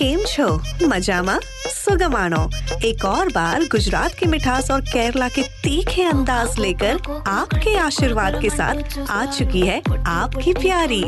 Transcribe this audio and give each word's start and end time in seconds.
કેમ 0.00 0.20
છો 0.32 0.46
મજામાં 0.92 1.36
सुगमानो 1.84 2.40
एक 2.88 3.02
और 3.10 3.26
बार 3.36 3.64
गुजरात 3.72 4.12
की 4.18 4.26
मिठास 4.34 4.66
और 4.74 4.80
केरला 4.92 5.26
के 5.36 5.42
तीखे 5.64 6.04
अंदाज 6.12 6.50
लेकर 6.64 6.94
आपके 7.32 7.72
आशीर्वाद 7.78 8.34
के 8.42 8.50
साथ 8.58 8.76
आ 9.16 9.18
चुकी 9.36 9.62
है 9.70 9.76
आपकी 10.14 10.52
प्यारी 10.62 11.02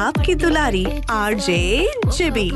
आपकी 0.00 0.34
दुलारी 0.44 0.84
आरजे 1.20 1.60
जिबी 2.16 2.48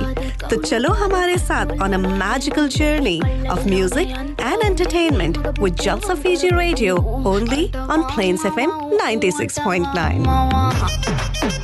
तो 0.51 0.55
चलो 0.63 0.91
हमारे 1.05 1.37
साथ 1.49 1.69
on 1.87 1.93
a 1.99 2.01
magical 2.25 2.67
journey 2.79 3.17
of 3.57 3.61
music 3.75 4.09
and 4.51 4.59
entertainment 4.71 5.35
with 5.63 5.75
Jalsa 5.87 6.15
Fiji 6.27 6.49
radio 6.63 6.95
only 7.35 7.65
on 7.97 8.01
Plains 8.15 8.47
FM 8.53 8.71
96.9 9.03 11.64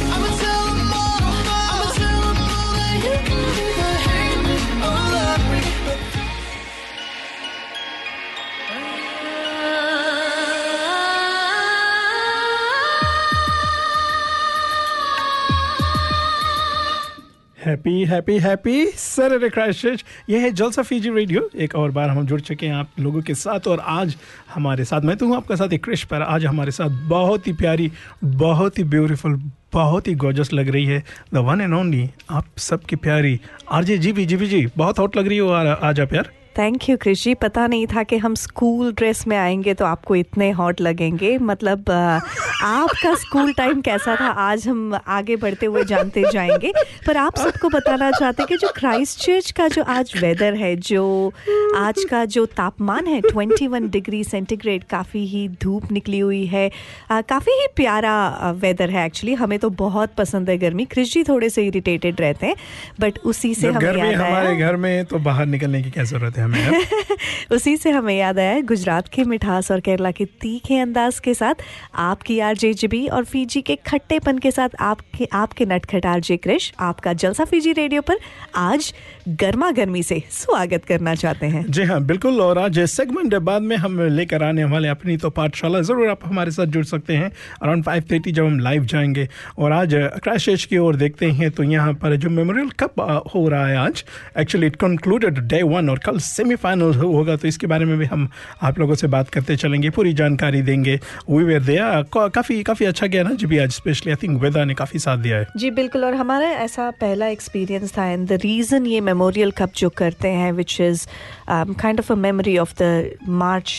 Happy 17.61 18.03
happy 18.05 18.37
happy 18.39 18.85
sir 18.97 19.47
Christ 19.49 20.03
ये 20.29 20.39
है 20.39 20.49
जलसा 20.51 20.81
फीजी 20.81 21.09
रेडियो। 21.09 21.49
एक 21.55 21.75
और 21.75 21.91
बार 21.91 22.09
हम 22.09 22.25
जुड़ 22.27 22.39
चुके 22.41 22.67
हैं 22.67 22.73
आप 22.75 22.99
लोगों 22.99 23.21
के 23.21 23.33
साथ 23.35 23.67
और 23.67 23.79
आज 23.79 24.15
हमारे 24.53 24.85
साथ, 24.85 25.01
मैं 25.01 25.15
तो 25.17 25.27
हूँ 25.27 25.35
आपका 25.35 25.55
साथ 25.55 25.73
एक 25.73 25.83
क्रिश, 25.83 26.03
पर 26.03 26.21
आज 26.21 26.45
हमारे 26.45 26.71
साथ 26.71 27.07
बहुत 27.09 27.47
ही 27.47 27.53
प्यारी, 27.53 27.91
बहुत 28.23 28.79
ही 28.79 28.83
ब्यूटीफुल 28.85 29.39
बहुत 29.73 30.07
ही 30.07 30.13
गोजस 30.15 30.53
लग 30.53 30.69
रही 30.69 30.85
है 30.85 31.03
द 31.33 31.37
वन 31.39 31.61
एंड 31.61 31.73
ओनली 31.73 32.09
आप 32.29 32.45
सबकी 32.59 32.95
प्यारी 32.97 33.39
R 33.71 33.83
G 33.83 34.11
B 34.13 34.25
G 34.25 34.35
B 34.35 34.47
G, 34.47 34.67
बहुत 34.77 34.99
हॉट 34.99 35.17
लग 35.17 35.27
रही 35.27 35.37
हो 35.37 35.49
आज 35.49 35.99
आप 35.99 36.13
यार। 36.13 36.31
थैंक 36.57 36.87
यू 36.89 36.95
क्रिश 36.97 37.23
जी 37.23 37.33
पता 37.33 37.65
नहीं 37.67 37.85
था 37.87 38.01
कि 38.03 38.17
हम 38.17 38.33
स्कूल 38.35 38.91
ड्रेस 38.93 39.25
में 39.27 39.35
आएँगे 39.37 39.73
तो 39.73 39.85
आपको 39.85 40.15
इतने 40.15 40.49
हॉट 40.51 40.81
लगेंगे। 40.81 41.37
मतलब 41.39 41.89
आपका 41.91 43.13
स्कूल 43.15 43.51
टाइम 43.53 43.81
कैसा 43.81 44.15
था? 44.15 44.27
आज 44.41 44.67
हम 44.67 44.99
आगे 45.07 45.35
बढ़ते 45.35 45.65
हुए 45.65 45.83
जानते 45.83 46.23
जाएँगे। 46.33 46.71
पर 47.07 47.17
आप 47.17 47.37
सबको 47.37 47.69
बताना 47.69 48.09
चाहते 48.11 48.43
हैं 48.43 48.47
कि 48.47 48.57
जो 48.57 48.71
क्राइस्ट 48.75 49.19
चर्च 49.19 49.51
का 49.51 49.67
जो 49.67 49.83
आज 49.83 50.13
वेदर 50.21 50.53
है 50.53 50.75
जो 50.81 51.33
आज 51.77 52.03
का 52.09 52.23
जो 52.25 52.45
तापमान 52.51 53.07
है 53.07 53.21
21 53.21 53.89
डिग्री 53.91 54.23
सेंटीग्रेड 54.23 54.83
काफ़ी 54.83 55.25
ही 55.27 55.47
धूप 55.61 55.91
निकली 55.91 56.19
हुई 56.19 56.45
है। 56.45 56.69
काफ़ी 57.11 57.51
ही 57.51 57.67
प्यारा 57.75 58.51
वेदर 58.57 58.89
है 58.89 59.05
एक्चुअली 59.05 59.33
हमें 59.35 59.57
तो 59.59 59.69
बहुत 59.77 60.13
पसंद 60.17 60.49
है 60.49 60.57
गर्मी। 60.57 60.85
क्रिश 60.85 61.13
जी 61.13 61.23
थोड़े 61.23 61.49
से 61.49 61.65
इरिटेटेड 61.67 62.21
रहते 62.21 62.47
हैं 62.47 62.55
बट 62.99 63.19
उसी 63.25 63.53
से 63.55 63.67
हमें 63.67 63.87
याद 63.87 63.99
आया। 63.99 64.27
हमारे 64.27 64.55
घर 64.57 64.75
में 64.75 65.05
तो 65.05 65.19
बाहर 65.21 65.45
निकलने 65.45 65.83
की 65.83 65.91
क्या 65.91 66.03
ज़रूरत 66.03 66.37
है? 66.37 66.40
हमें 66.41 66.85
उसी 67.51 67.77
से 67.77 67.89
हमें 67.89 68.17
याद 68.17 68.39
आया 68.39 68.59
गुजरात 68.59 69.07
की 69.07 69.23
मिठास 69.23 69.71
और 69.71 69.79
केरला 69.79 70.11
के 70.11 70.25
तीखे 70.25 70.77
अंदाज 70.77 71.19
के 71.19 71.33
साथ 71.33 71.55
आपकी 71.95 72.39
आर 72.39 72.57
जे 72.57 72.73
जिबी 72.73 73.07
और 73.07 73.25
फीजी 73.25 73.61
के 73.61 73.75
खट्टेपन 73.75 74.37
के 74.37 74.51
साथ 74.51 74.69
आपके 74.79 75.27
आपके 75.33 75.65
नटखट 75.65 76.05
आर 76.05 76.19
जे 76.19 76.37
क्रिश, 76.37 76.73
आपका 76.79 77.13
जलसा 77.13 77.45
फीजी 77.45 77.71
रेडियो 77.71 78.01
पर 78.01 78.15
आज 78.55 78.93
गर्मा 79.27 79.69
गर्मी 79.71 80.01
से 80.03 80.21
स्वागत 80.31 80.85
करना 80.85 81.13
चाहते 81.15 81.45
हैं। 81.45 81.63
जी 81.69 81.83
हाँ 81.83 81.99
बिल्कुल। 82.03 82.39
और 82.41 82.57
आज 82.57 82.79
सेगमेंट 82.89 83.35
बाद 83.35 83.61
में 83.61 83.75
हम 83.77 83.99
लेकर 84.01 84.43
आने 84.43 84.63
वाले 84.63 84.87
अपनी 84.87 85.17
तो 85.17 85.29
पाठशाला 85.29 85.81
ज़रूर 85.81 86.09
आप 86.09 86.25
हमारे 86.25 86.51
साथ 86.51 86.65
जुड़ 86.67 86.83
सकते 86.85 87.13
हैं। 87.13 87.31
अराउंड 87.61 87.83
फाइव 87.83 88.03
थर्टी 88.11 88.31
जब 88.31 88.45
हम 88.45 88.59
लाइव 88.59 88.85
जाएँगे। 88.85 89.27
और 89.57 89.71
आज 89.71 89.93
क्रैश 90.23 90.65
की 90.65 90.77
ओर 90.77 90.95
देखते 90.95 91.29
हैं 91.31 91.49
तो 91.51 91.63
यहाँ 91.63 91.93
पर 91.93 92.15
जो 92.15 92.29
मेमोरियल 92.29 92.69
कप 92.79 92.99
हो 93.35 93.47
रहा 93.49 93.67
है 93.67 93.77
आज 93.77 94.03
actually 94.39 94.67
it 94.67 94.75
concluded 94.75 95.39
day 95.47 95.61
one 95.63 95.89
और 95.89 95.99
कल 96.05 96.17
सेमीफाइनल 96.21 96.93
होगा। 96.95 97.35
तो 97.35 97.47
इसके 97.47 97.67
बारे 97.67 97.85
में 97.85 97.97
भी 97.97 98.05
हम 98.05 98.27
आप 98.61 98.79
लोगों 98.79 98.95
से 98.95 99.07
बात 99.07 99.29
करते 99.29 99.55
चलेंगे 99.55 99.89
पूरी 99.89 100.13
जानकारी 100.13 100.61
देंगे। 100.61 100.99
वी 101.29 101.43
वेर 101.43 101.61
दिया 101.63 102.01
काफ़ी 102.13 102.61
काफ़ी 102.63 102.85
अच्छा 102.85 103.07
गया 103.07 103.23
ना 103.23 103.33
जी 103.33 103.45
भी 103.45 103.57
आज 103.57 103.71
स्पेशली 103.71 104.11
आई 104.11 104.15
थिंक 104.23 104.41
वेदा 104.41 104.65
ने 104.65 104.73
काफ़ी 104.73 104.99
साथ 104.99 105.17
दिया 105.17 105.37
है। 105.37 105.47
जी 105.57 105.71
बिल्कुल। 105.71 106.05
और 106.05 106.13
हमारा 106.15 106.49
ऐसा 106.59 106.89
पहला 107.01 107.27
एक्सपीरियंस 107.27 107.97
था 107.97 108.05
एंड 108.05 108.27
द 108.27 108.39
रीज़न 108.43 108.85
ये 108.85 108.99
मेमोरियल 109.11 109.51
कप 109.51 109.71
जो 109.75 109.89
करते 109.97 110.27
हैं 110.29 110.51
which 110.51 110.79
is 110.81 111.05
kind 111.49 111.99
of 111.99 112.11
a 112.13 112.15
memory 112.15 112.57
of 112.57 112.73
the 112.81 113.27
March 113.41 113.69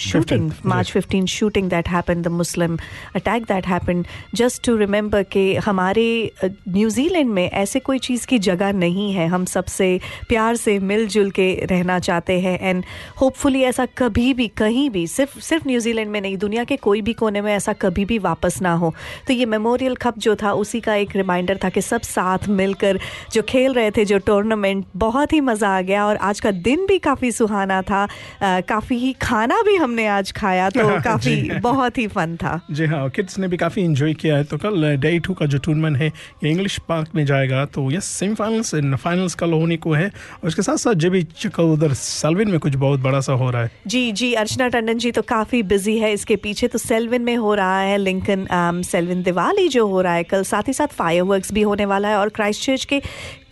shooting 0.00 0.50
March 0.66 0.92
15 0.92 1.26
shooting 1.28 1.68
that 1.70 1.88
happened 1.88 2.24
the 2.24 2.28
Muslim 2.28 2.76
attack 3.16 3.42
that 3.44 3.66
happened 3.66 4.06
just 4.34 4.64
to 4.66 4.76
remember 4.76 5.22
कि 5.32 5.54
हमारे 5.66 6.06
न्यूजीलैंड 6.44 7.30
में 7.30 7.50
ऐसे 7.50 7.80
कोई 7.80 7.98
चीज़ 7.98 8.26
की 8.26 8.38
जगह 8.38 8.72
नहीं 8.72 9.12
है। 9.12 9.26
हम 9.26 9.44
सबसे 9.44 9.88
प्यार 10.28 10.56
से 10.56 10.78
मिलजुल 10.78 11.30
के 11.30 11.48
रहना 11.70 11.98
चाहते 11.98 12.38
हैं 12.40 12.58
एंड 12.60 12.84
होपफुली 13.20 13.62
ऐसा 13.62 13.86
कभी 13.98 14.32
भी 14.34 14.48
कहीं 14.56 14.88
भी 14.90 15.06
सिर्फ़ 15.06 15.38
सिर्फ़ 15.40 15.68
न्यूजीलैंड 15.68 16.10
में 16.10 16.20
नहीं 16.20 16.36
दुनिया 16.38 16.64
के 16.64 16.76
कोई 16.76 17.02
भी 17.02 17.12
कोने 17.12 17.40
में 17.40 17.52
ऐसा 17.54 17.72
कभी 17.82 18.04
भी 18.04 18.18
वापस 18.18 18.60
ना 18.62 18.72
हो। 18.74 18.94
तो 19.26 19.32
ये 19.32 19.46
मेमोरियल 19.46 19.94
कप 19.96 20.18
जो 20.18 20.34
था 20.36 20.52
उसी 20.52 20.80
का 20.80 20.94
एक 20.94 21.16
रिमाइंडर 21.16 21.58
था 21.64 21.68
कि 21.68 21.80
सब 21.80 22.00
साथ 22.00 22.48
मिलकर 22.48 22.98
जो 23.32 23.42
खेल 23.42 23.72
रहे 23.72 23.90
थे 23.90 24.04
जो 24.04 24.18
टूर्नामेंट 24.26 24.69
बहुत 24.96 25.32
ही 25.32 25.40
मज़ा 25.40 25.68
आ 25.68 25.80
गया 25.82 26.06
और 26.06 26.16
आज 26.16 26.40
का 26.40 26.50
दिन 26.50 26.86
भी 26.86 26.98
काफ़ी 26.98 27.30
सुहाना 27.32 27.80
था। 27.82 28.06
काफ़ी 28.42 28.96
ही 28.98 29.12
खाना 29.22 29.60
भी 29.62 29.76
हमने 29.76 30.06
आज 30.08 30.32
खाया 30.32 30.68
तो 30.70 30.88
काफ़ी 31.04 31.58
बहुत 31.60 31.98
ही 31.98 32.06
फन 32.08 32.36
था। 32.36 32.60
जी 32.70 32.86
हाँ 32.86 33.08
किड्स 33.10 33.38
ने 33.38 33.48
भी 33.48 33.56
काफ़ी 33.56 33.82
इंजॉय 33.82 34.14
किया 34.14 34.36
है। 34.36 34.44
तो 34.44 34.58
कल 34.58 34.96
डे 34.96 35.18
टू 35.18 35.34
का 35.34 35.46
जो 35.46 35.58
टूर्नामेंट 35.58 35.96
है 35.96 36.06
ये 36.44 36.50
इंग्लिश 36.50 36.78
पार्क 36.88 37.08
में 37.14 37.24
जाएगा। 37.26 37.64
तो 37.66 37.90
यस 37.92 38.04
सेमीफाइनल्स 38.04 38.74
एंड 38.74 38.96
फाइनल्स 38.96 39.34
कल 39.34 39.52
होने 39.52 39.76
को 39.76 39.92
है। 39.92 40.06
और 40.06 40.48
उसके 40.48 40.62
साथ 40.62 40.76
साथ 40.76 40.94
जब 40.94 41.10
भी 41.10 41.22
कल 41.46 41.72
उधर 41.72 41.92
सेल्विन 41.94 42.50
में 42.50 42.58
कुछ 42.60 42.74
बहुत 42.76 43.00
बड़ा 43.00 43.20
सा 43.20 43.32
हो 43.32 43.50
रहा 43.50 43.62
है। 43.62 43.70
जी 43.86 44.10
जी 44.12 44.32
अर्चना 44.34 44.68
टंडन 44.68 44.98
जी 44.98 45.12
तो 45.12 45.22
काफ़ी 45.24 45.62
बिज़ी 45.64 45.98
है 45.98 46.12
इसके 46.12 46.36
पीछे। 46.38 46.68
तो 46.68 46.78
सेल्विन 46.78 47.22
में 47.22 47.36
हो 47.36 47.54
रहा 47.54 47.80
है 47.80 47.96
लिंकन 47.98 48.46
सेल्विन 48.84 49.22
दिवाली 49.22 49.68
जो 49.68 49.86
हो 49.86 50.00
रहा 50.00 50.14
है 50.14 50.24
कल। 50.24 50.42
साथ 50.44 50.68
ही 50.68 50.72
साथ 50.72 50.94
फायरवर्क्स 50.94 51.52
भी 51.52 51.62
होने 51.62 51.84
वाला 51.86 52.08
है 52.08 52.16
और 52.16 52.28
क्राइस्ट 52.30 52.64
चर्च 52.64 52.84
के 52.84 53.00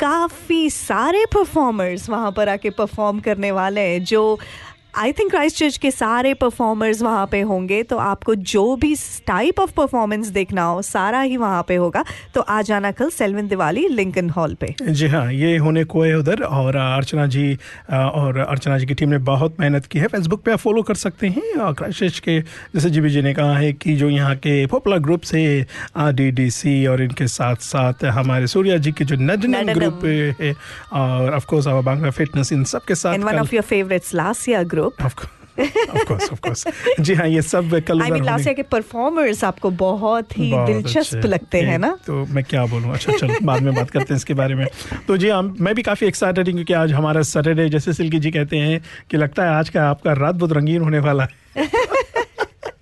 काफ़ी 0.01 0.69
सारे 0.71 1.25
परफॉर्मर्स 1.27 2.09
वहाँ 2.11 2.31
पर 2.33 2.49
आके 2.49 2.71
परफॉर्म 2.71 3.21
करने 3.21 3.51
वाले 3.53 3.81
हैं 3.81 4.03
जो 4.05 4.39
आई 4.95 5.13
थिंक 5.13 5.31
क्राइस्ट 5.31 5.57
चर्च 5.57 5.77
के 5.77 5.91
सारे 5.91 6.33
परफॉर्मर्स 6.35 7.01
वहाँ 7.03 7.27
पे 7.33 7.41
होंगे 7.41 7.83
तो 7.83 7.97
आपको 7.99 8.35
जो 8.53 8.65
भी 8.77 8.95
टाइप 9.27 9.61
ऑफ़ 9.61 9.73
परफॉर्मेंस 9.73 10.29
देखना 10.29 10.63
हो 10.63 10.81
सारा 10.83 11.21
ही 11.21 11.37
वहाँ 11.37 11.63
पे 11.69 11.75
होगा। 11.77 12.05
तो 12.35 12.41
आ 12.41 12.61
जाना 12.63 12.91
कल 12.93 13.11
सेल्विन 13.11 13.49
दिवाली 13.49 13.87
लिंकन 13.89 14.31
हॉल 14.31 14.55
पे। 14.55 14.75
जी 14.83 15.07
हाँ 15.09 15.33
ये 15.33 15.57
होने 15.57 15.85
को 15.85 16.03
है 16.03 16.15
उधर 16.19 16.43
और 16.43 16.77
अर्चना 16.77 17.27
जी 17.27 17.55
और 17.91 18.39
अर्चना 18.39 18.79
जी 18.79 18.87
की 18.87 18.95
टीम 18.95 19.09
ने 19.09 19.19
बहुत 19.29 19.61
मेहनत 19.61 19.87
की 19.87 19.99
है। 19.99 20.07
फेसबुक 20.09 20.43
पे 20.45 20.53
आप 20.53 20.59
फॉलो 20.59 20.83
कर 20.83 20.95
सकते 20.95 21.29
हैं 21.29 21.55
और 21.57 21.75
क्राइस्ट 21.75 22.01
चर्च 22.01 22.19
के 22.19 22.39
जैसे 22.41 22.91
जीबी 22.91 23.11
जी 23.11 23.23
ने 23.23 23.35
कहा 23.35 23.57
है 23.59 23.73
कि 23.75 23.95
जो 23.97 24.09
यहाँ 24.11 24.35
के 24.37 24.67
पॉपुलर 24.67 24.99
ग्रुप्स 24.99 25.35
है 25.35 25.67
आर 25.97 26.13
डी 26.13 26.31
डी 26.31 26.51
सी 26.51 26.75
और 26.87 27.03
इनके 27.03 27.27
साथ 27.29 27.63
साथ 27.63 28.05
हमारे 28.19 28.47
सूर्या 28.47 28.77
जी 28.79 28.93
के 28.93 29.05
जो 29.05 29.17
नडनम। 29.21 29.73
ग्रुप 29.73 30.05
है 30.41 30.53
और 30.95 31.35
of 31.35 31.47
course 31.47 31.69
our 31.69 31.83
Bangla 31.83 32.11
fitness 32.11 32.53
इन 32.53 32.65
सब 32.65 32.85
के 32.85 32.95
साथ 32.95 33.15
and 33.15 33.25
one 33.25 33.39
of 33.39 33.55
your 33.55 33.65
favourites 33.65 34.15
लासिया 34.15 34.63
group 34.79 35.17
Of 35.59 36.05
course, 36.07 36.33
of 36.33 36.41
course, 36.41 36.67
जी 37.01 37.15
हाँ 37.15 37.29
ये 37.29 37.43
सब 37.43 37.81
कल 37.87 38.01
I 38.01 38.11
mean, 38.11 38.55
के 38.55 38.63
परफॉर्मर्स 38.63 39.45
आपको 39.45 39.71
बहुत 39.71 40.39
ही 40.39 40.51
बहुत 40.51 40.67
दिलचस्प 40.67 41.27
लगते 41.27 41.61
हैं 41.61 41.79
ना? 41.79 41.99
तो 42.07 42.27
मैं 42.27 42.45
क्या 42.45 42.67
बोलूँ? 42.67 42.93
अच्छा 42.93 43.13
चलो 43.13 43.35
बाद 43.43 43.63
में 43.63 43.75
बात 43.75 43.91
करते 43.91 44.15
हैं 44.15 44.17
इसके 44.17 44.35
बारे 44.35 44.55
में। 44.55 44.67
तो 45.09 45.17
जी 45.17 45.29
हम 45.29 45.57
मैं 45.61 45.75
भी 45.75 45.83
काफ़ी 45.83 46.07
एक्साइटेड 46.07 46.47
हूँ 46.47 46.55
क्योंकि 46.55 46.73
आज 46.73 46.93
हमारा 46.93 47.23
सैटरडे 47.23 47.69
जैसे 47.69 47.93
सिल्की 47.93 48.19
जी 48.19 48.31
कहते 48.31 48.57
हैं 48.57 48.83
कि 49.11 49.17
लगता 49.17 49.45
है 49.45 49.51
आज 49.51 49.69
का 49.69 49.91
आपका 49.91 50.13
रात 50.13 50.35
बहुत 50.35 50.53
रंगीन 50.53 50.83
होने 50.83 50.99
वाला 50.99 51.29
है। 51.57 51.69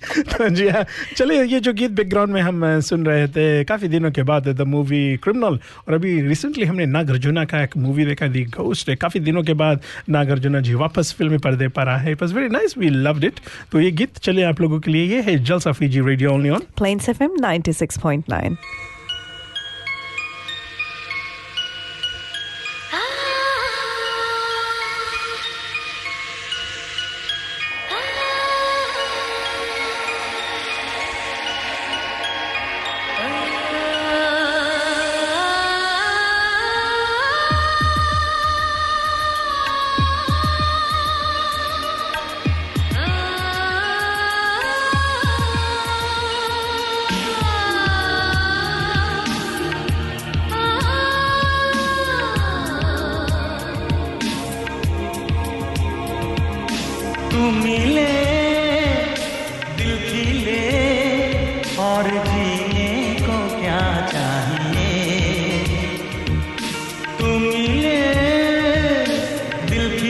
तो 0.07 0.49
जी 0.57 0.69
हाँ। 0.69 0.85
चलिए, 1.17 1.43
ये 1.45 1.61
जो 1.61 1.73
गीत 1.73 1.91
बैकग्राउंड 1.91 2.33
में 2.33 2.41
हम 2.43 2.81
सुन 2.81 3.07
रहे 3.07 3.27
थे, 3.29 3.65
काफ़ी 3.65 3.89
दिनों 3.89 4.11
के 4.11 4.23
बाद 4.23 4.49
द 4.49 4.63
मूवी 4.67 5.17
क्रिमिनल 5.17 5.59
और 5.89 5.95
अभी 5.95 6.21
रिसेंटली 6.21 6.65
हमने 6.65 6.87
नागार्जुना 6.87 7.45
का 7.45 7.63
एक 7.63 7.77
मूवी 7.77 8.05
देखा 8.05 8.27
दी 8.27 8.45
घोस्ट 8.45 8.95
काफ़ी 8.95 9.21
दिनों 9.21 9.43
के 9.43 9.55
बाद 9.55 9.81
नागार्जुना 10.09 10.61
जी 10.61 10.75
वापस 10.75 11.15
फ़िल्म 11.19 11.39
पर्दे 11.39 11.69
पर 11.69 11.89
आए। 11.89 12.13
It 12.13 12.23
was 12.23 12.35
very 12.35 12.49
nice 12.49 12.79
we 12.79 12.91
loved 12.91 13.25
it 13.25 13.41
तो 13.73 13.81
ये 13.81 13.91
गीत, 13.91 14.19
चलिए 14.19 14.45
आप 14.45 14.61
लोगों 14.61 14.81
के 14.81 14.91
लिए, 14.91 15.05
ये 15.07 15.21
है 15.23 15.39
Jalsa 15.45 15.73
Fiji 15.73 16.01
radio 16.01 16.33
only 16.33 16.51
on 16.51 16.63
Plains 16.77 17.09
FM 17.09 17.37
96.9 17.39 18.57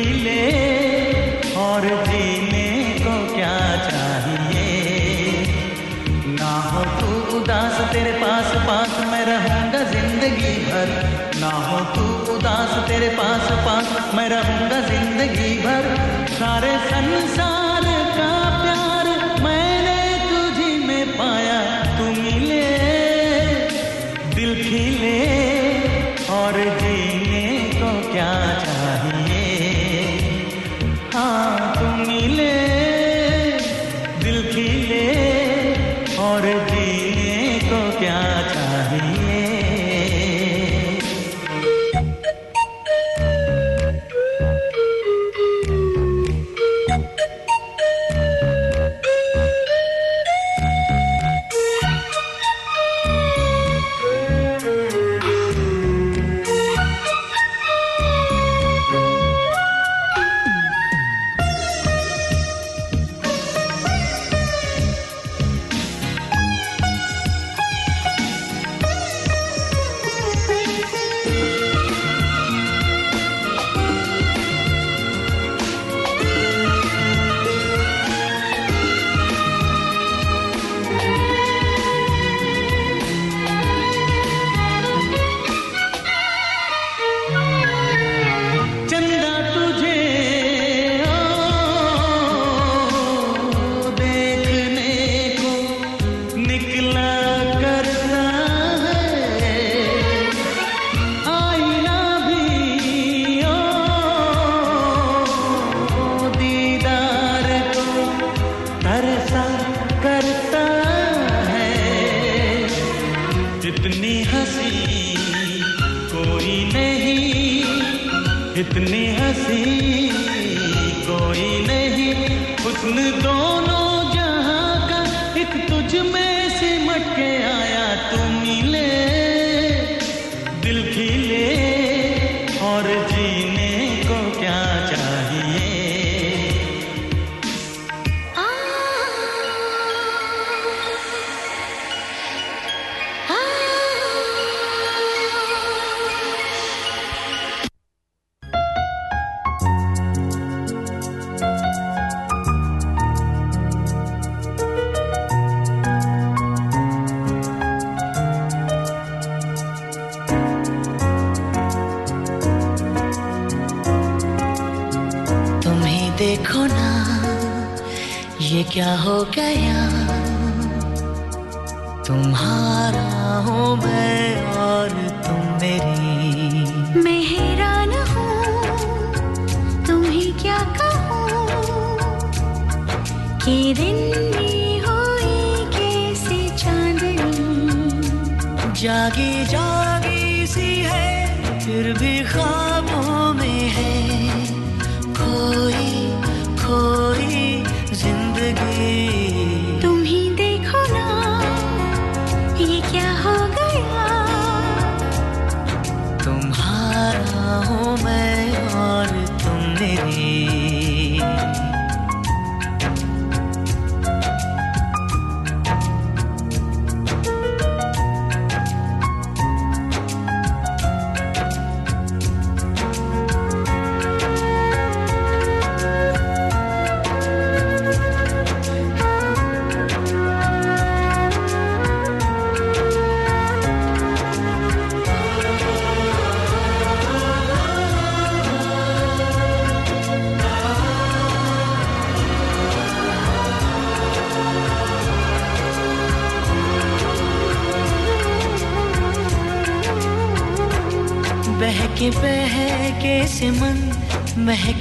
खिले 0.06 1.54
और 1.58 1.84
जीने 2.08 2.66
को 2.98 3.14
क्या 3.34 3.56
चाहिए? 3.86 4.66
ना 6.34 6.50
हो 6.66 6.82
तू 7.00 7.38
उदास, 7.38 7.80
तेरे 7.92 8.12
पास 8.12 8.52
पास 8.66 8.92
मैं 9.10 9.24
रहूँगा 9.26 9.82
ज़िंदगी 9.90 10.54
भर। 10.66 10.92
ना 11.40 11.50
हो 11.68 11.80
तू 11.94 12.34
उदास, 12.34 12.76
तेरे 12.88 13.08
पास 13.16 13.50
पास 13.66 14.14
मैं 14.14 14.28
रहूँगा 14.28 14.80
ज़िंदगी 14.82 15.50
भर। 15.58 15.90
सारे 16.30 16.70
संसार 16.86 17.88
का 18.18 18.30
प्यार 18.62 19.10
मैंने 19.42 19.98
तुझी 20.28 20.86
में 20.86 21.16
पाया, 21.16 21.58
तू 21.98 22.04
मिले, 22.22 22.62
दिल 24.36 24.54
खिले। 24.62 25.45
को 37.96 38.35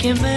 que 0.05 0.13
me 0.21 0.34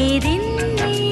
के 0.00 1.07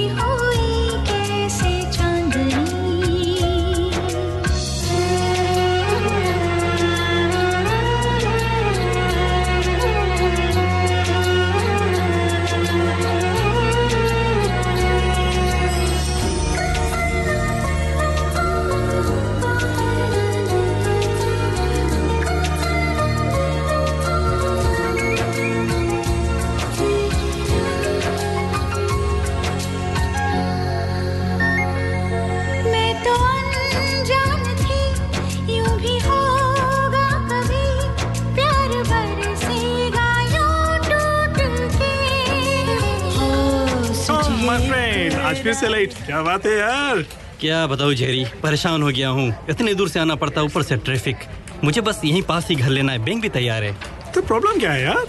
फिर 45.47 45.55
से 45.55 45.69
लेट 45.69 45.93
क्या 46.07 46.21
बात 46.23 46.47
है 46.47 46.53
यार। 46.59 47.03
क्या 47.41 47.67
बताऊँ 47.67 47.95
जेरी 47.95 48.25
परेशान 48.43 48.83
हो 48.83 48.89
गया 48.89 49.09
हूँ। 49.09 49.27
इतने 49.51 49.75
दूर 49.75 49.89
से 49.89 50.01
आना 50.01 50.15
पड़ता 50.23 50.43
ऊपर 50.43 50.63
से 50.63 50.77
ट्रैफ़िक। 50.77 51.17
मुझे 51.65 51.81
बस 51.81 52.01
यहीं 52.05 52.23
पास 52.23 52.49
ही 52.51 52.55
घर 52.57 52.69
लेना 52.69 52.93
है 52.93 52.99
बैंक 53.05 53.23
भी 53.23 53.29
तैयार 53.29 53.65
है। 53.65 53.73
तो 54.15 54.23
प्रॉब्लम 54.23 54.59
क्या 54.61 54.73
है 54.73 54.83
यार? 54.83 55.07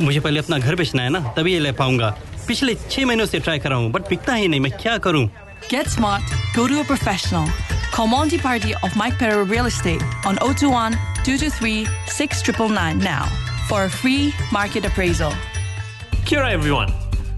मुझे 0.00 0.20
पहले 0.20 0.40
अपना 0.40 0.58
घर 0.58 0.74
बेचना 0.74 1.02
है 1.02 1.10
ना 1.10 1.20
तभी 1.36 1.52
ये 1.52 1.58
ले 1.58 1.72
पाऊँगा। 1.72 2.08
पिछले 2.48 2.74
छह 2.74 3.06
महीनों 3.06 3.26
से 3.26 3.38
ट्राई 3.38 3.58
कर 3.58 3.70
रहा 3.70 3.78
हूँ 3.78 3.92
बट 3.92 4.08
बिकता 4.08 4.34
ही 4.34 4.48
नहीं 4.48 4.60
मैं 4.60 4.72
क्या 4.72 4.98
करूँ? 5.06 5.28
Get 5.70 5.94
smart, 5.94 6.36
go 6.56 6.66
to 6.66 6.82
a 6.82 6.84
professional. 6.92 7.48
Call 7.94 8.12
Monty 8.16 8.42
Party 8.48 8.74
of 8.82 9.00
Mike 9.04 9.18
Perro 9.22 9.48
Real 9.54 9.72
Estate 9.72 10.02
on 10.26 10.42
021 10.42 10.98
223 11.24 11.86
6999 12.18 12.98
now 12.98 13.24
for 13.68 13.84
a 13.84 13.90
free 14.02 14.34
market 14.52 14.84
appraisal. 14.84 15.32
Kia 16.24 16.40
ora, 16.40 16.50
everyone. 16.50 17.05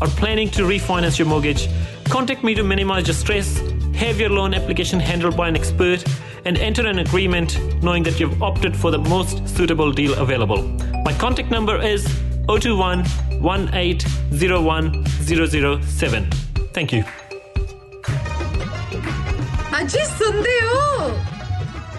or 0.00 0.06
planning 0.08 0.48
to 0.50 0.62
refinance 0.64 1.18
your 1.18 1.28
mortgage, 1.28 1.68
contact 2.08 2.42
me 2.44 2.54
to 2.54 2.62
minimize 2.62 3.06
your 3.06 3.14
stress, 3.14 3.60
have 3.94 4.18
your 4.20 4.30
loan 4.30 4.52
application 4.54 5.00
handled 5.00 5.36
by 5.36 5.48
an 5.48 5.56
expert, 5.56 6.04
and 6.44 6.56
enter 6.58 6.86
an 6.86 6.98
agreement 7.00 7.58
knowing 7.82 8.02
that 8.04 8.20
you've 8.20 8.40
opted 8.42 8.76
for 8.76 8.90
the 8.90 8.98
most 8.98 9.48
suitable 9.48 9.90
deal 9.92 10.12
available. 10.14 10.62
My 11.04 11.12
contact 11.14 11.50
number 11.50 11.80
is 11.82 12.06
021 12.46 13.04
1801007. 13.42 16.26
Thank 16.74 16.92
you. 16.92 17.04
ਅਜੀ 19.80 20.04
ਸੁਣਦੇ 20.18 20.54
ਹੋ 20.66 20.78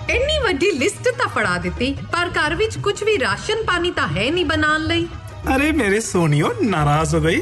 ਇੰਨੀ 0.09 0.37
ਵੱਡੀ 0.43 0.69
list 0.77 1.07
ਤਾਂ 1.17 1.27
ਫੜਾ 1.35 1.57
ਦਿੱਤੀ 1.63 1.87
ਪਰ 2.11 2.29
ਘਰ 2.37 2.55
ਵਿੱਚ 2.55 2.77
ਕੁਝ 2.83 2.95
ਵੀ 3.03 3.17
ਰਾਸ਼ਨ 3.19 3.63
ਪਾਣੀ 3.65 3.91
ਤਾਂ 3.99 4.07
ਹੈ 4.15 4.29
ਨਹੀਂ 4.31 4.45
ਬਣਾਉਣ 4.45 4.81
ਲਈ 4.87 5.07
ਅਰੇ 5.55 5.71
ਮੇਰੇ 5.71 5.99
ਸੋਨੀਓ 6.01 6.53
ਨਾਰਾਜ਼ 6.63 7.15
ਹੋ 7.15 7.19
ਗਈ 7.21 7.41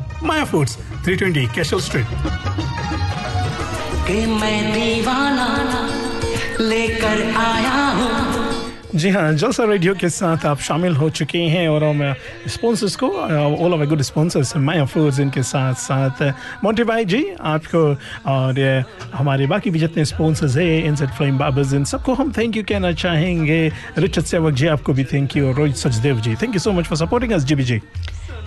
Maya 0.23 0.43
Foods 0.45 0.77
320 1.07 1.53
Cashel 1.55 1.79
Street 1.81 2.07
कि 4.07 4.25
मैं 4.25 4.73
दीवाना 4.73 5.47
लेकर 6.61 7.23
आया 7.37 7.87
हूँ। 7.97 8.09
जी 8.95 9.09
हाँ 9.09 9.31
जलसा 9.33 9.63
रेडियो 9.63 9.93
के 9.95 10.09
साथ 10.09 10.45
आप 10.45 10.59
शामिल 10.61 10.95
हो 10.95 11.09
चुके 11.09 11.37
हैं 11.49 11.67
और 11.69 11.83
हम 11.83 12.01
स्पॉन्सर्स 12.47 12.95
को 12.95 13.09
all 13.09 13.73
of 13.73 13.87
good 13.89 14.01
sponsors 14.01 14.55
Maya 14.57 14.85
Foods 14.85 15.19
इनके 15.19 15.43
साथ 15.43 15.73
साथ 15.83 16.21
मोन्टी 16.63 16.83
भाई 16.83 17.05
जी 17.05 17.23
आपको 17.53 17.83
और 18.31 18.59
हमारे 19.13 19.47
बाकी 19.47 19.69
भी 19.69 19.79
जितने 19.79 20.05
स्पॉन्सर्स 20.05 20.57
हैं 20.57 20.83
इन 20.83 20.95
फ्लेम 20.95 21.37
बाबर्स 21.37 21.73
इन 21.73 21.85
सबको 21.93 22.13
हम 22.13 22.31
थैंक 22.37 22.57
यू 22.57 22.63
कहना 22.69 22.91
चाहेंगे। 22.91 23.61
रिचर्ड 23.97 24.25
सेवक 24.25 24.53
जी 24.53 24.67
आपको 24.67 24.93
भी 24.93 25.03
थैंक 25.13 25.37
यू 25.37 25.47
और 25.47 25.55
Rohit 25.55 25.75
Sachdev 25.75 26.19
ji 26.21 26.35
thank 26.41 26.53
you 26.53 26.59
so 26.59 26.71
much 26.71 26.85
for 26.85 26.97
supporting 26.97 27.31
us 27.31 27.43
G 27.43 27.55
B 27.55 27.63
G 27.63 27.81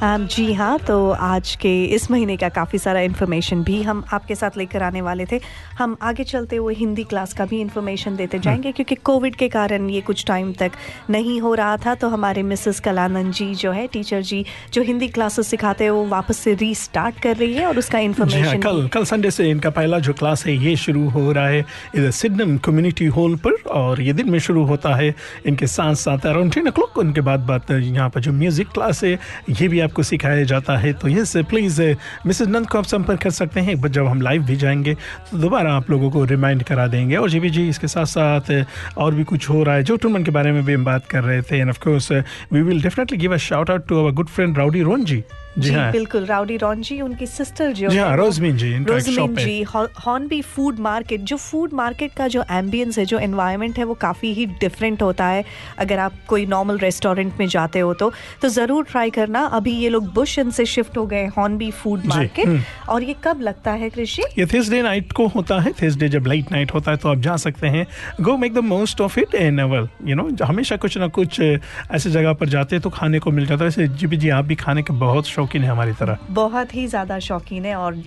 um, 0.04 0.26
जी 0.28 0.52
हाँ 0.52 0.78
तो 0.78 1.11
आज 1.11 1.54
के 1.56 1.73
इस 1.94 2.11
महीने 2.11 2.37
का 2.37 2.49
काफ़ी 2.49 2.78
सारा 2.78 3.00
इन्फॉर्मेशन 3.00 3.62
भी 3.64 3.82
हम 3.82 4.04
आपके 4.12 4.34
साथ 4.34 4.56
लेकर 4.58 4.82
आने 4.82 5.00
वाले 5.02 5.25
थे। 5.32 5.40
हम 5.78 5.96
आगे 6.02 6.25
चलते 6.25 6.56
हुए 6.56 6.75
हिंदी 6.75 7.04
क्लास 7.04 7.32
का 7.32 7.44
भी 7.44 7.61
इन्फॉर्मेशन 7.61 8.16
देते 8.16 8.38
जाएँगे 8.38 8.73
क्योंकि 8.73 8.94
कोविड 8.94 9.37
के 9.37 9.49
कारण 9.49 9.88
ये 9.90 10.00
कुछ 10.00 10.25
टाइम 10.26 10.52
तक 10.52 10.73
नहीं 11.11 11.40
हो 11.40 11.54
रहा 11.54 11.76
था। 11.76 11.94
तो 11.94 12.08
हमारे 12.08 12.42
मिसेस 12.42 12.80
कलानंद 12.80 13.32
जी 13.32 13.54
जो 13.54 13.73
है 13.73 13.87
टीचर 13.87 14.23
जी 14.23 14.44
जो 14.73 14.82
हिंदी 14.82 15.08
क्लासेस 15.08 15.49
सिखाते 15.49 15.84
हैं 15.84 15.90
वो 15.90 16.04
वापस 16.06 16.38
से 16.38 16.54
रीस्टार्ट 16.54 17.20
कर 17.20 17.37
रही 17.37 17.54
है 17.54 17.66
और 17.66 17.78
उसका 17.78 17.99
जी 17.99 18.04
हाँ 18.04 18.04
इन्फॉर्मेशन 18.04 18.61
कल 18.62 18.87
कल 18.88 19.04
संडे 19.04 19.30
से 19.30 19.50
इनका 19.50 19.70
पहला 19.70 19.99
जो 19.99 20.12
क्लास 20.12 20.46
है 20.46 20.56
ये 20.56 20.76
शुरू 20.76 21.08
हो 21.11 21.30
रहा 21.32 21.46
है 21.49 21.64
इधर 21.96 22.11
सिडनम 22.11 22.56
कम्युनिटी 22.58 23.06
हॉल 23.16 23.37
पर। 23.37 23.62
और 23.75 24.00
ये 24.00 24.12
दिन 24.12 24.30
में 24.30 24.38
शुरू 24.38 24.64
होता 24.64 24.94
है 24.94 25.14
इनके 25.46 25.66
साथ 25.66 25.94
साथ 25.94 26.26
अराउंड 26.26 26.54
टेन 26.54 26.68
ओ 26.68 26.87
उनके 26.96 27.20
बाद 27.20 27.40
बात 27.46 27.70
यहाँ 27.70 28.08
पर 28.11 28.20
जो 28.20 28.32
म्यूज़िक 28.32 28.68
क्लास 28.68 29.02
है 29.04 29.18
ये 29.50 29.68
भी 29.68 29.80
आपको 29.94 30.02
सिखाया 30.02 30.44
जाता 30.44 30.76
है। 30.76 30.92
तो 30.92 31.08
यस 31.08 31.36
प्लीज़ 31.50 31.80
मिसेज 32.26 32.48
नंद 32.48 32.66
को 32.68 32.78
आप 32.78 32.84
संपर्क 32.84 33.20
कर 33.22 33.30
सकते 33.30 33.60
हैं। 33.60 33.80
बट 33.80 33.90
जब 33.92 34.06
हम 34.06 34.22
लाइव 34.22 34.42
भी 34.44 34.56
जाएँगे 34.56 34.94
तो 35.30 35.38
दोबारा 35.38 35.74
आप 35.74 35.90
लोगों 35.90 36.10
को 36.10 36.24
रिमाइंड 36.24 36.62
करा 36.62 36.86
देंगे। 36.86 37.16
और 37.16 37.30
जी 37.30 37.40
जी, 37.40 37.68
इसके 37.68 37.88
साथ 37.88 38.04
साथ 38.06 38.50
और 38.98 39.14
भी 39.14 39.24
कुछ 39.24 39.48
हो 39.50 39.62
रहा 39.62 39.74
है, 39.74 39.82
जो 39.82 39.96
टूर्नामेंट 39.96 40.26
के 40.26 40.32
बारे 40.32 40.52
में 40.52 40.64
भी 40.64 40.74
हम 40.74 40.84
बात 40.84 41.06
कर 41.06 41.22
रहे 41.24 41.42
थे। 41.42 41.58
And 41.58 41.70
of course 41.70 42.10
we 42.12 42.62
will 42.62 42.82
definitely 42.82 43.18
give 43.18 43.34
a 43.34 43.36
shout 43.46 43.70
out 43.70 43.86
to 43.88 44.00
our 44.00 44.12
good 44.12 44.28
friend 44.28 44.58
Rowdy 44.58 44.82
Ron 44.82 45.04
ji 45.04 45.22
जी 45.58 45.68
जी 45.68 45.75
हाँ। 45.75 45.90
बिल्कुल 45.92 46.25
राउडी 46.26 46.56
रॉन 46.56 46.80
जी 46.82 47.00
उनकी 47.00 47.26
सिस्टर 47.26 47.73
जो 47.73 47.88
जी 47.88 47.96
है 47.96 48.16
Rozmin 48.16 48.56
ji, 48.56 48.73
Rozmin 48.84 49.34
ji 49.37 49.62
Hornby 49.64 50.40
food 50.42 50.78
market 50.80 51.20
जो 51.23 51.37
फ़ूड 51.37 51.73
मार्केट 51.73 52.12
का 52.12 52.28
जो 52.28 52.44
एम्बियंस 52.50 52.99
है 52.99 53.04
जो 53.04 53.18
एनवायरनमेंट 53.18 53.78
है 53.78 53.84
वो 53.84 53.94
काफ़ी 54.00 54.32
ही 54.34 54.46
डिफरेंट 54.61 55.02
होता 55.02 55.26
है 55.26 55.44
अगर 55.78 55.99
आप 55.99 56.12
कोई 56.28 56.46
नॉर्मल 56.46 56.78
रेस्टोरेंट 56.78 57.32
में 57.40 57.46
जाते 57.49 57.78
हो 57.78 57.92
तो। 57.94 58.12
तो 58.42 58.49
ज़रूर 58.49 58.84
ट्राई 58.84 59.11
करना। 59.11 59.44
अभी 59.54 59.73
ये 59.73 59.88
लोग 59.88 60.12
बुश 60.14 60.38
इन 60.38 60.50
से 60.50 60.66
शिफ्ट 60.66 60.96
हो 60.99 61.06
गए 61.06 61.26
हॉर्नबी 61.37 61.70
फ़ूड 61.73 62.06
मार्केट। 62.06 62.46
हम्म। 62.46 62.61
और 62.88 63.02
ये 63.02 63.14
कब 63.25 63.40
लगता 63.42 63.73
है 63.73 63.90
कृषि? 63.90 64.23
ये 64.38 64.46
थर्सडे 64.46 64.82
नाइट 64.82 65.12
को 65.12 65.26
होता 65.26 65.61
है। 65.61 65.73
थर्सडे 65.82 66.08
जब 66.08 66.26
लाइट 66.26 66.52
नाइट 66.52 66.75
होता 66.75 66.90
है 66.90 66.96
तो 66.96 67.08
आप 67.08 67.20
जा 67.20 67.37
सकते 67.37 67.66
हैं। 67.66 67.87
Go 68.20 68.37
make 68.37 68.54
the 68.54 68.64
most 68.64 69.00
of 69.00 69.18
it 69.20 69.34
and 69.34 69.61
well 69.62 69.88
you 70.04 70.16
know 70.16 70.28
हमेशा 70.44 70.76
कुछ 70.76 70.99
ना 70.99 71.08
कुछ 71.11 71.40
ऐसे 71.40 72.11
जगह 72.11 72.32
पर 72.32 72.49
जाते 72.49 72.76
हैं 72.76 72.82
तो 72.82 72.90
खाने 72.90 73.18
को 73.18 73.30
मिल 73.30 73.46
जाता 73.46 73.64
है। 73.64 73.68
वैसे 73.68 73.88
जी 73.88 74.16
जी 74.16 74.28
आप 74.30 74.44
भी 74.44 74.54
खाने 74.56 74.82
के 74.82 74.92
बहुत 74.99 75.26
शौकीन 75.44 75.62
है 75.62 75.70
हमारी 75.70 75.92
तरह। 75.92 76.18
बहुत 76.30 76.74
ही 76.74 76.86
ज़्यादा 76.86 77.18
शौकीन 77.20 77.64
है 77.64 77.74
और 77.76 78.02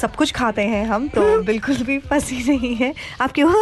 सब 0.00 0.14
कुछ 0.16 0.32
खाते 0.32 0.62
हैं 0.62 0.84
हम 0.86 1.06
तो 1.08 1.22
बिल्कुल 1.50 1.76
भी 1.86 1.98
फंसी 1.98 2.42
नहीं 2.48 2.74
है। 2.76 2.92
आप 3.20 3.32
क्यों 3.32 3.52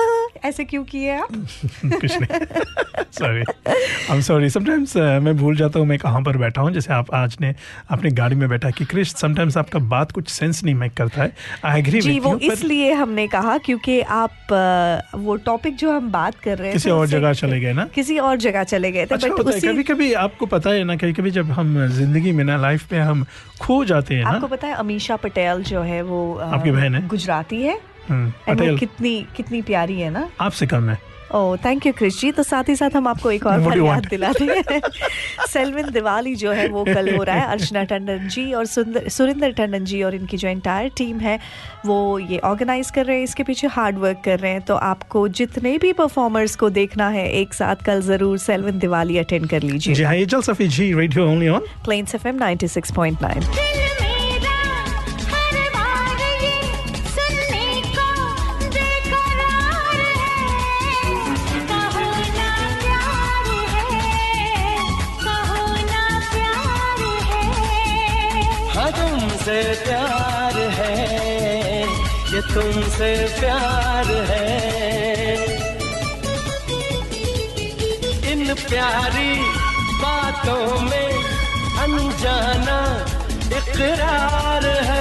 ऐसे 0.45 0.65
क्यों 0.65 0.83
किए 0.85 1.17
आप? 1.17 1.29
कुछ 1.85 2.17
नहीं। 2.21 3.05
Sorry 3.19 3.41
I 3.41 4.15
am 4.15 4.21
sorry 4.21 4.51
sometimes 4.51 4.97
मैं 4.97 5.37
भूल 5.37 5.57
जाता 5.57 5.79
हूँ 5.79 5.87
मैं 5.87 5.99
कहाँ 5.99 6.21
पर 6.23 6.37
बैठा 6.37 6.63
हूँ। 6.63 6.71
जैसे 6.73 6.93
आप 6.93 7.15
आज 7.15 7.37
ने 7.41 7.55
अपनी 7.91 8.11
गाड़ी 8.11 8.37
में 8.37 8.49
बैठा 8.49 8.71
कि 8.71 8.85
क्रिश 8.85 9.15
समटाइम्स 9.15 9.57
आपका 9.57 9.79
बात 9.89 10.13
कुछ 10.13 10.29
सेंस 10.29 10.63
नहीं 10.65 10.75
मेक 10.75 10.95
करता 10.95 11.23
है। 11.23 11.33
आई 11.65 11.79
एग्री 11.79 12.01
जी 12.01 12.19
वो 12.21 12.37
इसलिए 12.53 12.93
हमने 12.93 13.27
कहा 13.29 13.57
क्योंकि 13.59 14.01
आप 14.01 14.53
वो 15.17 15.37
टॉपिक 15.45 15.77
जो 15.77 15.93
हम 15.93 16.11
बात 16.13 16.35
कर 16.45 16.59
रहे 16.59 16.69
हैं 16.69 16.77
किसी 16.77 16.91
और 16.91 17.07
जगह 17.07 17.33
चले 17.33 17.61
गए 17.61 17.73
ना? 17.73 17.85
किसी 17.95 18.19
और 18.19 18.37
जगह 18.39 18.65
चले 18.65 18.93
गए 18.93 19.07
थे 19.07 19.15
अच्छा 19.15 19.29
बट 19.29 19.39
होता 19.39 19.55
है 19.55 19.61
कभी 19.61 19.83
कभी 19.83 20.13
आपको 20.25 20.47
पता 20.47 20.71
है 20.71 20.85
ना 20.85 20.97
कभी 20.97 21.13
कभी 21.13 21.31
जब 21.31 21.51
हम 21.51 21.87
ज़िंदगी 21.89 22.33
में 22.33 22.45
ना 22.45 22.57
लाइफ 22.57 22.93
में 22.93 23.01
हम 23.01 23.25
खो 23.61 23.85
जाते 23.85 24.15
हैं 24.15 24.25
आपको 24.25 24.47
पता 24.47 24.67
है 24.67 24.75
अमीशा 24.75 25.17
पटेल 25.17 25.63
जो 25.63 25.81
है 25.83 26.03
वो 26.03 26.20
आपकी 26.39 26.71
बहन 26.71 26.95
है? 26.95 27.07
गुजराती 27.09 27.63
है। 27.63 27.79
हम्म, 28.09 28.55
वो 28.55 28.77
कितनी 28.77 29.27
कितनी 29.37 29.63
प्यारी 29.63 30.01
है 30.01 30.11
ना? 30.11 30.29
आपसे 30.41 30.67
कम 30.67 30.89
है। 30.91 30.99
Oh 31.35 31.57
thank 31.57 31.87
you 31.87 31.93
Krish 31.93 32.21
ji. 32.21 32.31
तो 32.33 32.43
साथ 32.43 32.69
ही 32.69 32.75
साथ 32.77 32.91
हम 32.97 33.09
आपको 33.09 33.31
एक 33.31 33.47
और 33.47 33.59
What 33.59 33.65
बार 33.67 33.75
do 33.75 33.81
you 33.81 33.87
याद 33.87 33.99
want? 33.99 34.11
दिलाते 34.11 34.45
हैं। 34.45 34.81
सेल्विन 35.49 35.91
दिवाली 35.91 36.35
जो 36.35 36.53
है 36.53 36.67
वो 36.69 36.85
कल 36.85 37.15
हो 37.17 37.23
रहा 37.23 37.37
है। 37.37 37.47
अर्चना 37.53 37.83
टंडन 37.85 38.29
जी 38.29 38.53
और 38.53 38.67
सुंदर 38.67 39.09
सुरिंदर 39.09 39.53
टंडन 39.53 39.85
जी 39.85 40.03
और 40.03 40.15
इनकी 40.15 40.37
जो 40.37 40.49
एंटायर 40.49 40.91
टीम 40.97 41.19
है 41.19 41.39
वो 41.87 42.19
ये 42.19 42.39
ऑर्गेनाइज 42.39 42.91
कर 42.91 43.07
रहे 43.07 43.17
हैं 43.17 43.25
इसके 43.25 43.43
पीछे 43.43 43.67
हार्ड 43.67 43.99
वर्क 43.99 44.23
कर 44.25 44.39
रहे 44.39 44.53
हैं। 44.53 44.63
तो 44.63 44.75
आपको 44.75 45.27
जितने 45.41 45.77
भी 45.79 45.93
परफॉर्मर्स 45.93 46.57
को 46.57 46.71
देखना 46.71 47.09
है 47.09 47.29
एक 47.33 47.55
साथ 47.55 47.85
कल 47.87 48.01
ज़रूर 48.03 48.39
सेलविन 48.39 48.79
दिवाली 48.79 49.19
अटेंड 49.19 49.49
कर 49.49 49.61
जी 49.61 49.69
लीजिए 49.69 50.05
हाँ 50.05 50.15
ये 50.15 50.27
जल 50.27 50.41
सफी 50.43 50.69
जी 50.69 50.93
radio 50.95 51.29
only 51.29 51.49
on 51.49 51.67
Plains 51.85 52.15
F 52.15 52.29
M 52.29 52.39
96.9 52.39 53.80
तुमसे 69.51 69.75
प्यार 69.85 70.57
है 70.75 71.83
ये 72.33 72.41
तुमसे 72.55 73.09
प्यार 73.39 74.11
है। 74.29 74.47
इन 78.33 78.55
प्यारी 78.63 79.35
बातों 80.03 80.67
में 80.87 81.11
अनजाना 81.85 82.79
इकरार 83.59 84.67
है। 84.91 85.00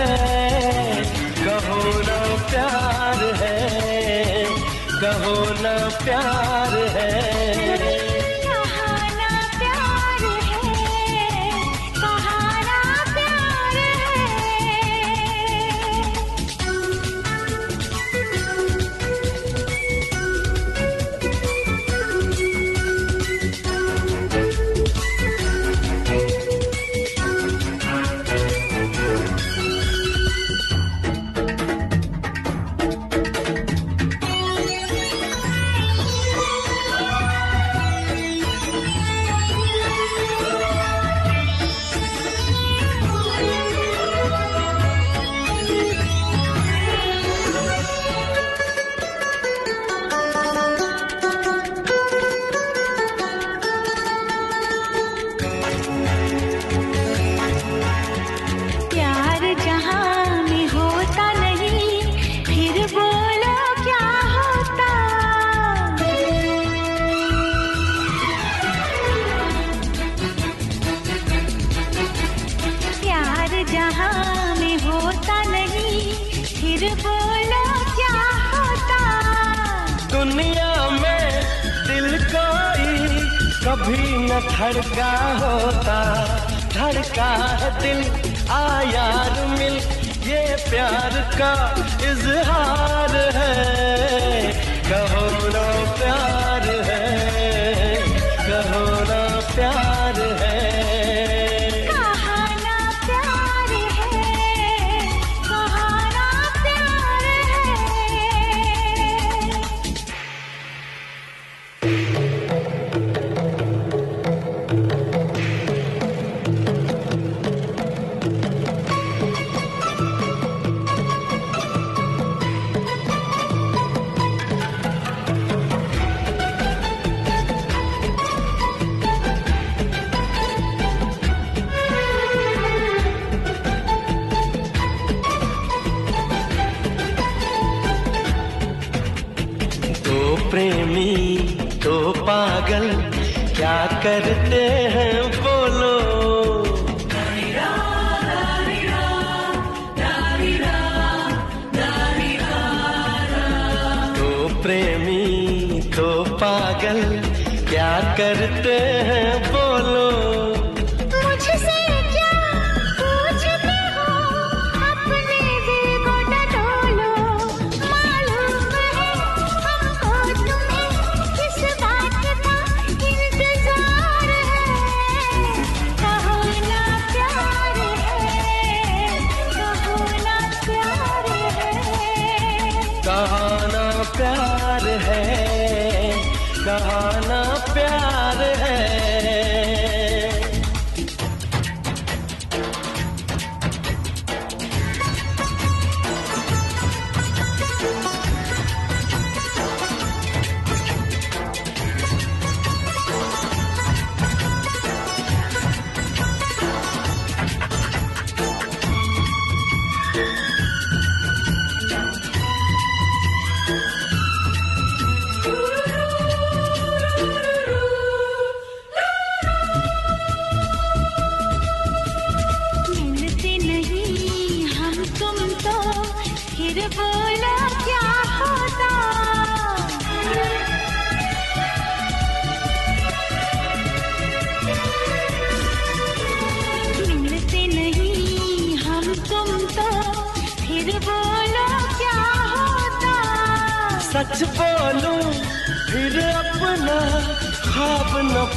करते 158.19 158.88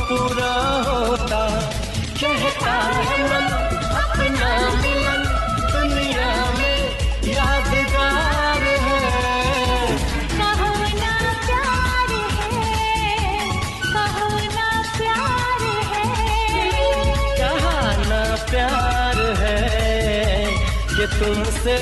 पूरा 0.01 0.55
होता। 0.89 1.43
कहता 2.21 2.75
है 2.97 3.17
मन 3.23 3.47
अपना 4.01 4.51
मिलन 4.83 5.23
दुनिया 5.73 6.29
में 6.59 6.81
यादगार 7.29 8.65
है। 8.85 9.01
कहो 10.33 10.71
ना 11.01 11.15
प्यार 11.47 12.11
है 12.39 12.51
कहो 13.95 14.29
ना 14.57 14.69
प्यार 14.99 15.63
है। 15.93 16.07
कहाना 17.41 18.23
प्यार 18.51 19.19
है 19.43 19.59
कि 20.95 21.07
तुमसे 21.19 21.77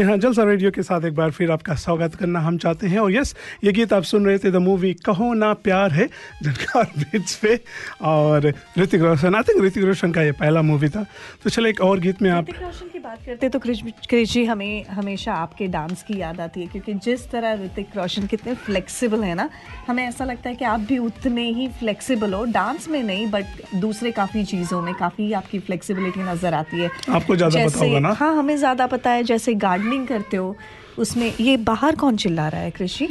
जी 0.00 0.04
हाँ 0.04 0.16
जलसा 0.16 0.42
रेडियो 0.44 0.70
के 0.70 0.82
साथ 0.82 1.04
एक 1.04 1.14
बार 1.14 1.30
फिर 1.30 1.50
आपका 1.50 1.74
स्वागत 1.76 2.14
करना 2.16 2.40
हम 2.40 2.56
चाहते 2.58 2.86
हैं। 2.88 2.98
और 2.98 3.12
यस 3.12 3.34
ये 3.64 3.72
गीत 3.72 3.92
आप 3.92 4.02
सुन 4.02 4.26
रहे 4.26 4.38
थे 4.38 4.50
द 4.50 4.56
मूवी 4.56 4.92
कहो 5.06 5.32
ना 5.34 5.52
प्यार 5.60 5.92
है 5.92 6.06
जनकार 6.42 6.86
बीच 6.96 7.34
पे। 7.36 7.58
और 8.02 8.46
ऋतिक 8.78 9.02
रोशन 9.02 9.34
आई 9.34 9.42
थिंक 9.42 9.60
ऋतिक 9.64 9.84
रोशन 9.84 10.12
का 10.12 10.22
ये 10.22 10.32
पहला 10.32 10.62
मूवी 10.62 10.88
था। 10.88 11.04
तो 11.44 11.50
चलो 11.50 11.68
एक 11.68 11.80
और 11.80 12.00
गीत 12.00 12.22
में 12.22 12.30
आप 12.30 12.48
ऋतिक 12.48 12.62
रोशन 12.62 12.86
की 12.92 12.98
बात 12.98 13.18
करते 13.26 13.46
हैं 13.46 13.50
तो 13.50 13.58
क्रिश 13.58 14.32
जी 14.32 14.44
हमें 14.44 14.84
हमेशा 14.90 15.34
आपके 15.34 15.66
डांस 15.68 16.02
की 16.02 16.18
याद 16.20 16.40
आती 16.40 16.60
है 16.60 16.66
क्योंकि 16.66 16.94
जिस 17.04 17.28
तरह 17.30 17.52
ऋतिक 17.64 17.96
रोशन 17.96 18.26
कितने 18.26 18.54
फ्लेक्सिबल 18.64 19.24
है 19.24 19.34
ना 19.34 19.48
हमें 19.86 20.02
ऐसा 20.06 20.24
लगता 20.24 20.48
है 20.48 20.56
कि 20.56 20.64
आप 20.64 20.80
भी 20.88 20.98
उतने 21.00 21.48
ही 21.50 21.68
फ्लेक्सिबल 21.80 22.34
हो 22.34 22.44
डांस 22.52 22.88
में 22.88 23.02
नहीं 23.02 23.26
बट 23.30 23.76
दूसरे 23.76 24.12
काफ़ी 24.12 24.44
चीज़ों 24.46 24.82
में 24.82 24.92
काफ़ी 24.94 25.32
आपकी 25.34 25.58
फ्लेक्सिबिलिटी 25.60 26.22
नज़र 26.22 26.54
आती 26.54 26.80
है। 26.80 26.90
आपको 27.10 27.36
ज़्यादा 27.36 27.66
पता 27.66 27.78
होगा 27.78 27.98
ना? 27.98 28.12
हाँ 28.14 28.34
हमें 28.38 28.56
ज़्यादा 28.56 28.86
पता 28.88 29.10
है 29.10 29.22
जैसे 29.24 29.54
गार्डनिंग 29.90 30.06
करते 30.08 30.36
हो 30.36 30.56
उसमें 30.98 31.32
ये 31.40 31.56
बाहर 31.56 31.96
कौन 31.96 32.16
चिल्ला 32.16 32.48
रहा 32.48 32.60
है 32.60 32.70
कृषि? 32.70 33.08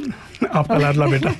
आपका 0.54 0.78
लाडला 0.78 1.06
बेटा। 1.08 1.32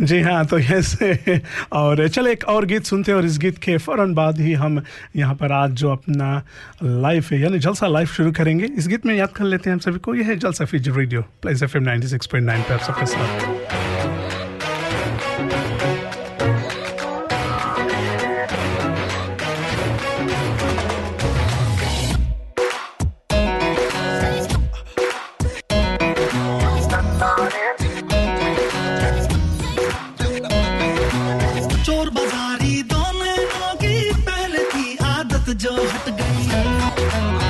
जी 0.00 0.20
हाँ 0.22 0.44
तो 0.46 0.58
ऐसे 0.58 1.40
और 1.72 2.08
चलो 2.08 2.26
एक 2.26 2.44
और 2.48 2.64
गीत 2.66 2.84
सुनते 2.84 3.12
हैं 3.12 3.18
और 3.18 3.24
इस 3.24 3.38
गीत 3.38 3.58
के 3.58 3.76
फ़ौरन 3.78 4.14
बाद 4.14 4.40
ही 4.40 4.52
हम 4.54 4.82
यहाँ 5.16 5.34
पर 5.34 5.52
आज 5.52 5.70
जो 5.82 5.90
अपना 5.92 6.42
लाइफ 6.82 7.30
है 7.32 7.40
यानी 7.40 7.58
जलसा 7.58 7.86
लाइफ 7.88 8.12
शुरू 8.14 8.32
करेंगे। 8.32 8.66
इस 8.78 8.88
गीत 8.88 9.06
में 9.06 9.14
याद 9.14 9.32
कर 9.36 9.44
लेते 9.44 9.70
हैं 9.70 9.74
हम 9.74 9.80
सभी 9.80 9.98
को। 9.98 10.14
यह 10.14 10.26
है 10.26 10.36
Jalsa 10.36 10.64
Fiji 10.64 10.88
radio 10.88 11.22
Plains 11.42 11.62
F 11.62 11.76
M 11.76 11.82
ninety 11.84 12.08
six 12.08 12.26
point 12.26 12.46
nine 12.46 12.62
पर 12.62 12.78
सबके 12.86 13.06
साथ। 13.06 13.97
जो 35.58 35.72
हट 35.72 36.08
गई। 36.20 37.47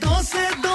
12, 0.00 0.62
12. 0.62 0.71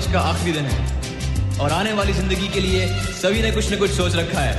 कॉलेज 0.00 0.12
का 0.12 0.20
आखिरी 0.22 0.52
दिन 0.52 0.64
है। 0.64 1.58
और 1.60 1.72
आने 1.72 1.92
वाली 1.92 2.12
ज़िंदगी 2.12 2.48
के 2.48 2.60
लिए 2.60 2.86
सभी 3.14 3.42
ने 3.42 3.50
कुछ 3.52 3.72
न 3.72 3.76
कुछ 3.78 3.90
सोच 3.90 4.14
रखा 4.16 4.40
है। 4.40 4.54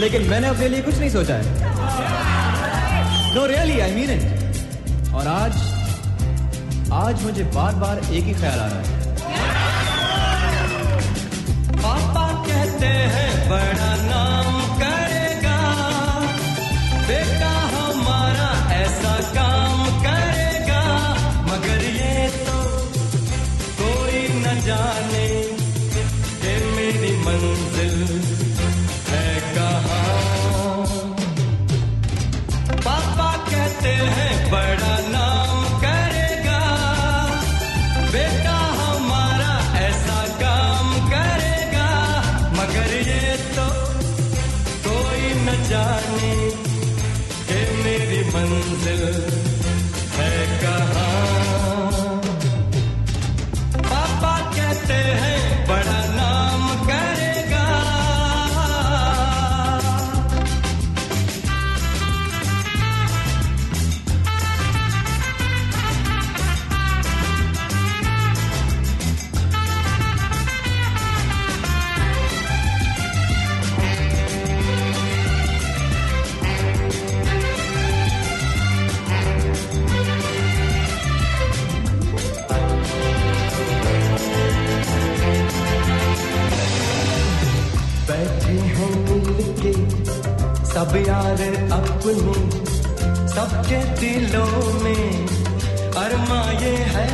लेकिन 0.00 0.22
मैंने 0.30 0.48
अपने 0.48 0.68
लिए 0.68 0.82
कुछ 0.82 0.98
नहीं 0.98 1.10
सोचा 1.10 1.34
है। 1.34 1.44
No 3.34 3.46
really 3.46 3.80
I 3.80 3.94
mean 3.94 4.10
it 4.10 4.22
और 5.14 5.26
आज 5.28 5.52
आज 6.94 7.22
मुझे 7.22 7.44
बार 7.54 7.74
बार 7.76 7.98
एक 7.98 8.24
ही 8.24 8.34
ख्याल 8.34 8.58
आ 8.58 8.66
रहा 8.66 8.78
है। 8.78 8.84
पापा 11.76 12.26
कहते 12.46 12.86
हैं, 12.86 13.48
बड़ा 13.50 13.93
यार 90.96 91.40
अपने, 91.72 92.34
सबके 93.28 93.78
दिलों 94.00 94.80
में 94.82 95.26
अरमा 95.96 96.40
ये 96.62 96.74
है। 96.94 97.08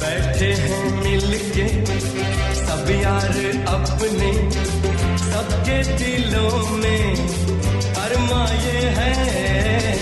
बैठे 0.00 0.52
हैं 0.52 1.02
मिलके, 1.02 1.66
सब 2.54 2.90
यार 2.90 3.36
अपने, 3.68 4.32
सबके 5.18 5.78
दिलों 5.96 6.68
में 6.76 7.16
अरमा 7.96 8.44
ये 8.44 8.80
है। 8.98 9.94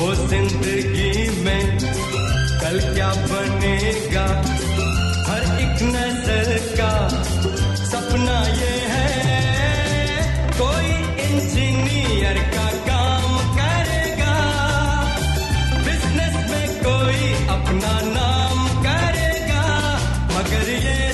वो 0.00 0.14
ज़िंदगी 0.14 1.42
में 1.44 1.78
कल 2.60 2.80
क्या 2.94 3.12
बनेगा? 3.30 4.26
हर 5.28 5.42
एक 5.62 5.82
नज़र 5.94 6.48
का 6.78 6.92
सपना 7.80 8.36
ये 8.58 8.76
है। 8.92 9.08
कोई 10.60 10.92
इंजीनियर 11.24 12.38
का 12.54 12.66
काम 12.88 13.36
करेगा। 13.58 14.36
बिज़नेस 15.84 16.38
में 16.50 16.68
कोई 16.86 17.32
अपना 17.56 17.92
नाम 18.08 18.66
करेगा। 18.86 19.66
मगर 20.32 20.70
ये 20.86 21.07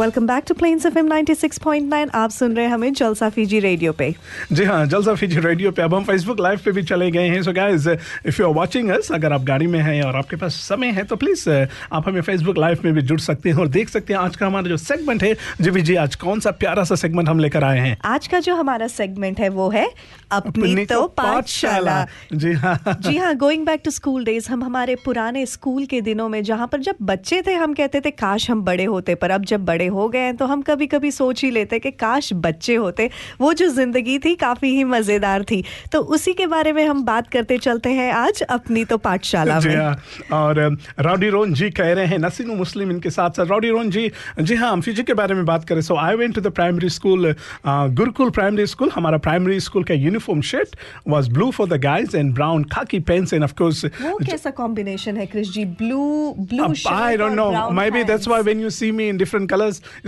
welcome 0.00 0.26
back 0.26 0.44
to 0.48 0.54
Plains 0.54 0.86
FM 0.86 1.08
96.9 1.08 2.10
आप 2.14 2.30
सुन 2.30 2.54
रहे 2.56 2.64
हैं 2.66 2.72
हमें 2.72 2.92
जलसा 2.92 3.28
फीजी 3.30 3.58
रेडियो 3.60 3.92
पे। 3.92 4.14
जी 4.52 4.64
हाँ 4.64 4.84
जलसा 4.86 5.14
फीजी 5.14 5.40
रेडियो 5.40 5.70
पे। 5.70 5.82
अब 5.82 5.94
हम 5.94 6.04
फेसबुक 6.04 6.40
लाइव 6.40 6.60
पे 6.64 6.72
भी 6.72 6.82
चले 6.82 7.10
गए 7.10 7.26
हैं। 7.28 7.42
So 7.42 7.52
guys 7.52 7.86
if 7.86 8.40
you 8.40 8.46
are 8.48 8.54
watching 8.54 8.90
us 8.90 9.10
अगर 9.12 9.32
आप 9.32 9.42
गाड़ी 9.44 9.66
में 9.66 9.78
हैं 9.80 10.02
और 10.02 10.16
आपके 10.16 10.36
पास 10.36 10.54
समय 10.68 10.90
है 10.90 11.04
तो 11.04 11.16
प्लीज़ 11.16 11.48
आप 11.50 12.08
हमें 12.08 12.20
फेसबुक 12.20 12.58
लाइव 12.58 12.78
में 12.84 12.94
भी 12.94 13.02
जुड़ 13.02 13.18
सकते 13.20 13.48
हैं 13.48 13.56
और 13.56 13.68
देख 13.68 13.88
सकते 13.88 14.12
हैं 14.12 14.20
आज 14.20 14.36
का 14.36 14.46
हमारा 14.46 14.68
जो 14.68 14.76
सेगमेंट 14.76 15.22
है। 15.22 15.34
जी 15.60 15.82
जी 15.82 15.94
आज 15.96 16.16
कौन 16.16 16.40
सा 16.40 16.50
प्यारा 16.60 16.84
सा 16.84 16.94
सेगमेंट 16.94 17.28
हम 17.28 17.38
लेकर 17.38 17.64
आए 17.64 17.78
हैं? 17.78 17.96
आज 18.04 18.26
का 18.26 18.40
जो 18.40 18.54
हमारा 18.54 18.86
सेगमेंट 18.86 19.40
है 19.40 19.48
वो 19.50 19.68
है 19.70 19.86
अपनी 20.32 20.84
तो 20.86 21.06
पाठशाला। 21.18 22.06
जी 22.34 22.52
हाँ। 22.54 22.78
जी 22.88 23.16
हाँ 23.16 23.34
going 23.36 23.66
back 23.66 23.82
to 23.84 23.90
school 23.90 24.24
days 24.24 24.48
हम 24.48 24.64
हमारे 24.64 24.96
पुराने 25.04 25.44
स्कूल 25.48 25.86
के 25.86 26.00
दिनों 26.00 26.28
में 26.28 26.42
जहाँ 26.44 26.68
पर 26.72 26.80
जब 26.80 27.06
बच्चे 27.12 27.42
थे 27.46 27.54
हम 27.56 27.74
कहते 27.74 28.00
थे 28.00 28.10
काश 28.16 28.50
हम 28.50 28.64
बड़े 28.64 28.84
होते 28.86 29.14
पर 29.14 29.30
अब 29.30 29.44
जब 29.44 29.64
बड़े 29.64 29.88
हो 29.90 30.08
गए 30.08 30.18
हैं 30.20 30.36
तो 30.36 30.46
हम 30.46 30.62
कभी 30.62 30.86
कभी 30.86 31.10
सोच 31.12 31.42
ही 31.44 31.50
लेते 31.50 31.78
कि 31.78 31.90
काश 31.92 32.32
बच्चे 32.44 32.74
होते। 32.76 33.08
वो 33.40 33.52
जो 33.52 33.66
ज़िंदगी 33.70 34.18
थी 34.18 34.34
काफ़ी 34.36 34.70
ही 34.76 34.84
मज़ेदार 34.86 35.42
थी। 35.44 35.62
तो 35.92 36.00
उसी 36.14 36.32
के 36.34 36.46
बारे 36.46 36.72
में 36.72 36.84
हम 36.86 37.02
बात 37.04 37.28
करते 37.32 37.58
चलते 37.58 37.90
हैं 37.92 38.10
आज 38.12 38.42
अपनी 38.42 38.84
तो 38.84 38.96
पाठशाला 38.98 39.58
में। 39.60 39.76
हाँ 39.76 39.94
और 40.32 40.60
रॉडी 41.00 41.28
रोन 41.30 41.54
जी 41.54 41.70
कह 41.70 41.92
रहे 41.92 42.06
हैं 42.06 42.18
नसीनु 42.18 42.54
मुस्लिम 42.56 42.90
इनके 42.90 43.10
साथ 43.10 43.30
साथ। 43.30 43.46
रॉडी 43.46 43.70
रोन 43.70 43.90
जी 43.90 44.10
जी 44.40 44.54
हाँ 44.54 44.72
हम 44.72 44.80
फिजी 44.80 45.02
के 45.02 45.14
बारे 45.14 45.34
में 45.34 45.44
बात 45.46 45.64
करें। 45.68 45.80
So 45.82 45.96
I 45.98 46.16
went 46.16 46.34
to 46.34 46.40
the 46.40 46.52
primary 46.52 46.88
school 46.90 47.34
Gurukul 47.66 48.30
primary 48.30 48.66
school 48.66 48.90
हमारा 48.94 49.18
प्राइमरी 49.28 49.60
स्कूल 49.60 49.84
का 49.84 49.94
uniform 49.94 50.40
shirt 50.50 50.76
was 51.08 51.28
blue 51.32 51.50
for 51.50 51.68
the 51.68 51.80
guys 51.82 52.16
and 52.16 52.34
brown 52.34 52.64
khaki 52.72 53.00
pants 53.12 53.32
and 53.32 53.44
of 53.44 53.54
course 53.58 53.84
वो 54.02 54.18
कैसा 54.26 54.50
कॉम्बिनेशन 54.62 55.16
है 55.16 55.26
Krish 55.26 55.52
ji? 55.52 55.64
Blue 55.82 56.34
blue 56.38 56.68
I 56.90 57.16
don't 57.20 57.36
know. 57.38 57.70
Maybe 57.76 58.02
that's 58.08 58.26
why 58.30 58.38
when 58.46 58.60
you 58.62 58.70
see 58.70 58.88
me 58.92 59.08
in 59.10 59.18
different 59.20 59.48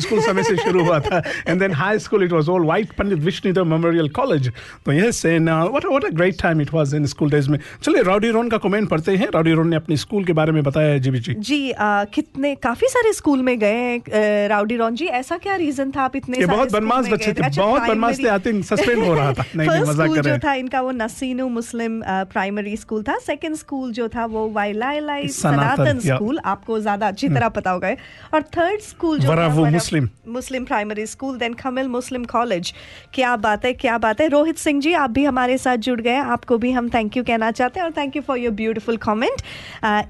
school 0.06 0.22
समय 0.26 0.42
से 0.42 0.56
शुरू 0.56 0.84
हुआ 0.84 0.98
था. 1.00 1.22
And 1.46 1.64
then 1.64 1.76
high 1.82 1.96
school, 2.06 2.26
it 2.28 2.34
was 2.36 2.48
all 2.48 2.68
white. 2.70 2.94
Pandit 3.00 3.24
Vishnidhar 3.28 3.66
Memorial 3.74 4.08
College. 4.20 4.50
तो 4.86 4.96
and 5.32 5.48
uh, 5.48 5.68
what 5.68 5.88
what 5.92 6.04
a 6.04 6.12
great 6.20 6.38
time 6.38 6.60
it 6.60 6.72
was 6.72 6.92
in 6.92 7.06
school 7.06 7.30
days 7.36 7.48
में. 7.48 7.58
चलिए 7.82 8.02
rowdy 8.02 8.30
रोन 8.30 8.50
का 8.50 8.58
comment 8.58 8.88
पढ़ते 8.88 9.16
हैं. 9.16 9.28
रॉडी 9.34 9.52
रोन 9.52 9.68
ने 9.68 9.76
अपने 9.76 9.96
स्कूल 9.96 10.24
के 10.24 10.32
बारे 10.32 10.52
में 10.52 10.62
बताया 10.62 10.92
है 10.92 11.00
जी 11.00 11.10
जी. 11.10 11.34
जी 11.34 11.70
आ, 11.70 12.04
कितने 12.04 12.54
काफ़ी 12.54 12.88
सारे 12.88 13.12
स्कूल 13.12 13.42
में 13.42 13.58
गए 13.58 13.74
हैं, 13.74 14.48
राउडी 14.48 14.76
रॉन 14.76 14.94
जी 14.94 15.06
ऐसा 15.22 15.38
क्या 15.38 15.56
रीजन 15.56 15.90
था 15.96 16.02
आप 16.02 16.16
इतने 16.16 16.46
बहुत 16.46 16.72
बदमाश 16.72 17.08
बच्चे 17.08 17.32
थे. 17.32 17.42
अच्छा, 17.42 17.62
बहुत 17.62 17.82
बदमाश 17.82 18.18
थे. 18.18 18.22
Primary- 18.22 18.42
think 18.42 18.64
suspend 18.68 19.06
हो 19.06 19.14
रहा 19.14 19.32
था. 19.32 19.44
नहीं 19.56 19.68
नहीं 19.68 19.82
मज़ाक 19.82 20.14
कर 20.14 20.24
रहे 20.24 20.32
हैं. 20.32 20.40
था 20.44 20.54
इनका 20.54 20.80
वो 20.80 20.90
नसीनु 20.90 21.48
मुस्लिम 21.48 22.02
प्राइमरी 22.32 22.76
स्कूल 22.76 23.02
था 23.02 23.18
सेकंड 23.26 23.56
स्कूल 23.56 23.92
जो 23.92 24.08
था 24.08 24.24
वो 24.26 24.48
वाइलाई 24.50 25.28
सनातन, 25.28 25.84
सनातन 25.84 25.98
स्कूल 26.00 26.38
आपको 26.44 26.80
ज़्यादा 26.80 27.08
अच्छी 27.08 27.28
तरह 27.28 27.48
पता 27.48 27.70
होगा 27.70 27.94
और 28.34 28.42
थर्ड 28.56 28.80
स्कूल 28.80 29.18
जो 29.18 29.28
वरा- 29.62 29.74
Muslim. 29.74 30.08
Muslim 30.28 30.64
primary 30.64 31.06
school 31.06 31.38
then 31.38 31.54
खमिल 31.54 31.88
Muslim 31.88 32.24
college 32.24 32.74
क्या 33.14 33.36
बात 33.36 33.64
है 33.64 33.72
क्या 33.72 33.98
बात 33.98 34.20
है। 34.20 34.28
रोहित 34.28 34.58
सिंह 34.58 34.80
जी 34.80 34.92
आप 34.92 35.10
भी 35.10 35.24
हमारे 35.24 35.58
साथ 35.58 35.76
जुड़ 35.76 36.00
गए 36.00 36.16
आपको 36.16 36.58
भी 36.58 36.70
हम 36.70 36.88
थैंक 36.88 37.16
यू 37.16 37.24
कहना 37.24 37.50
चाहते 37.50 37.80
हैं 37.80 37.86
और 37.86 37.92
thank 37.96 38.16
you 38.16 38.22
for 38.22 38.38
your 38.38 38.54
beautiful 38.54 38.96
comment 38.96 39.42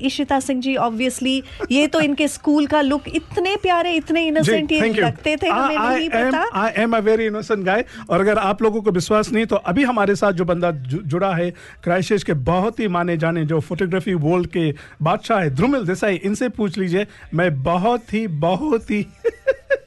Ishita 0.02 0.40
Singh 0.40 0.60
ji 0.60 0.76
obviously 0.76 1.42
ये 1.70 1.86
तो 1.86 2.00
इनके 2.00 2.28
स्कूल 2.28 2.66
का 2.66 2.80
लुक 2.80 3.02
इतने 3.08 3.56
प्यारे 3.56 3.92
इतने 3.92 4.26
इनोसेंट 4.26 4.72
ये 4.72 4.92
लगते 4.92 5.36
थे 5.36 5.46
हमें 5.46 5.78
नहीं 5.78 6.08
पता। 6.08 6.44
I 6.62 6.78
am 6.78 6.94
a 6.94 7.00
very 7.06 7.28
innocent 7.30 7.64
guy. 7.68 7.82
और 8.10 8.20
अगर 8.20 8.38
आप 8.38 8.62
लोगों 8.62 8.82
को 8.82 8.90
विश्वास 8.90 9.32
नहीं 9.32 9.46
तो 9.46 9.56
अभी 9.56 9.84
हमारे 9.84 10.14
साथ 10.14 10.32
जो 10.32 10.44
बंदा 10.44 10.70
जुड़ा 10.70 11.34
है 11.34 11.50
क्राइसिस 11.84 12.24
के 12.24 12.32
बहुत 12.32 12.80
ही 12.80 12.88
माने 12.88 13.16
जाने 13.16 13.44
जो 13.44 13.60
फोटोग्राफी 13.60 14.14
वर्ल्ड 14.14 14.46
के 14.46 14.74
बादशाह 15.02 15.40
है 15.40 15.50
ध्रुमिल 15.50 15.84
देसाई 15.84 16.14
इनसे 16.14 16.48
पूछ 16.48 16.78
लीजिए। 16.78 17.06
मैं 17.34 17.62
बहुत 17.62 18.12
ही 18.12 18.26
बहुत 18.26 18.90
ही 18.90 19.06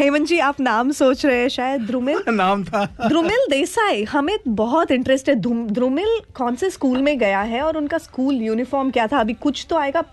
हेमंत 0.00 0.26
जी 0.26 0.38
आप 0.38 0.60
नाम 0.60 0.90
सोच 0.90 1.26
रहे 1.26 1.40
हैं 1.40 1.48
शायद 1.48 1.80
ध्रुमिल? 1.80 2.18
नाम 2.28 2.64
था। 2.64 2.96
ध्रुमिल 3.08 3.46
देसाई 3.50 4.04
हमें 4.04 4.38
बहुत 4.48 4.90
इंटरेस्ट 4.90 5.28
है। 5.28 5.34
ध्रुम- 5.34 5.70
ध्रुमिल 5.70 6.18
कौन 6.34 6.54
से 6.54 6.70
स्कूल 6.70 7.02
में 7.02 7.18
गया 7.18 7.40
है 7.40 7.62
और 7.62 7.76
उनका 7.76 7.98
स्कूल 7.98 8.34
यूनिफॉर्म 8.34 8.90
क्या 8.90 9.06
था? 9.06 9.18
अभी 9.18 9.32
कुछ 9.32 9.66
तो 9.70 9.76
आएगा 9.76 10.04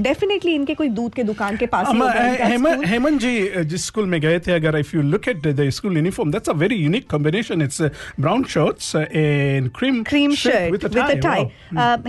डेफिनेटली 0.00 0.54
इनके 0.54 0.74
कोई 0.74 0.88
दूध 0.88 1.14
के 1.14 1.22
दुकान 1.22 1.56
के 1.56 1.66
पास 1.66 1.86
हेमंत 1.88 2.86
हेमंत 2.86 3.20
जी 3.20 3.64
जिस 3.64 3.86
स्कूल 3.86 4.06
में 4.06 4.20
गए 4.20 4.38
थे 4.38 4.52
अगर 4.52 4.78
if 4.78 4.96
you 4.96 5.02
look 5.02 5.28
at 5.28 5.46
the 5.46 5.70
school 5.70 5.96
uniform 5.96 6.30
that's 6.30 6.48
a 6.48 6.52
very 6.52 6.74
unique 6.74 7.10
combination 7.10 7.62
it's 7.62 7.82
brown 8.20 8.44
shirts 8.44 8.96
and 8.96 9.70
cream 9.70 10.02
cream 10.02 10.34
shirt 10.34 10.72
with 10.72 10.98
a 10.98 11.14
tie 11.14 11.44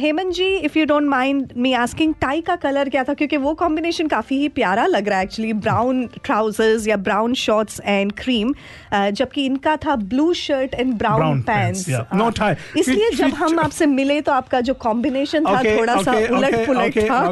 Hemant 0.02 0.34
ji 0.34 0.56
if 0.56 0.80
you 0.80 0.86
don't 0.86 1.04
mind 1.04 1.50
me 1.58 1.74
asking 1.74 2.14
tie 2.14 2.42
का 2.42 2.56
colour 2.56 2.90
क्या 2.90 3.04
था? 3.04 3.14
क्योंकि 3.14 3.38
वो 3.38 3.54
combination 3.54 4.08
काफ़ी 4.08 4.38
ही 4.38 4.48
प्यारा 4.50 4.86
लग 4.86 5.10
रहा 5.10 5.18
है 5.18 5.24
एक्चुअली 5.26 5.54
ब्राउन 5.54 6.10
ट्राउजर्स 6.56 6.88
या 6.88 6.98
ब्राउन 6.98 7.34
शॉर्ट्स 7.34 7.82
एंड 7.86 8.12
क्रीम 8.12 8.54
जबकि 8.94 9.46
इनका 9.46 9.76
था 9.76 9.96
blue 9.96 10.34
shirt 10.34 10.74
and 10.74 10.94
brown 10.94 11.42
pants 11.42 11.86
yeah. 11.90 12.04
No 12.16 12.32
इसलिए 12.78 13.10
जब 13.16 13.34
हम 13.34 13.60
आपसे 13.60 13.86
मिले 13.86 14.22
तो 14.22 14.32
आपका 14.32 14.62
जो 14.62 14.74
कॉम्बिनेशन 14.74 15.46
था 15.46 15.62
थोड़ा 15.64 16.02
सा 16.02 16.12
उलट 16.12 16.56
पुलट 16.68 16.98
था. 17.10 17.32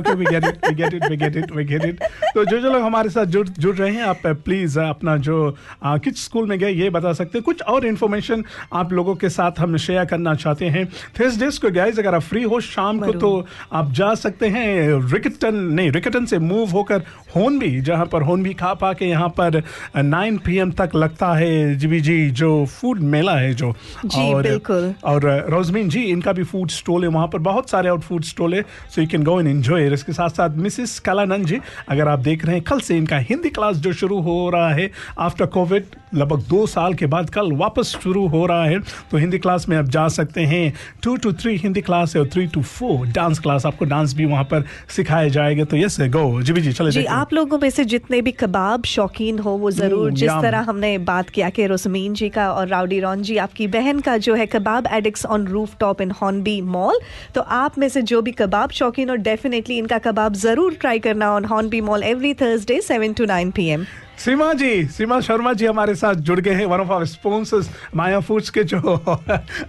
तो 2.33 2.43
जो 2.45 2.59
जो 2.59 2.69
लोग 2.69 2.81
हमारे 2.83 3.09
साथ 3.09 3.25
जुड़ 3.25 3.47
जुड़ 3.47 3.75
रहे 3.75 3.91
हैं 3.91 4.03
आप 4.03 4.21
प्लीज़ 4.45 4.79
अपना 4.79 5.15
जो 5.17 5.55
आ, 5.83 5.97
किस 5.97 6.23
स्कूल 6.25 6.47
में 6.47 6.57
गए 6.59 6.71
ये 6.71 6.89
बता 6.89 7.13
सकते 7.13 7.37
हैं। 7.37 7.43
कुछ 7.43 7.61
और 7.61 7.85
इन्फॉर्मेशन 7.85 8.43
आप 8.73 8.93
लोगों 8.93 9.15
के 9.15 9.29
साथ 9.29 9.59
हम 9.59 9.77
शेयर 9.77 10.05
करना 10.05 10.35
चाहते 10.35 10.65
हैं। 10.65 10.85
थर्सडेज 11.19 11.57
को 11.57 11.71
गाइज़ 11.71 11.99
अगर 11.99 12.15
आप 12.15 12.21
फ्री 12.21 12.43
हो 12.43 12.59
शाम 12.59 12.99
को 12.99 13.11
तो 13.11 13.47
आप 13.73 13.91
जा 13.91 14.13
सकते 14.15 14.47
हैं 14.47 14.67
रिकटन 15.13 15.55
नहीं 15.55 15.91
रिकटन 15.91 16.25
से 16.25 16.39
मूव 16.39 16.69
होकर 16.69 17.03
होनबी 17.35 17.79
जहाँ 17.81 18.05
पर 18.05 18.21
होनबी 18.21 18.53
खा 18.53 18.73
पा 18.73 18.93
के 18.93 19.05
यहाँ 19.13 19.29
पर 19.39 19.61
नाइन 19.97 20.37
पी 20.37 20.59
तक 20.71 20.95
लगता 20.95 21.33
है 21.33 21.75
जी 21.75 21.99
जी 21.99 22.29
जो 22.31 22.49
फ़ूड 22.65 22.99
मेला 23.13 23.35
है 23.35 23.53
जो। 23.53 23.71
जी, 24.05 24.33
बिल्कुल। 24.33 24.93
और 25.03 25.25
रोजमीन 25.49 25.89
जी 25.89 26.01
इनका 26.03 26.31
भी 26.33 26.43
फ़ूड 26.43 26.69
स्टॉल 26.69 27.03
है 27.03 27.09
वहाँ 27.09 27.27
पर 27.27 27.39
बहुत 27.39 27.69
सारे 27.69 27.89
और 27.89 27.99
फ़ूड 27.99 28.23
स्टॉल 28.23 28.53
है 28.53 28.61
so 28.95 29.01
you 29.01 29.07
can 29.07 29.23
go 29.23 29.39
and 29.39 29.49
enjoy 29.49 29.93
इसके 29.93 30.13
साथ 30.13 30.29
साथ 30.29 30.57
मिसिस 30.57 30.99
कलानंद 30.99 31.45
जी 31.45 31.59
अगर 31.89 32.07
आप 32.07 32.19
देख 32.19 32.45
रहे 32.45 32.55
हैं 32.55 32.63
कल 32.63 32.79
से 32.79 32.97
इनका 32.97 33.17
हिंदी 33.29 33.49
क्लास 33.49 33.77
जो 33.77 33.93
शुरू 33.93 34.19
हो 34.21 34.49
रहा 34.49 34.69
है 34.73 34.89
आफ्टर 35.19 35.45
कोविड 35.45 35.85
लगभग 36.15 36.43
दो 36.49 36.65
साल 36.67 36.93
के 36.93 37.05
बाद 37.05 37.29
कल 37.29 37.51
वापस 37.53 37.95
शुरू 38.03 38.27
हो 38.27 38.45
रहा 38.45 38.65
है 38.65 38.79
तो 39.11 39.17
हिंदी 39.17 39.37
क्लास 39.37 39.69
में 39.69 39.77
आप 39.77 39.85
जा 39.85 40.07
सकते 40.07 40.41
हैं। 40.41 40.73
Two 41.03 41.15
to 41.17 41.33
three 41.33 41.55
Hindi 41.57 41.81
class 41.81 42.15
है 42.15 42.21
और 42.21 42.27
three 42.27 42.45
to 42.47 42.61
four 42.61 43.07
dance 43.07 43.39
class 43.39 43.65
आपको 43.65 43.85
डांस 43.85 44.13
भी 44.13 44.25
वहाँ 44.25 44.43
पर 44.43 44.63
सिखाया 44.95 45.27
जाएगा 45.27 45.63
तो 45.63 45.77
यस 45.77 45.97
गो 46.01 46.41
जी 46.41 46.53
जी 46.53 46.73
चले 46.73 46.91
जी 46.91 47.03
आप 47.13 47.33
लोगों 47.33 47.59
में 47.59 47.69
से 47.69 47.85
जितने 47.85 48.21
भी 48.21 48.31
कबाब 48.31 48.83
शौकीन 49.03 49.39
हो 49.39 49.51
वो 49.57 49.71
ज़रूर। 49.71 50.11
जिस 50.13 50.31
तरह 50.41 50.59
हमने 50.67 50.97
बात 51.05 51.29
किया 51.29 51.49
कि 51.49 51.65
रोसमीन 51.67 52.13
जी 52.13 52.29
का 52.29 52.51
और 52.51 52.67
राउडी 52.67 52.99
रॉन 52.99 53.21
जी 53.21 53.37
आपकी 53.37 53.67
बहन 53.67 53.99
का 53.99 54.17
जो 54.17 54.35
है 54.35 54.45
Kebab 54.45 54.87
Addicts 54.93 55.25
on 55.25 55.47
rooftop 55.79 56.01
in 56.01 56.11
Hornby 56.21 56.59
Mall 56.69 56.99
तो 57.35 57.41
आप 57.57 57.77
में 57.77 57.87
से 57.89 58.01
जो 58.11 58.21
भी 58.21 58.31
कबाब 58.31 58.71
शौकीन 58.71 59.09
और 59.09 59.17
डेफिनेटली 59.27 59.77
इनका 59.77 59.97
कबाब 60.07 60.33
ज़रूर 60.45 60.73
ट्राई 60.81 60.99
करना 60.99 61.31
on 61.33 61.45
Hornby 61.45 61.81
Mall 61.81 62.03
every 62.03 62.33
Thursday 62.41 62.81
seven 62.81 63.13
to 63.13 63.25
nine 63.25 63.51
P 63.51 63.67
M 63.69 63.85
Seema 64.17 64.51
ji 64.53 64.85
Seema 64.87 65.19
Sharma 65.19 65.51
ji 65.53 65.65
हमारे 65.65 65.93
साथ 65.95 66.15
जुड़ 66.27 66.39
गए 66.39 66.51
हैं। 66.51 66.65
One 66.65 66.79
of 66.79 66.91
our 66.91 67.05
sponsors 67.05 67.69
Maya 67.95 68.19
Foods 68.19 68.49
के 68.49 68.63
जो 68.63 68.79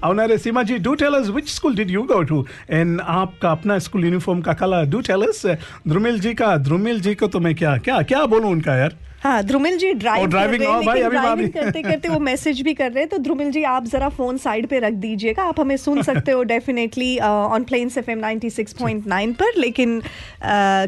ऑनर 0.05 0.31
है 0.31 0.39
Seema 0.39 0.63
ji 0.63 0.79
do 0.79 0.95
tell 0.95 1.15
us 1.15 1.29
which 1.29 1.49
school 1.51 1.77
did 1.77 1.91
you 1.91 2.03
go 2.13 2.23
to 2.23 2.45
and 2.71 3.01
आपका 3.01 3.51
अपना 3.51 3.79
स्कूल 3.89 4.05
यूनिफॉर्म 4.05 4.41
का 4.41 4.53
colour 4.63 4.85
do 4.91 5.01
tell 5.09 5.23
us 5.29 5.43
Dhrumil 5.89 6.21
ji 6.21 6.35
का 6.35 6.57
ध्रुमिल 6.69 7.01
जी 7.01 7.15
को 7.15 7.27
तो 7.27 7.41
मैं 7.41 7.55
क्या 7.55 7.77
क्या 7.79 8.01
क्या 8.03 8.25
बोलूँ 8.27 8.51
उनका 8.51 8.77
यार? 8.77 8.97
हाँ 9.23 9.43
ध्रुमिल 9.43 9.77
जी 9.79 9.93
ड्राइव 9.95 10.35
रहे 10.35 10.47
हैं, 10.47 10.67
हाँ 10.69 10.83
भाई, 10.85 11.01
अभी 11.01 11.17
ड्राइविंग 11.17 11.51
करते 11.53 11.83
करते 11.83 12.09
वो 12.09 12.19
मैसेज 12.21 12.61
भी 12.63 12.73
कर 12.75 12.91
रहे 12.93 13.03
हैं। 13.03 13.09
तो 13.11 13.19
ध्रुमिल 13.19 13.51
जी 13.51 13.63
आप 13.65 13.85
जरा 13.85 14.09
फ़ोन 14.09 14.39
साइड 14.39 14.67
पे 14.69 14.79
रख 14.79 14.93
दीजिएगा। 15.05 15.43
आप 15.43 15.61
हमें 15.61 15.77
सुन 15.77 16.03
सकते 16.09 16.33
हो 16.33 16.43
डेफिनेटली 16.43 17.17
ऑन 17.19 17.65
प्लेन्स 17.65 17.97
एफएम 17.99 18.21
96.9 18.23 19.33
पर। 19.35 19.59
लेकिन 19.59 20.01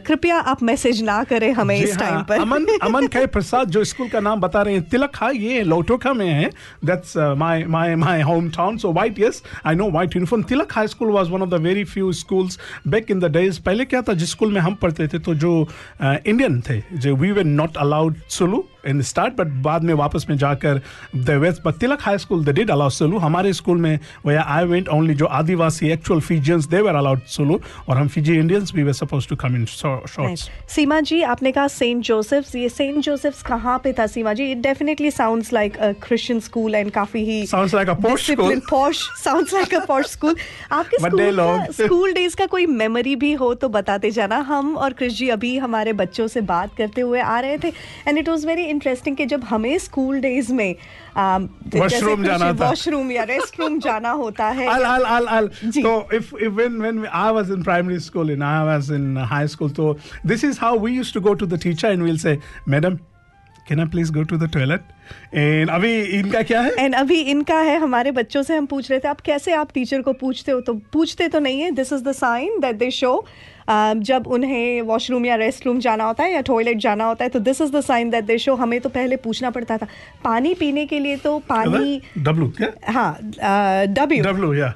कृपया 0.07 0.39
आप 0.53 0.63
मैसेज 0.63 1.03
ना 1.03 1.23
करें 1.25 1.51
हमें 1.53 1.77
इस 1.77 1.99
टाइम 1.99 2.15
हाँ, 2.15 2.25
पर। 2.29 2.41
अमन 2.41 2.67
अमन 2.83 3.07
खे 3.07 3.27
प्रसाद, 3.47 3.69
जो 3.71 3.83
स्कूल 3.85 4.09
का 4.09 4.21
नाम 4.21 4.41
बता 4.41 4.63
रहे 4.63 4.75
हैं 4.75 4.83
तिलक 4.91 5.17
हा 5.17 5.29
ये 5.31 5.63
लोटोखा 5.63 6.13
में 6.13 6.29
है। 6.29 6.51
That's 6.85 7.17
my 7.39 7.65
my 7.65 7.95
my 7.97 8.23
home 8.23 8.49
town 8.51 8.77
so 8.77 8.93
white 8.93 9.19
yes 9.19 9.43
I 9.67 9.75
know 9.75 9.91
white 9.91 10.17
uniform 10.17 10.43
Tilak 10.43 10.73
high 10.73 10.87
school 10.89 11.11
was 11.13 11.31
one 11.31 11.43
of 11.43 11.51
the 11.51 11.61
very 11.63 11.85
few 11.87 12.13
schools 12.13 12.59
back 12.89 13.11
in 13.11 13.21
the 13.21 13.31
days 13.33 13.61
पहले 13.63 13.85
क्या 13.85 14.03
था, 14.03 14.13
जिस 14.15 14.31
स्कूल 14.31 14.53
में 14.53 14.61
हम 14.61 14.75
पढ़ते 14.75 15.09
थे 15.09 15.19
तो 15.19 15.35
जो 15.37 15.53
इंडियन 16.03 16.61
थे, 16.61 16.83
जो 16.93 17.15
we 17.17 17.31
were 17.33 17.45
not 17.45 17.77
allowed 17.77 18.17
sulu 18.29 18.65
in 18.87 19.03
start 19.03 19.35
but 19.35 19.47
बाद 19.63 19.85
में 19.85 19.93
वापस 19.95 20.27
में 20.31 20.37
जाकर 20.39 20.81
the 21.17 21.31
west 21.31 21.63
but 21.65 21.75
Tilak 21.75 22.03
high 22.03 22.19
school 22.19 22.45
they 22.45 22.53
did 22.53 22.71
allow 22.71 22.91
sulu 22.91 23.19
हमारे 23.19 23.53
स्कूल 23.53 23.79
में 23.79 23.99
वह 24.27 24.41
आई 24.41 24.65
वेंट 24.65 24.89
ओनली 24.89 25.15
जो 25.15 25.27
आदिवासी 25.27 25.91
एक्चुअल 25.91 26.21
फिजियंस 26.21 26.67
दे 26.67 26.81
वर 26.81 26.95
अलाउड 26.95 27.21
सोलू 27.27 27.61
और 27.89 27.97
हम 27.97 28.09
Fiji 28.09 28.35
Indians 28.35 28.75
we 28.75 28.83
were 28.83 28.93
supposed 28.93 29.29
to 29.29 29.37
come 29.37 29.57
in 29.57 29.65
shorts 29.65 30.49
Seema 30.75 31.01
ji 31.01 31.23
आपने 31.23 31.53
कहा 31.53 31.69
सेंट 31.69 32.05
जोसेफ्स 32.05 32.55
ये 32.57 32.69
Saint 32.69 33.03
Joseph's 33.05 33.43
कहाँ 33.43 33.79
पे 33.85 33.93
था 33.93 34.07
Seema 34.07 34.33
ji 34.33 34.51
it 34.53 34.59
definitely 34.59 35.11
sounds 35.11 35.53
like 35.53 35.77
a 35.77 35.93
Christian 35.93 36.41
school 36.41 36.75
and 36.75 36.91
काफ़ी 36.91 37.25
ही 37.25 37.47
Sounds 37.47 37.75
like 37.75 37.89
a 37.89 37.97
posh 38.05 38.25
school. 38.31 38.61
Posh 38.71 38.99
sounds 39.25 39.55
like 39.55 39.75
a 39.75 39.85
posh 39.85 40.07
school 40.07 40.37
आपके 40.73 40.97
school 40.99 41.87
school 41.87 42.13
days 42.13 42.37
का 42.37 42.47
कोई 42.47 42.67
मेमोरी 42.67 43.17
भी 43.17 43.33
हो 43.33 43.55
तो 43.55 43.69
बताते 43.69 44.11
जाना। 44.11 44.37
हम 44.39 44.77
और 44.77 44.93
क्रिश 44.93 45.13
जी 45.13 45.29
अभी 45.29 45.57
हमारे 45.59 45.93
बच्चों 45.93 46.27
से 46.27 46.41
बात 46.41 46.75
करते 46.77 47.01
हुए 47.01 47.21
आ 47.21 47.39
रहे 47.41 47.59
थे 47.59 47.73
and 48.09 48.19
it 48.19 48.29
was 48.29 48.47
very 48.47 48.65
interesting 48.77 49.17
कि 49.17 49.27
जब 49.27 49.45
हमें 49.45 49.77
स्कूल 49.79 50.21
डेज़ 50.21 50.53
में 50.53 50.75
um, 50.75 51.49
वॉशरूम 51.77 52.25
जाना 52.25 52.53
था। 52.53 52.69
वॉशरूम 52.69 53.11
या 53.13 53.23
रेस्ट 53.33 53.61
रूम 53.61 53.79
जाना 53.87 54.11
होता 54.21 54.49
है। 54.59 54.67
अल 54.75 54.85
अल 54.85 55.05
अल 55.17 55.27
अल 55.39 55.49
तो 55.79 55.97
if 56.15 56.37
even 56.45 56.81
when 56.81 57.05
I 57.07 57.33
was 57.33 57.51
in 57.51 57.63
primary 57.63 57.99
school 58.01 58.31
in 58.31 58.43
I 58.43 58.65
was 58.67 58.93
in 58.93 59.17
high 59.33 59.47
school 59.57 59.71
तो 59.81 59.93
this 60.27 60.45
is 60.45 60.59
how 60.61 60.79
we 60.79 60.93
used 60.93 61.15
to 61.15 61.21
go 61.21 61.35
to 61.35 61.47
the 61.47 61.61
teacher 61.63 61.89
and 61.89 62.03
we'll 62.03 62.19
say 62.19 62.39
madam 62.69 62.99
can 63.69 63.81
I 63.81 63.87
please 63.87 64.13
go 64.13 64.23
to 64.23 64.37
the 64.37 64.51
toilet 64.53 64.81
and 65.35 65.71
अभी 65.71 65.93
इनका 66.19 66.43
क्या 66.43 66.61
है? 66.61 66.75
And 66.79 66.95
अभी 66.95 67.21
इनका 67.31 67.59
है 67.61 67.77
हमारे 67.79 68.11
बच्चों 68.11 68.43
से 68.43 68.57
हम 68.57 68.67
पूछ 68.67 68.91
रहे 68.91 69.01
थे 69.01 69.09
आप 69.09 69.21
कैसे 69.21 69.53
आप 69.53 69.73
टीचर 69.75 70.03
को 70.03 70.13
पूछते 70.13 70.53
हो? 70.53 70.61
तो 70.61 70.75
पूछते 70.93 71.29
तो 71.29 71.41
नहीं 71.41 71.61
है 71.61 71.71
this 71.71 71.93
is 71.93 72.03
the 72.03 72.13
sign 72.13 72.61
that 72.61 72.77
they 72.77 72.91
show 72.91 73.13
जब 73.71 74.27
उन्हें 74.27 74.83
वॉशरूम 74.83 75.27
या 75.27 75.35
रेस्ट 75.35 75.67
रूम 75.67 75.79
जाना 75.79 76.05
होता 76.05 76.25
है 76.25 76.33
या 76.33 76.41
टॉयलेट 76.41 76.79
जाना 76.79 77.05
होता 77.05 77.25
है 77.25 77.31
तो 77.31 77.39
this 77.39 77.61
is 77.61 77.73
the 77.73 77.81
sign 77.81 78.11
that 78.11 78.25
they 78.25 78.39
show 78.39 78.55
हमें 78.55 78.81
तो 78.81 78.89
पहले 78.89 79.17
पूछना 79.17 79.51
पड़ता 79.51 79.77
था 79.77 79.87
पानी 80.25 80.55
पीने 80.55 80.87
के 80.87 80.99
लिए 80.99 81.17
तो 81.17 81.39
पानी 81.39 82.03
क्या? 82.19 82.93
हाँ 82.93 83.19
डब्ल्यू 83.23 84.25
W 84.25 84.59
yeah. 84.59 84.73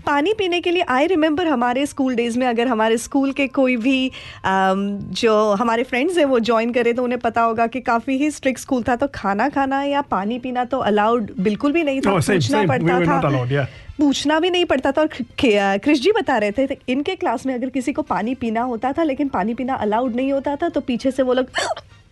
पानी 0.06 0.32
पीने 0.38 0.60
के 0.60 0.70
लिए 0.70 0.82
आई 0.82 1.06
रिमेम्बर 1.06 1.46
हमारे 1.46 1.86
स्कूल 1.86 2.14
डेज़ 2.14 2.38
में 2.38 2.46
अगर 2.46 2.66
हमारे 2.66 2.96
स्कूल 2.96 3.32
के 3.32 3.46
कोई 3.46 3.76
भी 3.76 4.10
जो 4.46 5.52
हमारे 5.52 5.82
फ्रेंड्स 5.82 6.18
हैं 6.18 6.24
वो 6.24 6.38
ज्वाइन 6.38 6.72
करे 6.72 6.92
तो 6.92 7.04
उन्हें 7.04 7.20
पता 7.20 7.42
होगा 7.42 7.66
कि 7.66 7.80
काफ़ी 7.80 8.16
ही 8.16 8.30
स्ट्रिक्ट 8.30 8.60
स्कूल 8.60 8.82
था 8.88 8.96
तो 8.96 9.06
खाना 9.14 9.48
खाना 9.48 9.82
या 9.82 10.00
पानी 10.00 10.38
पीना 10.38 10.64
तो 10.64 10.78
अलाउड 10.78 11.30
बिल्कुल 11.40 11.72
भी 11.72 11.84
नहीं 11.84 12.00
था 12.00 12.10
Oh, 12.10 12.26
पूछना. 12.26 12.66
पड़ता 12.66 13.00
था 13.00 13.20
allowed, 13.20 13.52
yeah. 13.52 13.66
पूछना 14.00 14.40
भी 14.40 14.50
नहीं 14.50 14.64
पड़ता 14.64 14.92
था 14.92 15.00
और 15.00 15.06
क्रि- 15.06 15.82
क्रिश 15.82 16.00
जी 16.00 16.12
बता 16.12 16.38
रहे 16.38 16.52
थे, 16.52 16.78
इनके 16.88 17.14
क्लास 17.14 17.46
में 17.46 17.54
अगर 17.54 17.68
किसी 17.68 17.92
को 17.92 18.02
पानी 18.02 18.34
पीना 18.34 18.62
होता 18.62 18.92
था, 18.92 19.02
लेकिन 19.02 19.28
पानी 19.28 19.54
पीना 19.54 19.74
अलाउड 19.74 20.14
नहीं 20.16 20.32
होता 20.32 20.56
था 20.56 20.68
तो 20.68 20.80
पीछे 20.80 21.10
से 21.10 21.22
वो 21.22 21.32
लोग 21.32 21.46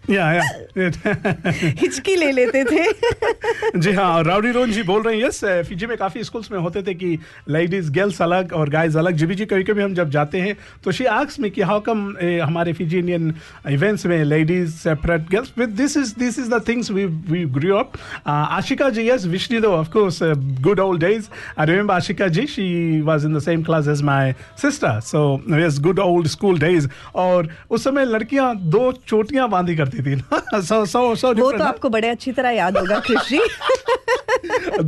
Yeah, 0.09 0.41
yeah. 0.77 0.93
हिचकी 1.81 2.15
ले 2.17 2.31
लेते 2.33 2.65
थे। 2.65 3.79
जी 3.81 3.93
हाँ 3.93 4.05
और 4.17 4.27
राउडी 4.27 4.51
रोन 4.51 4.71
जी 4.73 4.83
बोल 4.83 5.03
रहे 5.03 5.17
हैं 5.17 5.25
यस 5.25 5.41
फिजी 5.69 5.87
में 5.87 5.97
काफ़ी 5.99 6.23
स्कूल्स 6.25 6.51
में 6.53 6.59
होते 6.59 6.83
थे 6.83 6.95
कि 6.95 7.19
लेडीज़ 7.49 7.91
गर्ल्स 7.93 8.21
अलग 8.23 8.53
और 8.53 8.71
गाइज़ 8.71 8.99
अलग। 8.99 9.17
जीबी 9.17 9.35
जी 9.35 9.47
कभी 9.47 9.65
कभी 9.65 9.83
हम 9.83 9.95
जब 9.95 10.11
जाते 10.11 10.41
हैं 10.41 10.57
तो 10.85 10.93
शी 10.93 11.05
आक्स 11.05 11.39
में 11.41 11.51
कि 11.51 11.63
हाउ 11.63 11.81
कम 11.81 12.07
हमारे 12.43 12.73
फिजी 12.73 12.99
इंडियन 12.99 13.35
इवेंट्स 13.71 14.07
में 14.07 14.25
ladies 14.25 14.71
separate 14.77 15.29
girls 15.31 15.53
with 15.59 15.69
this 15.69 15.97
is 15.97 16.15
this 16.19 16.39
is 16.39 16.51
the 16.55 16.63
things 16.69 16.91
we 16.91 17.05
we 17.05 17.45
grew 17.59 17.77
up 17.77 17.99
Ashika 18.27 18.89
ji 18.91 19.09
yes 19.09 19.27
Vishnu 19.27 19.61
though 19.61 19.73
of 19.73 19.91
course 19.91 20.19
good 20.63 20.81
old 20.81 21.05
days 21.05 21.29
I 21.59 21.67
remember 21.67 21.95
Ashika 21.95 22.29
ji 22.39 22.47
she 22.47 23.01
was 23.03 23.25
in 23.25 23.35
the 23.35 23.43
same 23.43 23.63
class 23.63 23.89
as 23.89 24.03
my 24.03 24.35
sister 24.63 25.01
so 25.01 25.25
yes 25.59 25.81
good 25.81 25.99
old 25.99 26.27
school 26.29 26.59
days 26.59 26.89
और 27.15 27.49
उस 27.71 27.85
समय 27.85 28.05
लड़कियाँ 28.05 28.55
दो 28.71 28.93
चोटियाँ 29.07 29.49
बांधी 29.51 29.77
करती 29.77 29.98
थी 30.03 30.15
ना? 30.15 30.61
सो 30.61 30.85
सो 30.87 31.15
सो 31.17 31.33
वो 31.35 31.51
तो 31.53 31.65
आपको 31.65 31.89
बड़े 31.89 32.09
अच्छी 32.09 32.33
तरह 32.33 32.51
याद 32.51 32.79
होगा 32.79 32.99
क्रिश 33.09 33.29
जी 33.29 33.41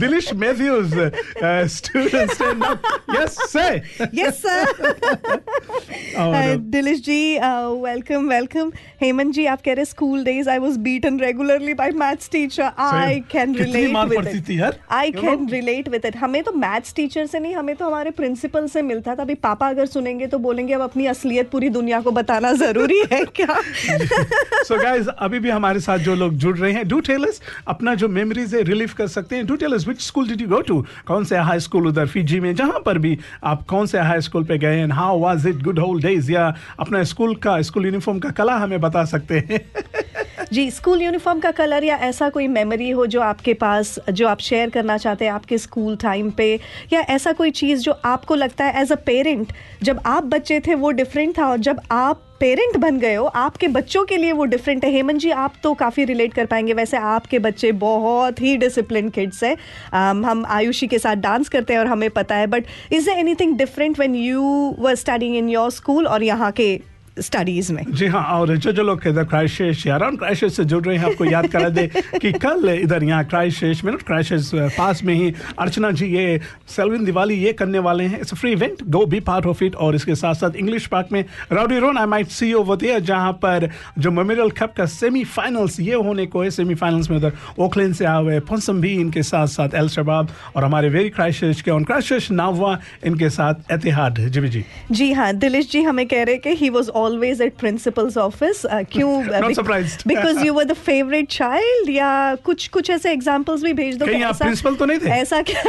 Dilish 0.01 0.27
Matthews, 0.41 0.93
uh, 0.97 1.67
student 1.69 2.31
stand 2.33 2.63
up. 2.67 2.85
Yes, 3.15 3.37
say. 3.53 3.83
yes 4.19 4.39
sir. 4.43 4.61
और- 6.25 6.59
दिलिश 6.75 7.01
जी 7.05 7.19
वेलकम 7.39 8.29
वेलकम 8.29 8.71
हेमंत 9.03 9.33
जी 9.35 9.47
आप 9.47 9.61
कह 9.65 9.75
रहे 9.75 9.85
school 9.85 10.25
days 10.25 10.51
I 10.51 10.59
was 10.59 10.77
beaten 10.87 11.19
regularly 11.21 11.75
by 11.75 11.91
maths 12.03 12.31
teacher 12.33 12.71
I 12.79 13.21
can 13.31 13.55
relate 13.55 13.97
with 14.09 14.45
the 14.49 14.61
यार? 14.61 14.79
I 14.91 15.11
can 15.11 15.49
relate 15.49 15.89
with 15.89 16.05
it 16.07 16.17
हमें 16.17 16.43
तो 16.43 16.53
maths 16.53 16.95
teacher 16.95 17.27
से 17.27 17.39
नहीं 17.39 17.55
हमें 17.55 17.75
तो 17.77 17.87
हमारे 17.87 18.11
प्रिंसिपल 18.21 18.67
से 18.67 18.83
मिलता 18.83 19.15
था। 19.15 19.23
अभी 19.23 19.35
पापा 19.49 19.69
अगर 19.69 19.87
सुनेंगे 19.87 20.27
तो 20.27 20.39
बोलेंगे 20.39 20.75
अब 20.75 20.81
अपनी 20.81 21.07
असलियत 21.07 21.51
पूरी 21.51 21.69
दुनिया 21.69 22.01
को 22.01 22.11
बताना 22.11 22.53
ज़रूरी 22.63 23.03
है 23.13 23.25
क्या? 23.41 23.61
सो 24.69 24.83
गाइस 24.91 25.07
अभी 25.09 25.39
भी 25.39 25.51
हमारे 25.51 25.81
साथ 25.81 25.99
जो 25.99 26.15
लोग 26.15 26.35
जुड़ 26.35 26.57
रहे 26.59 26.73
हैं 26.73 26.87
डू 26.89 26.99
टेल 27.01 27.25
अस 27.25 27.41
अपना 27.69 27.95
जो 27.95 28.09
मेमोरीज 28.09 28.55
है 28.55 28.63
रिलीव 28.63 28.91
कर 28.97 29.07
सकते 29.07 29.37
हैं। 29.37 29.47
Do 29.47 29.57
tell 29.57 29.73
us 29.73 29.85
which 29.87 30.01
school 30.01 30.29
did 30.29 30.41
you 30.41 30.49
go 30.49 30.61
to 30.61 30.81
कौन 31.07 31.25
से 31.25 31.37
हाई 31.39 31.61
स्कूल 31.61 31.87
उधर 31.87 32.07
फिजी 32.07 32.41
में? 32.41 32.55
जहाँ 32.55 32.81
पर 32.87 32.99
भी 32.99 33.19
आप 33.45 33.63
कौन 33.63 33.87
से 33.87 33.99
हाई 33.99 34.21
स्कूल 34.21 34.45
पे 34.45 34.59
गए 34.59 34.81
and 34.81 34.93
how 34.93 35.21
was 35.21 35.47
it 35.47 35.63
good 35.63 35.79
old 35.79 36.03
days 36.03 36.33
या 36.33 36.55
अपना 36.81 37.03
स्कूल 37.05 37.35
का 37.35 37.61
स्कूल 37.63 37.87
यूनिफॉर्म 37.87 38.19
का 38.19 38.31
कला 38.31 38.57
हमें 38.57 38.81
बता 38.81 39.05
सकते 39.05 39.39
हैं। 39.39 39.61
जी 40.53 40.71
स्कूल 40.71 41.03
यूनिफॉर्म 41.03 41.41
का 41.41 41.51
कलर 41.51 41.85
या 41.85 41.97
ऐसा 41.97 42.29
कोई 42.29 42.47
मेमोरी 42.49 42.91
हो 42.91 43.07
जो 43.07 43.21
आपके 43.21 43.55
पास 43.55 43.99
जो 44.11 44.29
आप 44.29 44.41
शेयर 44.41 44.71
करना 44.71 44.97
चाहते 44.99 45.25
हैं 45.25 45.33
आपके 45.33 45.59
स्कूल 45.59 45.97
टाइम 45.97 46.31
पे? 46.31 46.59
या 46.93 47.01
ऐसा 47.01 47.33
कोई 47.33 47.51
चीज़ 47.51 47.81
जो 47.81 47.93
आपको 48.05 48.35
लगता 48.35 48.65
है 48.65 48.83
एज 48.83 48.93
अ 48.93 48.97
पेरेंट 49.07 49.53
जब 49.83 50.01
आप 50.07 50.25
बच्चे 50.25 50.61
थे 50.61 50.75
वो 50.75 50.91
डिफरेंट 50.91 51.39
था 51.39 51.47
और 51.47 51.59
जब 51.59 51.81
आप 51.91 52.23
पेरेंट 52.41 52.77
बन 52.77 52.99
गए 52.99 53.15
हो 53.15 53.25
आपके 53.27 53.69
बच्चों 53.69 54.05
के 54.05 54.17
लिए 54.17 54.33
वो 54.33 54.45
डिफरेंट 54.45 54.85
है। 54.85 54.91
हेमंत 54.91 55.21
जी 55.21 55.31
आप 55.31 55.55
तो 55.63 55.73
काफ़ी 55.75 56.05
रिलेट 56.05 56.35
कर 56.35 56.47
पाएँगे। 56.47 56.73
वैसे 56.73 56.97
आपके 56.97 57.39
बच्चे 57.39 57.73
बहुत 57.73 58.41
ही 58.41 58.57
डिसिप्लिन 58.57 59.09
किड्स 59.09 59.43
हैं। 59.45 59.55
Um, 59.55 60.25
हम 60.27 60.45
आयुषी 60.49 60.87
के 60.87 60.99
साथ 60.99 61.17
डांस 61.17 61.49
करते 61.49 61.73
हैं 61.73 61.81
और 61.81 61.87
हमें 61.87 62.11
पता 62.11 62.35
है। 62.35 62.47
But 62.47 62.65
is 62.93 63.11
anything 63.11 63.57
different 63.59 63.99
when 63.99 64.15
you 64.15 64.75
were 64.79 64.95
studying 64.95 65.37
in 65.37 65.49
your 65.49 65.71
school 65.71 66.07
और 66.07 66.23
यहाँ 66.23 66.51
के 66.53 66.75
स्टडीज़ 67.19 67.73
में। 67.73 67.83
जी 67.91 68.07
हाँ 68.07 68.23
और 68.39 68.57
जो 68.57 68.73
जो 68.73 68.83
लोग 68.83 69.07
इधर 69.07 69.25
क्राइशेश 69.25 69.87
या 69.87 69.95
अराउंड 69.95 70.19
क्राइशेश 70.19 70.53
से 70.57 70.65
जुड़ 70.65 70.85
रहे 70.85 70.97
हैं 70.97 71.05
आपको 71.07 71.25
याद 71.25 71.47
करा 71.47 71.69
दे 71.69 71.87
कि 72.21 72.33
कल 72.33 72.69
इधर 72.71 73.05
यहाँ 73.05 73.25
क्राइशेश 73.25 73.83
में 73.85 73.97
क्राइशेश 73.97 74.51
पास 74.55 75.03
में 75.05 75.15
ही 75.15 75.33
अर्चना 75.59 75.91
जी 75.91 76.07
ये 76.07 76.41
सेल्विन 76.69 77.05
दिवाली 77.05 77.35
ये 77.35 77.53
करने 77.53 77.79
वाले 77.79 78.05
हैं। 78.05 78.21
It's 78.21 78.35
free 78.35 78.53
event 78.53 78.83
go 78.89 79.05
be 79.07 79.21
part 79.21 79.47
of 79.47 79.65
it 79.65 79.75
और 79.77 79.95
इसके 79.95 80.15
साथ 80.15 80.35
साथ 80.35 80.57
इंग्लिश 80.57 80.87
पार्क 80.87 81.09
में 81.13 81.25
Rowdy 81.53 81.79
Ron 81.79 81.99
I 81.99 82.07
might 82.07 82.29
see 82.29 82.53
over 82.55 82.77
there 82.77 83.01
जहाँ 83.01 83.33
पर 83.43 83.69
जो 83.99 84.11
मेमोरियल 84.11 84.51
कप 84.59 84.75
का 84.77 84.87
सेमीफाइनल्स 84.87 85.81
ये 85.81 85.95
होने 85.95 86.27
को 86.27 86.43
है 86.43 86.51
सेमीफाइनल्स 86.51 87.11
में 87.11 87.17
उधर 87.17 87.33
ओकलैंड 87.59 87.95
से 87.95 88.05
आए 88.05 88.23
हुए 88.23 88.39
पंसम 88.51 88.81
भी 88.81 88.95
इनके 89.01 89.23
साथ 89.23 89.47
साथ 89.49 89.75
एल 89.75 89.89
शबाब 89.89 90.29
और 90.57 90.65
हमारे 90.65 90.89
वेरी 90.89 91.11
क्राइशेश 91.11 91.63
के 91.63 91.71
ऑन 91.71 91.85
क्राइशेश 91.85 92.31
नावा 92.31 92.79
इनके 93.07 93.31
साथ 93.31 93.73
एतिहाद 93.73 94.19
जी 94.21 94.49
जी। 94.49 94.65
जी 94.91 95.13
हाँ 95.13 95.33
दिलेश 95.37 95.71
जी 95.71 95.83
हमें 95.83 96.07
कह 96.07 96.23
रहे 96.23 96.37
कि 96.37 96.55
he 96.57 96.71
was 96.71 96.89
always 97.01 97.43
at 97.43 97.57
principal's 97.59 98.17
office 98.17 98.63
क्यों 98.67 99.11
Not 99.41 99.55
surprised. 99.55 100.07
Because 100.07 100.45
you 100.45 100.53
were 100.53 100.65
the 100.65 100.73
favourite 100.73 101.29
child 101.29 101.91
या 101.91 102.35
कुछ 102.35 102.69
कुछ 102.69 102.91
ऐसे 102.91 103.13
एग्जांपल्स 103.13 103.63
भी 103.63 103.73
भेज 103.73 103.97
दो 103.97 104.07
कहीं 104.07 104.23
आप 104.23 104.39
principal 104.39 104.79
तो 104.79 104.85
नहीं 104.85 104.99
थे? 104.99 105.11
ऐसा 105.11 105.43
क्या? 105.43 105.63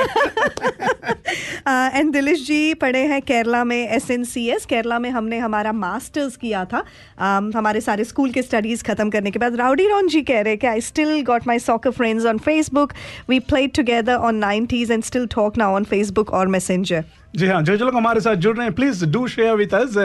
एंड 1.97 2.11
दिलिश 2.13 2.45
जी 2.47 2.73
पढ़े 2.73 2.99
हैं 2.99 3.21
केरला 3.21 3.63
में 3.63 3.89
S 3.89 4.11
N 4.11 4.23
C 4.23 4.47
S 4.49 4.65
Kerala 4.65 4.99
में 4.99 5.09
हमने 5.09 5.37
हमारा 5.37 5.71
मास्टर्स 5.71 6.35
किया 6.35 6.65
था। 6.65 6.81
Um, 6.81 7.55
हमारे 7.55 7.81
सारे 7.81 8.03
स्कूल 8.03 8.31
के 8.31 8.41
स्टडीज़ 8.41 8.83
खत्म 8.83 9.09
करने 9.09 9.31
के 9.31 9.39
बाद 9.39 9.55
राउडी 9.55 9.87
रॉन 9.87 10.07
जी 10.07 10.21
कह 10.21 10.41
रहे 10.41 10.57
कि 10.57 10.67
I 10.67 10.81
still 10.81 11.21
got 11.21 11.47
my 11.47 11.59
soccer 11.59 11.91
friends 11.91 12.25
on 12.25 12.37
Facebook 12.37 12.93
we 13.29 13.39
played 13.39 13.71
together 13.75 14.13
on 14.13 14.35
nineties 14.35 14.91
and 14.91 15.03
still 15.03 15.25
talk 15.25 15.57
now 15.57 15.75
on 15.75 15.83
Facebook 15.83 16.29
और 16.29 16.47
मैसेंजर 16.47 17.03
जी 17.35 17.47
हाँ 17.47 17.61
जो 17.63 17.75
जो 17.77 17.85
लोग 17.85 17.95
हमारे 17.95 18.21
साथ 18.21 18.35
जुड़ 18.35 18.55
रहे 18.57 18.65
हैं 18.65 18.73
please 18.75 19.05
do 19.05 19.27
share 19.27 19.55
with 19.55 19.73
us 19.75 19.97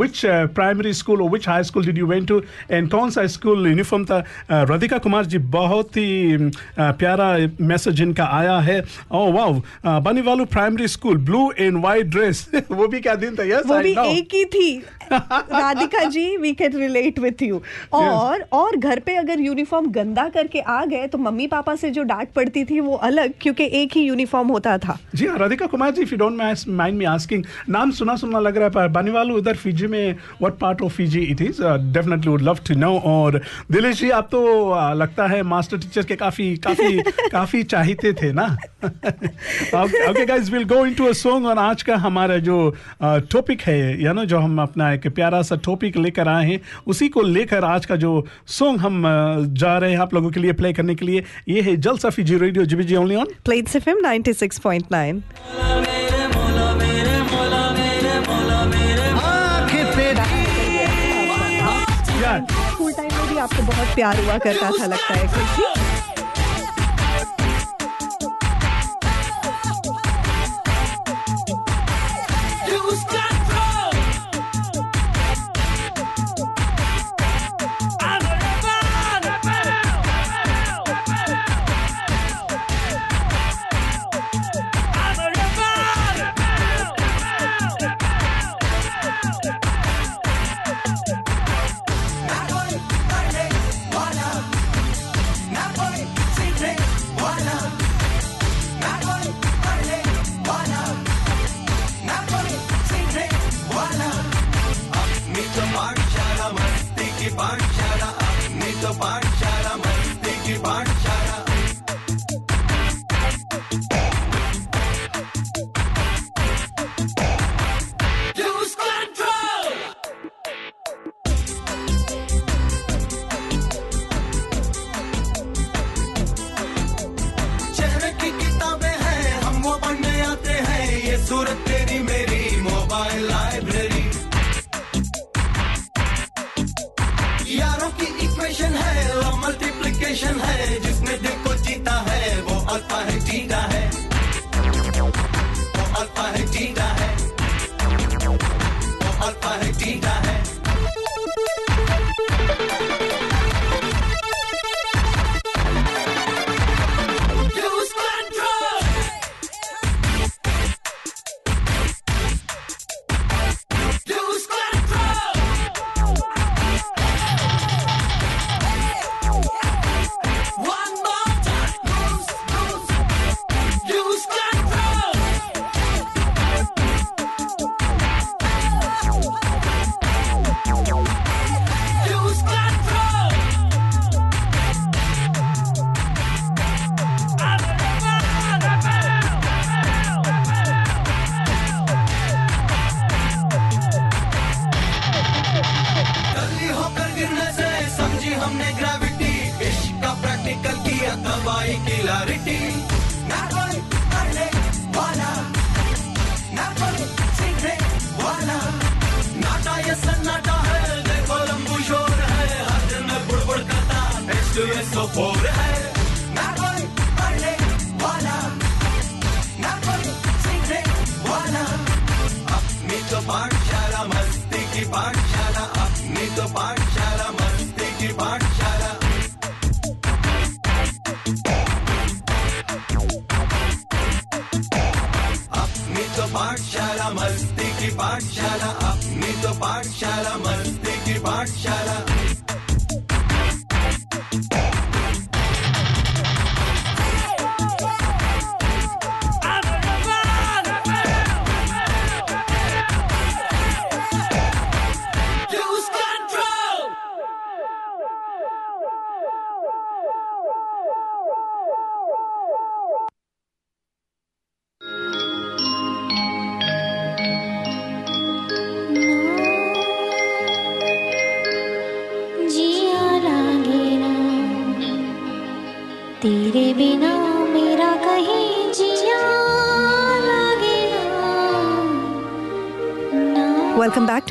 which 0.00 0.20
primary 0.54 0.92
school 0.94 1.22
और 1.22 1.30
which 1.30 1.48
high 1.48 1.62
school 1.64 1.86
did 1.86 1.98
you 1.98 2.06
went 2.06 2.28
to 2.28 2.40
and 2.70 2.90
कौन 2.90 3.10
सा 3.10 3.26
स्कूल 3.28 3.66
यूनिफॉर्म 3.66 4.04
था? 4.04 4.22
Uh, 4.22 4.70
राधिका 4.70 4.98
कुमार 4.98 5.24
जी 5.26 5.38
बहुत 5.56 5.96
ही 5.96 6.36
uh, 6.38 6.52
प्यारा 6.78 7.36
मैसेज 7.60 8.02
इनका 8.02 8.24
आया 8.32 8.58
है। 8.60 8.80
ओ 9.12 9.30
वाओ 9.32 10.00
बनी 10.02 10.20
वालू 10.22 10.44
primary 10.46 10.88
school 10.88 11.16
blue 11.24 11.50
and 11.58 11.82
white 11.84 12.06
dress 12.06 12.48
वो 12.70 12.86
भी 12.88 13.00
क्या 13.00 13.14
दिन 13.16 13.36
था? 13.36 13.44
यस 13.44 13.66
वो 13.66 13.78
भी 13.78 13.96
एक 14.18 14.34
ही 14.34 14.44
थी। 14.44 14.76
Radhika 15.12 16.02
ji 16.10 16.36
we 16.36 16.52
can 16.54 16.76
relate 16.76 17.18
with 17.18 17.42
you 17.42 17.60
और 17.92 18.44
और 18.52 18.76
घर 18.76 19.00
पे 19.06 19.14
अगर 19.16 19.40
यूनिफॉर्म 19.40 19.90
गंदा 19.92 20.28
करके 20.28 20.60
आ 20.60 20.84
गए 20.84 21.06
तो 21.06 21.18
मम्मी 21.18 21.46
पापा 21.46 21.74
से 21.76 21.90
जो 21.90 22.02
डांट 22.04 22.32
पड़ती 22.36 22.64
थी 22.64 22.80
वो 22.80 22.94
अलग 23.08 23.32
क्योंकि 23.40 23.68
एक 23.82 23.96
ही 23.96 24.02
यूनिफॉर्म 24.02 24.48
होता 24.48 24.76
था। 24.78 24.98
जी 25.14 25.26
हाँ 25.26 25.38
Radhika 25.38 25.66
Kumar 25.66 25.90
ji 25.90 26.02
if 26.02 26.10
you 26.12 26.18
don't 26.18 26.36
mind 26.68 26.98
me 26.98 27.06
asking 27.06 27.44
नाम 27.68 27.90
सुना 27.98 28.16
सुना 28.16 28.40
लग 28.40 28.56
रहा 28.56 28.64
है 28.64 28.70
पर 28.70 28.88
बानीवालू 28.88 29.36
उधर 29.36 29.56
फिजी 29.56 29.86
में 29.86 30.12
what 30.12 30.58
part 30.58 30.82
of 30.82 30.92
Fiji 30.92 31.20
it 31.32 31.42
is 31.42 31.62
definitely 31.92 32.30
would 32.30 32.42
love 32.42 32.58
to 32.68 32.74
know 32.74 32.98
और 33.06 33.40
दिलेश 33.72 34.00
जी 34.00 34.10
आप 34.10 34.28
तो 34.30 34.70
uh, 34.70 34.96
लगता 34.96 35.26
है 35.26 35.42
मास्टर 35.44 35.78
टीचर 35.78 36.02
के 36.02 36.16
काफ़ी 36.16 36.56
काफ़ी 36.66 37.02
काफ़ी 37.32 37.64
चाहते 37.64 38.12
थे 38.12 38.32
ना 38.32 38.56
okay 40.04 40.26
guys 40.26 40.50
will 40.50 40.64
go 40.64 40.86
into 40.86 41.04
a 41.04 41.12
song 41.14 41.46
और 41.46 41.58
आज 41.58 41.82
का 41.82 41.96
हमारा 41.96 42.38
जो 42.48 42.74
टॉपिक 43.02 43.62
है 43.62 44.02
या 44.02 44.12
ना 44.12 44.24
जो 44.24 44.38
हम 44.38 44.62
अपना 44.62 44.92
एक 44.92 45.08
प्यारा 45.14 45.42
सा 45.42 45.56
टॉपिक 45.64 45.96
लेकर 45.96 46.28
आए 46.28 46.46
हैं 46.46 46.60
उसी 46.86 47.08
को 47.08 47.22
लेकर 47.22 47.64
आज 47.64 47.86
का 47.86 47.96
जो 47.96 48.26
सॉन्ग 48.58 48.80
हम 48.80 49.02
uh, 49.02 49.54
जा 49.54 49.78
रहे 49.78 49.92
हैं 49.92 49.98
आप 49.98 50.14
लोगों 50.14 50.30
के 50.30 50.40
लिए 50.40 50.52
प्ले 50.54 50.72
करने 50.72 50.94
के 50.94 51.06
लिए 51.06 51.24
ये 51.48 51.60
है 51.60 51.76
जलसा 51.78 52.10
Fiji 52.10 52.38
radio 52.38 52.64
GBG 52.64 52.96
only 52.96 53.16
on 53.16 53.26
Plains 53.44 53.76
FM 53.76 54.02
96.9. 54.02 56.33
School 62.74 62.92
time 62.92 63.12
में 63.14 63.28
भी 63.28 63.38
आपको 63.38 63.62
बहुत 63.62 63.94
प्यार 63.94 64.24
हुआ 64.24 64.38
करता 64.46 64.70
था 64.78 64.86
लगता 64.86 65.14
है 65.14 65.26
खुशी 65.34 65.93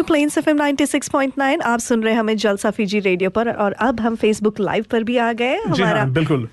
टू 0.03 0.07
प्लेन्स 0.07 0.37
एफएम 0.37 0.57
96.9 0.59 1.61
आप 1.63 1.79
सुन 1.79 2.01
रहे 2.03 2.13
हैं 2.13 2.19
हमें 2.19 2.35
जलसा 2.37 2.69
फीजी 2.71 2.99
रेडियो 2.99 3.29
पर 3.29 3.49
और 3.49 3.73
अब 3.81 3.99
हम 3.99 4.15
फेसबुक 4.15 4.59
लाइव 4.59 4.85
पर 4.91 5.03
भी 5.03 5.17
आ 5.17 5.31
गए 5.33 5.55
हमारा 5.57 5.99
हाँ 5.99 6.09
बिल्कुल। 6.11 6.47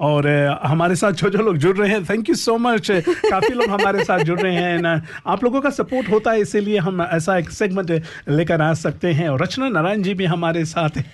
और 0.00 0.26
हमारे 0.62 0.96
साथ 0.96 1.12
जो 1.12 1.30
जो 1.30 1.42
लोग 1.42 1.56
जुड़ 1.56 1.76
रहे 1.76 1.88
हैं 1.90 2.04
थैंक 2.04 2.28
यू 2.28 2.34
सो 2.34 2.56
मच 2.58 2.90
काफ़ी 2.90 3.54
लोग 3.54 3.70
हमारे 3.70 4.04
साथ 4.04 4.24
जुड़ 4.24 4.40
रहे 4.40 4.54
हैं 4.54 4.78
ना। 4.78 5.00
आप 5.26 5.44
लोगों 5.44 5.60
का 5.60 5.70
सपोर्ट 5.70 6.10
होता 6.10 6.30
है 6.30 6.40
इसीलिए 6.40 6.78
हम 6.78 7.02
ऐसा 7.02 7.36
एक 7.38 7.50
सेगमेंट 7.50 7.90
लेकर 8.28 8.62
आ 8.62 8.72
सकते 8.74 9.12
हैं। 9.12 9.28
और 9.28 9.42
रचना 9.42 9.68
नारायण 9.68 10.02
जी 10.02 10.14
भी 10.14 10.24
हमारे 10.24 10.64
साथ 10.64 10.96
हैं। 10.96 11.06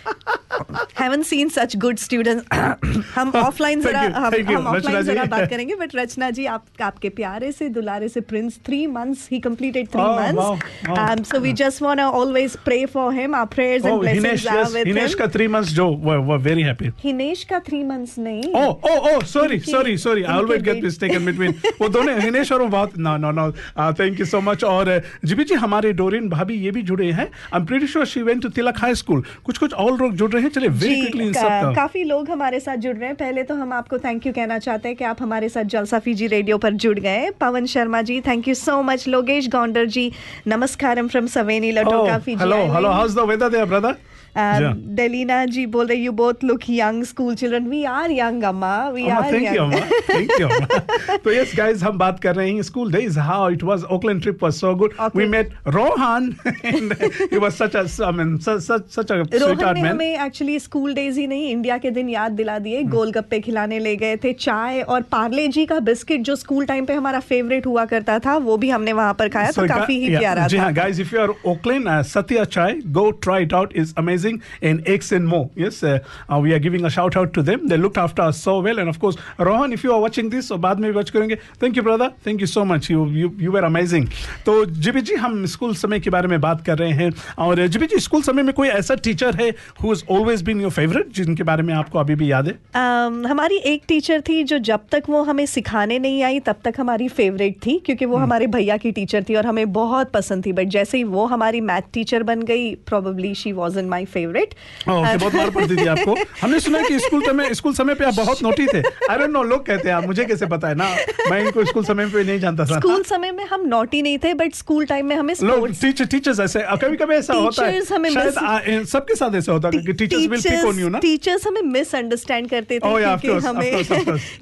haven't 0.95 1.25
seen 1.25 1.51
such 1.51 1.79
good 1.79 1.99
students. 1.99 2.47
हम 3.15 3.31
ऑफलाइन 3.37 3.81
जरा 3.81 4.01
हम 4.01 4.67
ऑफलाइन 4.67 5.03
जरा 5.03 5.25
बात 5.25 5.49
करेंगे 5.51 5.75
बट 5.75 5.95
रचना 5.97 6.31
जी 6.31 6.45
आप 6.47 6.83
आपके 6.83 7.09
प्यारे 7.09 7.51
से 7.53 7.69
दुलारे 7.69 8.09
से 8.09 8.21
Prince 8.21 8.59
three 8.67 8.87
months 8.87 9.29
he 9.33 9.39
completed 9.41 9.89
three 9.89 10.03
months 10.03 11.29
so 11.29 11.39
we 11.41 11.53
just 11.53 11.83
want 11.83 11.99
to 11.99 12.05
always 12.21 12.57
pray 12.65 12.85
for 12.87 13.13
him 13.15 13.35
our 13.35 13.55
prayers 13.55 13.87
and 13.87 14.01
blessings 14.01 14.47
are 14.47 14.65
with 14.65 14.87
him 14.87 14.97
Hinesh 14.97 15.15
का 15.15 15.27
थ्री 15.27 15.49
मंथ्स 15.49 15.73
जो 15.73 15.89
वो 16.05 16.19
वो 16.23 16.39
वेरी 16.39 16.63
हैप्पी 16.63 16.91
हिनेश 17.05 17.45
का 17.45 17.59
थ्री 17.59 17.83
मंथ्स 17.85 18.19
नहीं 18.19 18.53
oh 18.55 18.65
oh 18.65 18.97
O 19.11 19.21
sorry 19.25 19.59
sorry 19.71 19.97
sorry 19.99 20.23
I 20.23 20.39
always 20.39 20.63
get 20.63 20.83
mistaken 20.85 21.25
between 21.25 21.55
वो 21.81 21.89
दोनों 21.89 22.19
हिनेश 22.21 22.53
और 22.53 22.67
बात 22.69 22.99
no 22.99 23.17
no 23.17 23.31
no 23.31 23.51
thank 23.93 24.21
you 24.21 24.27
so 24.27 24.41
much 24.41 24.65
और 24.65 24.99
uh, 24.99 25.03
जीबी 25.25 25.45
जी 25.45 25.55
हमारे 25.55 25.93
डोरिन 25.93 26.29
भाभी 26.29 26.55
ये 26.55 26.71
भी 26.71 26.83
जुड़े 26.83 27.11
हैं. 27.13 27.27
I 27.55 27.61
am 27.61 27.67
pretty 27.67 27.87
sure 27.87 28.07
she 28.07 28.23
went 28.23 28.43
to 28.43 28.49
Tilak 28.49 28.79
high 28.79 28.95
school 28.95 29.23
कुछ 29.45 29.59
कुछ 29.59 29.73
ऑल 29.73 29.97
लोग 29.99 30.15
जुड़ 30.17 30.31
रहे 30.31 30.43
हैं. 30.43 30.51
चलिए 30.51 30.69
इन 30.85 31.33
का, 31.33 31.73
काफ़ी 31.75 32.05
लोग 32.05 32.31
हमारे 32.31 32.61
साथ 32.61 32.77
जुड़ 32.77 32.97
रहे 32.97 33.09
हैं। 33.09 33.17
पहले 33.17 33.43
तो 33.43 33.55
हम 33.55 33.73
आपको 33.73 33.99
थैंक 33.99 34.27
यू 34.27 34.33
कहना 34.33 34.59
चाहते 34.59 34.89
हैं 34.89 34.97
कि 34.97 35.05
आप 35.05 35.23
हमारे 35.23 35.49
साथ 35.49 35.65
जलसा 35.75 35.99
फीजी 35.99 36.27
रेडियो 36.27 36.59
पर 36.59 36.73
जुड़ 36.85 36.99
गए 36.99 37.31
Pawan 37.41 37.67
Sharma 37.67 38.03
ji 38.03 38.21
thank 38.21 38.49
you 38.49 38.55
so 38.55 38.81
much 38.83 39.09
Logesh 39.09 39.49
Gounder 39.49 39.87
ji 39.97 40.11
नमस्कार 40.47 41.07
फ्रॉम 41.07 41.27
सवेनी 41.27 41.71
लटोका 41.73 42.09
काफ़ी 42.09 42.37
Fiji 42.37 42.45
hello 42.45 42.89
how 42.89 43.07
is 43.07 43.17
the 43.17 43.29
weather 43.29 43.49
there 43.49 43.65
brother? 43.65 43.97
Delina 44.37 45.45
ji 45.47 45.65
बोल 45.67 45.87
रहे 45.87 45.99
you 45.99 46.13
both 46.13 46.45
look 46.45 46.61
young 46.71 47.05
school 47.05 47.35
children 47.35 47.67
we 47.69 47.83
are 47.85 48.11
young 48.11 48.43
अम्मा 48.43 48.77
we 48.89 49.09
are 49.09 49.33
thank 49.33 49.55
you 49.55 49.63
अम्मा 49.63 49.81
thank 50.11 50.31
you 50.41 51.19
तो 51.25 51.33
yes 51.33 51.53
guys 51.57 51.83
हम 51.83 51.99
बात 51.99 52.21
कर 52.21 52.35
रहे 52.35 52.51
हैं 52.51 52.63
school 52.63 52.93
days 52.93 53.19
how 53.21 53.51
it 53.51 53.63
was 53.65 53.85
Auckland 53.93 54.23
trip 54.23 54.43
was 54.43 54.53
so 54.55 54.75
good 54.75 54.95
we 55.17 55.27
met 55.29 55.53
Rohan 55.69 56.33
it 56.65 57.35
was 57.35 57.53
such 57.53 57.77
a 57.77 57.85
I 58.07 58.13
mean 58.13 58.37
such 58.39 58.61
such 58.63 59.13
a 59.13 59.23
sweetheart 59.63 59.79
man 59.79 59.87
हमें 59.87 60.25
actually 60.27 60.59
school 60.61 60.95
days 60.95 61.21
ही 61.21 61.27
नहीं 61.27 61.51
India 61.51 61.79
के 61.79 61.91
दिन 61.91 62.09
याद 62.09 62.33
दिला 62.33 62.59
दिए 62.59 62.83
गोलगप्पे 62.95 63.41
खिलाने 63.41 63.79
ले 63.79 63.97
गए 63.97 64.17
थे 64.25 64.33
चाय 64.41 64.81
और 64.83 65.03
पार्ले 65.13 65.47
जी 65.49 65.67
का 65.67 65.81
बिस्किट 65.83 66.23
जो 66.23 66.37
स्कूल 66.37 66.67
टाइम 66.67 66.87
पे 66.87 66.95
हमारा 66.95 67.21
फेवरेट 67.29 67.67
हुआ 67.67 67.85
करता 67.87 68.19
था 68.19 68.37
वो 68.49 68.57
भी 68.57 68.71
हमने 68.71 68.93
वहाँ 68.93 69.15
पर 69.19 69.29
खाया 69.29 69.51
तो 69.51 69.67
काफ़ी 69.69 70.01
ही 70.01 70.17
प्यारा 70.17 70.43
था 70.43 70.49
जी 70.49 70.57
हाँ 70.57 70.73
guys 70.73 71.01
if 71.01 71.15
you 71.15 71.23
are 71.23 71.35
Auckland 71.47 71.89
Satya 72.07 72.45
chai 72.57 72.75
go 72.93 73.11
try 73.23 73.43
it 73.43 73.55
out 73.55 73.77
is 73.77 73.95
amazing 73.99 74.22
amazing. 74.23 74.43
And 74.63 74.87
X 74.87 75.13
and 75.13 75.27
Mo, 75.27 75.51
yes, 75.55 75.83
uh, 75.83 76.01
uh, 76.29 76.39
we 76.39 76.53
are 76.53 76.59
giving 76.59 76.85
a 76.85 76.91
shout 76.91 77.17
out 77.17 77.33
to 77.35 77.43
them. 77.43 77.69
They 77.69 77.77
looked 77.77 77.99
after 77.99 78.23
us 78.23 78.41
so 78.41 78.61
well. 78.61 78.79
And 78.79 78.89
of 78.89 78.99
course, 78.99 79.17
Rohan, 79.39 79.73
if 79.73 79.85
you 79.85 79.93
are 79.93 80.01
watching 80.01 80.31
this, 80.31 80.51
or 80.51 80.59
बाद 80.59 80.81
में 80.81 80.93
watch 80.95 81.11
करेंगे, 81.13 81.39
thank 81.59 81.77
you, 81.77 81.83
brother. 81.83 82.13
Thank 82.25 82.41
you 82.41 82.47
so 82.47 82.65
much. 82.65 82.91
You 82.91 83.07
you 83.07 83.33
you 83.39 83.53
were 83.53 83.65
amazing. 83.71 84.09
तो 84.47 84.65
GB 84.67 85.01
ji 85.01 85.15
हम 85.25 85.45
school 85.47 85.75
समय 85.75 86.01
के 86.01 86.11
बारे 86.11 86.29
में 86.29 86.41
बात 86.41 86.65
कर 86.67 86.79
रहे 86.79 86.93
हैं 87.01 87.11
और 87.47 87.67
जीबी 87.67 87.87
जी 87.87 87.99
स्कूल 88.01 88.23
समय 88.23 88.43
में 88.43 88.53
कोई 88.55 88.69
ऐसा 88.69 88.95
टीचर 89.05 89.37
है 89.41 89.51
who 89.81 89.93
has 89.93 90.05
always 90.17 90.45
been 90.49 90.63
your 90.65 90.73
favorite 90.79 91.13
जिनके 91.17 91.43
बारे 91.51 91.63
में 91.63 91.75
आपको 91.75 91.99
अभी 91.99 92.15
भी 92.15 92.31
याद 92.31 92.49
है 92.49 92.55
um, 92.55 93.27
हमारी 93.31 93.57
एक 93.73 93.83
टीचर 93.89 94.21
थी 94.29 94.43
जो 94.45 94.59
जब 94.71 94.87
तक 94.93 95.03
वो 95.09 95.23
हमें 95.23 95.45
सिखाने 95.47 95.99
नहीं 95.99 96.23
आई 96.23 96.41
तब 96.47 96.61
तक 96.65 96.81
हमारी 96.81 97.09
फेवरेट 97.21 97.57
थी 97.67 97.79
क्योंकि 97.87 98.05
वो 98.05 98.17
हमारे 98.17 98.47
भैया 98.57 98.77
की 98.77 98.93
टीचर 98.93 99.25
थी 99.29 99.35
और 99.37 99.47
हमें 99.47 99.73
बहुत 99.73 100.11
पसंद 100.13 100.47
थी 100.47 100.53
बट 100.53 100.69
जैसे 100.77 100.99
ही 100.99 101.05
वो 101.17 101.27
हमारी 101.27 101.61
मैथ 101.71 101.93
टीचर 101.93 102.23
बन 102.23 102.43
गई 102.53 102.75
probably 102.87 103.35
she 103.35 103.53
was 103.53 103.79
in 103.79 103.89
my 103.89 104.05
favourite 104.15 104.55
okay 104.89 105.17
बहुत 105.17 105.35
मार 105.35 105.51
पड़ती 105.51 105.77
थी 105.77 105.87
आपको। 105.89 106.15
हमने 106.43 106.61
सुना 106.61 106.81
कि 106.89 106.99
स्कूल 106.99 107.23
समय 107.27 107.55
स्कूल 107.55 107.75
समय 107.75 107.95
पे 107.95 108.05
आप 108.05 108.15
बहुत 108.15 108.43
नोटी 108.43 108.67
थे। 108.67 108.83
आई 109.11 109.19
डोंट 109.19 109.31
नो 109.31 109.43
लोग 109.43 109.65
कहते 109.67 109.89
हैं 109.89 109.97
आप 109.97 110.07
मुझे 110.07 110.25
कैसे 110.25 110.47
पता 110.47 110.69
है 110.69 110.75
ना? 110.75 110.89
मैं 111.31 111.41
इनको 111.41 111.65
स्कूल 111.65 111.85
समय 111.85 112.07
पे 112.07 112.25
नहीं 112.25 112.39
जानता 112.41 112.65
था। 112.65 112.79
स्कूल 112.79 113.03
समय 113.03 113.33
में 113.33 113.45
हम 113.47 113.67
नॉटी 113.69 114.03
नहीं 114.03 114.19
थे 114.19 114.35
बट 114.35 114.55
स्कूल 114.55 114.87
टाइम 114.87 115.07
में 115.07 115.17
हमें 115.17 115.35
लोग 115.43 115.69
टीचर 115.83 116.07
टीचर्स 116.07 116.41
ऐसे 116.41 116.65
कभी 116.83 116.97
कभी 116.97 117.15
ऐसा 117.15 117.35
होता 117.35 117.67
है। 117.67 117.81
शायद 117.85 118.87
सबके 118.87 119.15
साथ 119.15 119.35
ऐसा 119.35 119.53
होता 119.53 119.71
है 119.75 119.83
कि 119.83 119.93
teachers 119.93 120.27
will 120.27 120.41
pick 120.43 120.65
on 120.67 120.79
you 120.81 120.89
ना? 120.89 120.99
टीचर्स 120.99 121.47
हमें 121.47 121.63
मिसअंडरस्टैंड 121.63 122.51
करते 122.51 122.79
थे 122.79 122.91
Oh, 122.93 122.99
क्योंकि 123.21 123.47
हमें. 123.47 123.85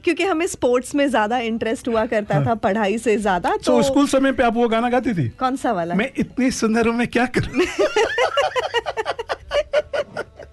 क्योंकि 0.05 0.25
हमें 0.25 0.47
स्पोर्ट्स 0.47 0.95
में 0.95 1.09
ज़्यादा 1.11 1.39
इंटरेस्ट 1.39 1.89
हुआ 1.89 2.05
करता 2.07 2.45
था 2.47 2.55
पढ़ाई 2.65 2.99
से 2.99 3.17
ज़्यादा 3.19 3.51
तो 3.57 3.73
तो 3.73 3.83
स्कूल 3.83 4.07
समय 4.09 4.33
पे 4.33 4.43
आप 4.43 4.55
वो 4.55 4.69
गाना 4.69 4.89
गाती 4.91 5.15
थी? 5.15 5.29
कौन 5.39 5.57
सा 5.57 5.73
वाला? 5.73 5.95
मैं 5.95 6.11
इतनी 6.19 6.51
सुंदर 6.51 6.87
हूँ 6.87 6.95
मैं 6.97 7.07
क्या 7.09 7.27
करूँ? 7.37 7.67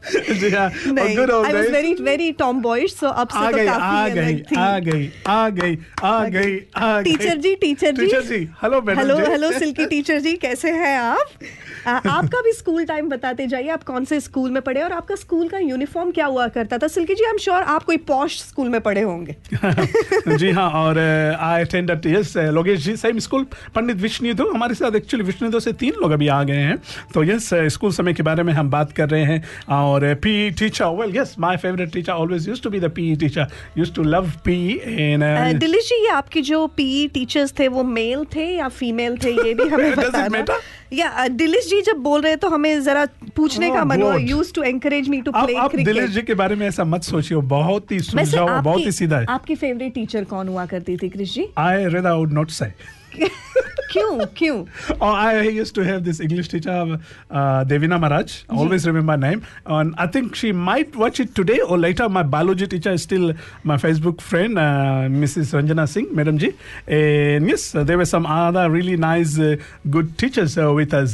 जी 0.39 0.49
हाँ 0.49 0.69
old 0.71 1.45
I 1.45 1.53
very 1.53 1.93
very 1.93 2.31
Tom 2.31 2.63
so 2.87 3.07
अब 3.07 3.27
से 3.27 3.51
तो 3.51 3.65
काफ़ी 3.65 4.11
गई 4.11 4.21
अलग 4.21 4.43
थी। 4.51 4.55
आ 4.55 4.79
गई 4.79 5.09
आ 5.27 5.49
गई 5.49 5.77
आ 6.03 6.25
गई। 6.25 6.59
आ 6.77 7.01
गई। 7.01 7.03
Teacher 7.03 7.37
ji 7.37 7.55
teacher 7.55 7.91
ji. 7.91 8.05
Teacher 8.05 8.21
ji 8.21 8.49
hello 8.63 8.81
madam 8.81 8.99
hello 8.99 9.17
hello 9.17 9.51
Silky 9.51 9.85
teacher 9.85 10.19
ji 10.19 10.33
कैसे 10.33 10.71
हैं 10.71 10.99
आप? 10.99 11.29
आपका 11.87 12.41
भी 12.41 12.51
स्कूल 12.51 12.85
टाइम 12.85 13.09
बताते 13.09 13.47
जाइए 13.47 13.69
आप 13.69 13.83
कौन 13.83 14.05
से 14.05 14.19
स्कूल 14.19 14.51
में 14.51 14.61
पढ़े 14.61 14.81
और 14.81 14.91
आपका 14.91 15.15
स्कूल 15.15 15.47
का 15.47 15.57
यूनिफॉर्म 15.57 16.11
क्या 16.11 16.25
हुआ 16.25 16.47
करता 16.47 16.77
था? 16.77 16.87
Silky 16.87 17.15
ji 17.15 17.23
I 17.23 17.29
am 17.29 17.37
sure 17.37 17.61
आप 17.61 17.83
कोई 17.83 17.97
पॉश 17.97 18.39
स्कूल 18.39 18.69
में 18.69 18.81
पढ़े 18.81 19.01
होंगे। 19.01 19.35
जी 20.37 20.49
हाँ 20.51 20.69
और 20.69 20.99
I 21.41 21.61
attended 21.61 22.05
yes 22.05 22.37
Logesh 22.37 22.79
ji 22.79 22.95
same 22.95 23.19
school 23.19 23.45
Pandit 23.75 23.97
Vishnudeo 23.97 24.51
हमारे 24.51 24.73
साथ 24.73 24.95
एक्चुअली 24.95 25.25
विष्णुदो 25.25 25.59
से 25.59 25.73
तीन 25.73 25.93
लोग 26.01 26.11
अभी 26.11 26.27
आ 26.27 26.43
गए 26.43 26.55
हैं। 26.55 26.77
तो 27.13 27.23
यस 27.23 27.49
स्कूल 27.53 27.91
समय 27.91 28.13
के 28.13 28.23
बारे 28.23 28.43
में 28.43 28.53
हम 28.53 28.69
बात 28.69 28.91
कर 28.91 29.09
रहे 29.09 29.23
हैं 29.23 29.43
और 29.69 29.96
P 29.99 30.49
teacher 30.51 30.85
well 30.85 31.17
yes 31.17 31.35
my 31.39 31.57
favourite 31.57 31.91
teacher 31.93 32.11
always 32.11 32.47
used 32.49 32.63
to 32.63 32.69
be 32.69 32.79
the 32.79 32.89
P 32.91 33.15
teacher 33.15 33.47
used 33.77 33.95
to 33.95 34.03
love 34.03 34.29
P 34.45 34.57
Uh, 34.77 34.87
and 34.87 35.59
Dilish 35.59 35.89
ji 35.89 35.95
ये 36.03 36.09
आपके 36.09 36.41
जो 36.41 36.67
पीई 36.67 37.07
टीचर्स 37.07 37.53
थे 37.59 37.67
वो 37.67 37.83
मेल 37.83 38.25
थे 38.35 38.45
या 38.57 38.67
फीमेल 38.67 39.17
थे 39.17 39.31
ये 39.47 39.53
भी 39.53 39.69
हमें 39.69 39.91
बताना? 39.97 40.59
या 40.93 41.27
दिलीश 41.27 41.69
जी 41.69 41.81
जब 41.81 41.97
बोल 41.97 42.21
रहे 42.21 42.31
हैं 42.31 42.39
तो 42.39 42.49
हमें 42.49 42.81
जरा 42.83 43.05
पूछने 43.35 43.69
Oh, 43.69 43.75
का 43.75 43.83
मन 43.85 44.01
हुआ 44.01 44.13
God. 44.15 44.29
Use 44.29 44.53
to 44.53 44.63
encourage 44.63 45.09
me 45.09 45.21
to 45.21 45.31
play 45.31 45.55
आप 45.55 45.75
दिलेश 45.75 46.09
जी 46.09 46.21
के 46.21 46.33
बारे 46.33 46.55
में 46.55 46.67
ऐसा 46.67 46.83
मत 46.83 47.03
सोचिए 47.03 47.37
बहुत 47.37 47.91
ही 47.91 47.99
सुलझा 47.99 48.61
बहुत 48.61 48.85
ही 48.85 48.91
सीधा 48.91 49.19
है। 49.19 49.25
आपकी 49.29 49.55
फेवरेट 49.55 49.93
टीचर 49.93 50.23
कौन 50.23 50.47
हुआ 50.47 50.65
करती 50.65 50.97
थी 50.97 51.09
Krish 51.09 51.33
ji 51.33 51.47
I 51.57 51.85
rather 51.85 52.11
would 52.11 52.33
not 52.33 52.49
say 52.49 52.65
क्यों 53.91 54.25
क्यों? 54.37 54.57
और 55.01 55.15
I 55.17 55.49
use 55.49 55.73
to 55.73 55.81
have 55.81 55.99
this 55.99 56.21
English 56.21 56.49
teacher 56.51 56.99
Devina 57.67 57.97
Maharaj 57.97 58.31
always 58.53 58.85
remember 58.85 59.17
name 59.17 59.39
and 59.71 59.93
I 59.99 60.07
think 60.07 60.35
she 60.35 60.51
might 60.51 60.95
watch 60.97 61.21
it 61.21 61.29
today 61.35 61.57
और 61.57 61.79
later 61.79 62.07
my 62.07 62.23
biology 62.23 62.65
teacher 62.65 62.93
is 62.93 63.01
still 63.01 63.33
my 63.65 63.77
Facebook 63.77 64.21
friend 64.21 64.59
Mrs 65.11 65.53
Ranjana 65.55 65.85
Singh 65.85 66.07
madam 66.13 66.37
ji 66.37 66.47
and 66.89 67.49
yes 67.49 67.71
there 67.77 67.95
were 67.95 68.05
some 68.05 68.23
other 68.23 68.71
really 68.71 68.97
nice 68.97 69.37
good 69.87 70.11
teachers 70.19 70.57
with 70.57 70.95
us 70.95 71.13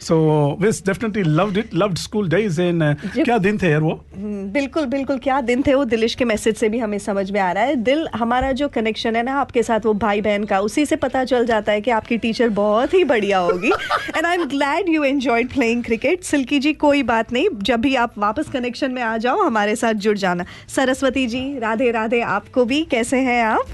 so 0.00 0.18
we 0.60 0.70
definitely 0.86 1.22
loved 1.22 1.58
it 1.58 1.74
loved 1.74 1.96
school 1.96 2.28
days 2.28 2.60
and 2.62 2.82
क्या 3.24 3.38
दिन 3.38 3.58
थे 3.58 3.70
यार 3.70 3.80
वो? 3.80 4.04
हम्म, 4.16 4.44
बिल्कुल 4.52 4.86
बिल्कुल 4.86 5.18
क्या 5.18 5.40
दिन 5.40 5.62
थे 5.66 5.74
वो? 5.74 5.84
दिलेश 5.84 6.14
के 6.14 6.24
मैसेज 6.24 6.56
से 6.56 6.68
भी 6.68 6.78
हमें 6.78 6.98
समझ 6.98 7.30
में 7.30 7.40
आ 7.40 7.52
रहा 7.52 7.64
है। 7.64 7.76
दिल 7.76 8.06
हमारा 8.14 8.52
जो 8.52 8.68
कनेक्शन 8.68 9.16
है 9.16 9.22
ना 9.22 9.34
आपके 9.40 9.62
साथ 9.62 9.86
वो 9.86 9.94
भाई 9.94 10.20
बहन 10.20 10.44
का 10.44 10.60
उसी 10.60 10.86
से 10.86 10.96
पता 10.96 11.24
जाता 11.42 11.72
है 11.72 11.80
कि 11.80 11.90
आपकी 11.90 12.18
टीचर 12.18 12.48
बहुत 12.48 12.94
ही 12.94 13.04
बढ़िया 13.04 13.38
होगी। 13.38 13.70
And 14.16 14.26
I 14.26 14.34
am 14.34 14.44
glad 14.44 14.88
you 14.88 15.04
enjoyed 15.04 15.48
playing 15.48 15.84
cricket 15.84 16.22
Silky 16.22 16.58
ji, 16.58 16.72
कोई 16.72 17.02
बात 17.02 17.32
नहीं। 17.32 17.48
जब 17.62 17.80
भी 17.80 17.94
आप 17.94 18.12
वापस 18.18 18.48
कनेक्शन 18.48 18.90
में 18.90 19.02
आ 19.02 19.16
जाओ, 19.16 19.42
हमारे 19.42 19.76
साथ 19.76 19.94
जुड़ 19.94 20.18
जाना। 20.18 20.44
सरस्वती 20.68 21.26
जी 21.26 21.58
राधे 21.58 21.90
राधे 21.90 22.20
आपको 22.20 22.64
भी। 22.64 22.84
कैसे 22.84 23.16
हैं 23.16 23.42
आप? 23.44 23.66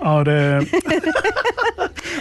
और 0.10 0.28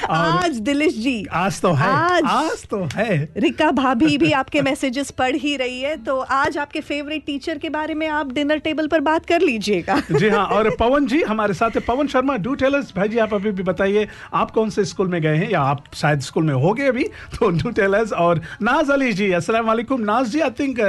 आज 0.09 0.57
दिलिश 0.59 0.93
जी। 0.97 1.25
आज 1.31 1.59
तो 1.61 1.71
है। 1.71 1.87
आज 1.87 2.23
आज 2.25 2.63
तो 2.69 2.77
है। 2.93 3.17
रिका 3.37 3.69
भाभी 3.71 4.17
भी 4.17 4.31
आपके 4.31 4.61
मैसेजेस 4.61 5.11
पढ़ 5.11 5.35
ही 5.35 5.55
रही 5.57 5.79
है 5.81 5.95
तो 6.03 6.17
आज 6.19 6.57
आपके 6.57 6.81
फेवरेट 6.81 7.25
टीचर 7.25 7.57
के 7.57 7.69
बारे 7.69 7.93
में 7.93 8.07
आप 8.07 8.31
डिनर 8.33 8.57
टेबल 8.59 8.87
पर 8.87 8.99
बात 8.99 9.25
कर 9.25 9.41
लीजिएगा। 9.41 9.99
जी 10.11 10.29
हाँ 10.29 10.45
और 10.47 10.69
पवन 10.79 11.05
जी 11.07 11.21
हमारे 11.23 11.53
साथ 11.53 11.75
है। 11.75 11.81
Pawan 11.87 12.07
Sharma 12.07 12.35
do 12.37 12.53
tell 12.55 12.73
us 12.73 12.93
भाई 12.95 13.07
जी 13.09 13.17
आप 13.17 13.33
अभी 13.33 13.51
भी 13.51 13.63
बताइए 13.63 14.07
आप 14.33 14.51
कौन 14.51 14.69
से 14.69 14.85
स्कूल 14.85 15.07
में 15.07 15.21
गए 15.21 15.35
हैं? 15.35 15.49
या 15.49 15.61
आप 15.61 15.83
शायद 15.95 16.19
स्कूल 16.21 16.43
में 16.43 16.53
हो 16.53 16.73
गए 16.73 16.87
अभी? 16.87 17.03
तो 17.35 17.49
डू 17.51 17.69
टेल 17.71 17.93
अस 17.93 18.13
और 18.13 18.41
नाज 18.61 18.91
अली 18.91 19.11
जी 19.13 19.31
अस्सलाम 19.31 19.65
वालेकुम। 19.67 20.01
Naaz 20.01 20.27
ji 20.29 20.39
I 20.39 20.49
think 20.59 20.79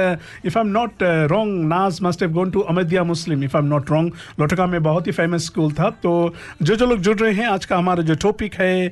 if 0.45 0.57
I 0.57 0.63
am 0.63 0.71
not 0.71 1.03
wrong 1.31 1.65
Naaz 1.67 1.99
must 2.03 2.21
have 2.23 2.31
gone 2.33 2.51
to 2.51 2.59
Ahmadiyya 2.73 3.03
Muslim 3.03 3.43
if 3.43 3.57
I 3.57 3.63
am 3.63 3.69
not 3.69 3.89
wrong 3.91 4.13
Lautoka 4.39 4.65
में 4.67 4.81
बहुत 4.83 5.07
ही 5.07 5.11
फ़ेमस 5.11 5.45
स्कूल 5.45 5.71
था। 5.73 5.89
तो 6.03 6.33
जो 6.61 6.75
जो 6.81 6.85
लोग 6.87 6.99
जुड़ 6.99 7.17
रहे 7.17 7.33
हैं 7.33 7.47
आज 7.47 7.65
का 7.65 7.77
हमारा 7.77 8.03
जो 8.03 8.13
टॉपिक 8.21 8.53
है 8.59 8.91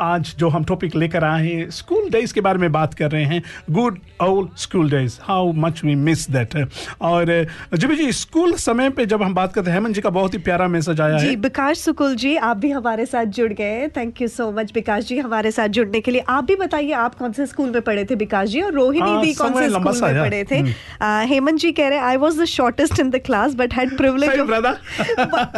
आज 0.00 0.34
जो 0.38 0.48
हम 0.48 0.64
टॉपिक 0.64 0.94
लेकर 0.96 1.24
आए 1.24 1.46
हैं 1.46 1.70
स्कूल 1.76 2.08
डेज़ 2.10 2.34
के 2.34 2.40
बारे 2.40 2.58
में 2.58 2.72
बात 2.72 2.92
कर 2.94 3.10
रहे 3.10 3.24
हैं। 3.24 3.42
Good 3.70 3.98
old 4.22 4.56
school 4.58 4.90
days 4.90 5.18
how 5.22 5.52
much 5.62 5.80
we 5.84 5.94
miss 6.02 6.30
that 6.30 6.54
और 7.02 7.32
जी 7.74 7.96
जी 7.96 8.10
स्कूल 8.12 8.52
समय 8.64 8.90
पे 8.90 9.06
जब 9.06 9.22
हम 9.22 9.34
बात 9.34 9.52
करते 9.54 9.70
हैं 9.70 9.76
हेमंत 9.78 9.94
जी 9.94 10.00
का 10.00 10.10
बहुत 10.10 10.34
ही 10.34 10.38
प्यारा 10.48 10.68
मैसेज 10.68 11.00
आया 11.00 11.18
जी 11.18 11.26
है। 11.26 11.34
विकास 11.46 11.80
सुकुल 11.84 12.14
जी 12.16 12.34
आप 12.50 12.56
भी 12.56 12.70
हमारे 12.70 13.06
साथ 13.06 13.32
जुड़ 13.38 13.52
गए 13.52 13.88
thank 13.96 14.22
you 14.22 14.28
so 14.28 14.50
much 14.58 14.72
Vikas 14.74 15.04
ji 15.06 15.18
हमारे 15.18 15.50
साथ 15.50 15.68
जुड़ने 15.78 16.00
के 16.00 16.10
लिए। 16.10 16.24
आप 16.28 16.44
भी 16.44 16.56
बताइए 16.56 16.92
आप 17.06 17.14
कौन 17.14 17.32
से 17.32 17.46
स्कूल 17.46 17.70
में 17.70 17.80
पढ़े 17.82 18.04
थे 18.04 18.14
विकास 18.14 18.48
जी? 18.48 18.60
और 18.60 18.72
रोहिणी 18.72 19.08
हाँ, 19.08 19.20
दी 19.22 19.34
कौन 19.34 19.52
से 19.54 19.68
स्कूल 19.70 20.00
में 20.02 20.20
पढ़े 20.20 20.44
थे? 20.50 20.58
हम्म। 20.58 21.28
हेमंत 21.32 21.60
जी 21.60 21.72
कह 21.72 21.88
रहे 21.88 21.98
I 22.12 22.16
was 22.16 22.40
the 22.42 22.44
shortest 22.54 23.00
in 23.00 23.10
the 23.10 23.20
class 23.26 23.54
but 23.54 23.74
had 23.74 23.96
privilege 23.96 24.40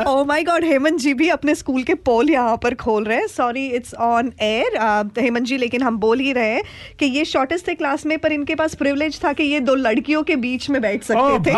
oh 0.07 0.25
my 0.25 0.43
God 0.45 0.65
Hemant 0.65 1.01
ji 1.01 1.15
भी 1.15 1.29
अपने 1.35 1.55
स्कूल 1.55 1.83
के 1.83 1.95
पोल 1.95 2.31
यहाँ 2.31 2.57
पर 2.63 2.75
खोल 2.75 3.05
रहे 3.05 3.19
हैं। 3.19 3.27
Sorry 3.27 3.67
it's 3.67 3.95
on 3.95 4.33
air 4.41 5.11
Hemant 5.19 5.43
ji 5.43 5.57
लेकिन 5.57 5.83
हम 5.83 5.97
बोल 5.99 6.19
ही 6.19 6.33
रहे 6.33 6.49
हैं 6.49 6.63
कि 6.99 7.07
ये 7.07 7.25
शॉर्टेस्ट 7.25 7.69
थे 7.69 7.75
क्लास 7.75 8.07
में 8.07 8.19
पर 8.19 8.33
इनके 8.33 8.55
पास 8.55 8.75
प्रिविलेज 8.75 9.21
था 9.25 9.33
कि 9.33 9.43
ये 9.43 9.61
दो 9.61 9.75
लड़कियों 9.75 10.23
के 10.23 10.37
बीच 10.37 10.71
में 10.71 10.81
बैठ 10.83 11.03
सकते 11.05 11.51
थे। 11.51 11.55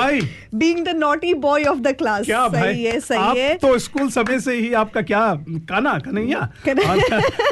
Being 0.54 0.84
the 0.84 0.88
naughty 0.88 1.34
boy 1.34 1.64
of 1.64 1.78
the 1.78 1.92
class 1.96 2.26
सही 2.54 2.84
है 2.84 3.00
सही 3.00 3.18
आप 3.18 3.36
है। 3.36 3.54
तो 3.54 3.78
स्कूल 3.78 4.10
समय 4.10 4.40
से 4.40 4.54
ही 4.54 4.72
आपका 4.72 5.02
क्या 5.02 5.34
काना 5.48 5.98
कन्हैया? 5.98 6.48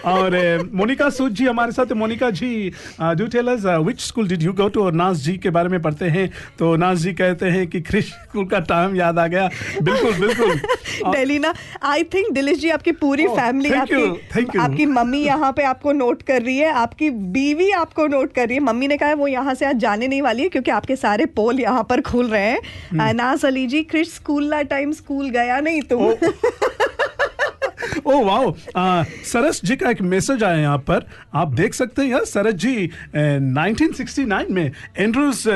और, 0.05 0.35
मोनिका 0.75 1.09
सूद 1.11 1.33
जी 1.33 1.47
हमारे 1.47 1.73
साथ 1.73 1.93
Monika 1.93 2.31
ji 2.31 2.73
do 3.03 3.27
tell 3.27 3.49
us 3.49 3.65
which 3.65 4.01
school 4.01 4.29
did 4.29 4.43
you 4.43 4.53
go 4.53 4.69
to 4.69 4.85
और 4.85 4.93
नाज 4.93 5.17
जी 5.17 5.37
के 5.39 5.51
बारे 5.51 5.69
में 5.69 5.83
पढ़ते 5.83 6.05
हैं। 6.05 6.31
तो 6.59 6.77
नाज 6.77 6.99
जी 6.99 7.13
कहते 7.13 7.47
हैं 7.47 7.67
कि 7.67 7.81
क्रिश 7.81 8.07
स्कूल 8.07 8.45
का 8.45 8.59
टाइम 8.59 8.97
याद 8.97 9.19
आ 9.19 9.27
गया। 9.27 9.51
बिल्कुल 9.83 10.13
बिल्कुल। 10.15 10.51
और- 11.05 11.17
डेलीना 11.17 11.55
आई 11.83 12.03
थिंक 12.15 12.31
दिलेश 12.31 12.59
जी 12.59 12.71
आपकी 12.71 12.93
पूरी 12.93 13.27
Oh, 13.27 13.37
फैमिली 13.37 13.71
oh, 13.71 13.77
आपकी 13.77 14.59
आपकी 14.59 14.87
मम्मी 14.87 15.19
यहाँ 15.19 15.53
पे 15.53 15.63
आपको 15.63 15.93
नोट 15.93 16.23
कर 16.23 16.43
रही 16.43 16.59
है। 16.59 16.73
आपकी 16.73 17.11
बीवी 17.11 17.71
आपको 17.71 18.07
नोट 18.07 18.33
कर 18.33 18.47
रही 18.49 18.57
है। 18.57 18.63
मम्मी 18.63 18.89
ने 18.89 18.97
कहा 18.97 19.09
है 19.09 19.15
वो 19.15 19.27
यहाँ 19.27 19.55
से 19.55 19.67
आज 19.67 19.77
जाने 19.77 20.09
नहीं 20.09 20.23
वाली 20.23 20.43
है 20.43 20.49
क्योंकि 20.49 20.71
आपके 20.71 20.97
सारे 20.97 21.27
पोल 21.27 21.61
यहाँ 21.61 21.87
पर 21.91 22.01
खुल 22.01 22.29
रहे 22.29 22.43
हैं। 22.43 22.61
अनास 23.09 23.39
uh, 23.39 23.45
अली 23.45 23.67
जी 23.67 23.83
क्रिश 23.83 24.15
स्कूल 24.15 24.45
ला 24.45 24.63
टाइम 24.63 24.93
स्कूल 24.93 25.31
गया 25.31 25.61
नहीं 25.61 25.83
तुम। 25.83 26.15
ओ 28.07 28.23
वाओ 28.25 28.55
सरस 29.33 29.61
जी 29.65 29.77
का 29.77 29.91
एक 29.91 30.01
मैसेज 30.15 30.43
आया 30.45 30.61
यहाँ 30.61 30.79
पर 30.89 31.07
आप 31.43 31.55
देख 31.55 31.75
सकते 31.75 32.03
हैं 32.03 32.09
यार 32.11 32.25
सरस 32.25 32.55
जी 32.65 32.77
अ, 32.87 33.19
1969 33.19 34.51
में 34.51 34.71
Andrews 34.99 35.47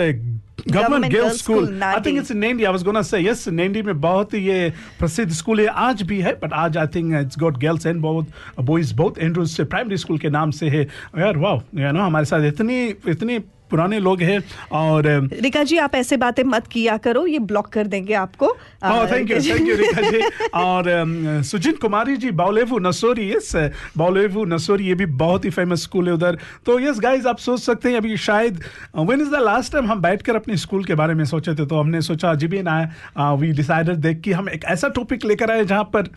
government 0.69 1.13
girls 1.13 1.39
school 1.39 1.83
I 1.83 2.01
think 2.07 2.17
it's 2.19 2.33
Nadi 2.33 2.65
I 2.65 2.73
was 2.73 2.83
gonna 2.85 3.03
say 3.03 3.19
yes 3.21 3.47
Nadi 3.49 3.83
में 3.83 4.01
बहुत 4.01 4.35
ही 4.35 4.39
ये 4.47 4.73
प्रसिद्ध 4.99 5.31
स्कूल 5.33 5.61
है 5.61 5.67
आज 5.83 6.03
भी 6.03 6.21
है 6.21 6.33
बट 6.43 6.53
आज 6.63 6.77
I 6.77 6.87
think 6.95 7.15
it's 7.21 7.39
got 7.39 7.59
girls 7.61 7.87
and 7.87 8.01
बहुत 8.03 8.27
बॉयज़ 8.61 8.95
बहुत 8.95 9.19
एंड्रूज 9.19 9.51
से 9.51 9.65
प्राइमरी 9.65 9.97
स्कूल 9.97 10.19
के 10.19 10.31
नाम 10.31 10.51
से 10.61 10.69
है 10.69 10.83
यार 11.19 11.37
वाओ 11.37 11.61
यू 11.75 11.93
नो 11.93 12.03
हमारे 12.03 12.25
साथ 12.27 12.45
इतनी 12.47 12.83
इतनी 13.09 13.39
पुराने 13.71 13.99
लोग 14.01 14.23
हैं 14.23 14.39
और 14.73 15.07
रिका 15.43 15.63
जी 15.63 15.77
आप 15.79 15.95
ऐसे 15.95 16.17
बातें 16.17 16.43
मत 16.45 16.67
किया 16.67 16.97
करो 16.99 17.27
ये 17.27 17.39
ब्लॉक 17.49 17.67
कर 17.73 17.87
देंगे 17.87 18.15
आपको। 18.15 18.47
Thank 18.85 19.31
you, 19.31 19.39
thank 19.43 19.69
you, 19.69 19.77
Rika 19.79 20.11
जी. 20.11 20.21
और 20.55 21.43
सुजित 21.45 21.79
कुमारी 21.81 22.17
जी 22.17 22.31
बाउलेवू 22.41 22.79
नसोरी 22.79 23.31
यस 23.33 23.53
बाउलेवू 23.99 24.45
नसोरी 24.47 24.87
ये 24.89 24.95
भी 24.95 25.07
बहुत 25.19 25.45
ही 25.45 25.51
फ़ेमस 25.51 25.83
स्कूल 25.83 26.09
है 26.09 26.15
उधर। 26.15 26.39
तो 26.67 26.79
यस 26.81 27.01
गाइस 27.01 27.27
आप 27.27 27.39
सोच 27.39 27.61
सकते 27.61 27.89
हैं 27.89 27.97
अभी 27.97 28.17
शायद 28.19 28.63
when 28.97 29.21
is 29.21 29.31
the 29.31 29.43
last 29.43 29.73
time 29.73 29.91
हम 29.91 30.01
बैठकर 30.03 30.37
अपने 30.37 30.57
स्कूल 30.57 30.85
के 30.85 30.95
बारे 30.95 31.15
में 31.15 31.25
सोचे 31.25 31.55
थे? 31.55 31.67
तो 31.67 31.81
हमने 31.81 32.01
सोचा 32.03 32.35
जी 32.35 32.47
भी 32.47 32.63
ना 32.63 33.35
वी 33.35 33.53
डिसाइडेड 33.53 33.97
देख 33.99 34.21
कि 34.21 34.33
हम 34.33 34.49
एक 34.49 34.65
ऐसा 34.69 34.89
टॉपिक 34.97 35.25
लेकर 35.25 35.51
आए 35.51 35.65
जहाँ 35.65 35.85
पर 35.95 36.09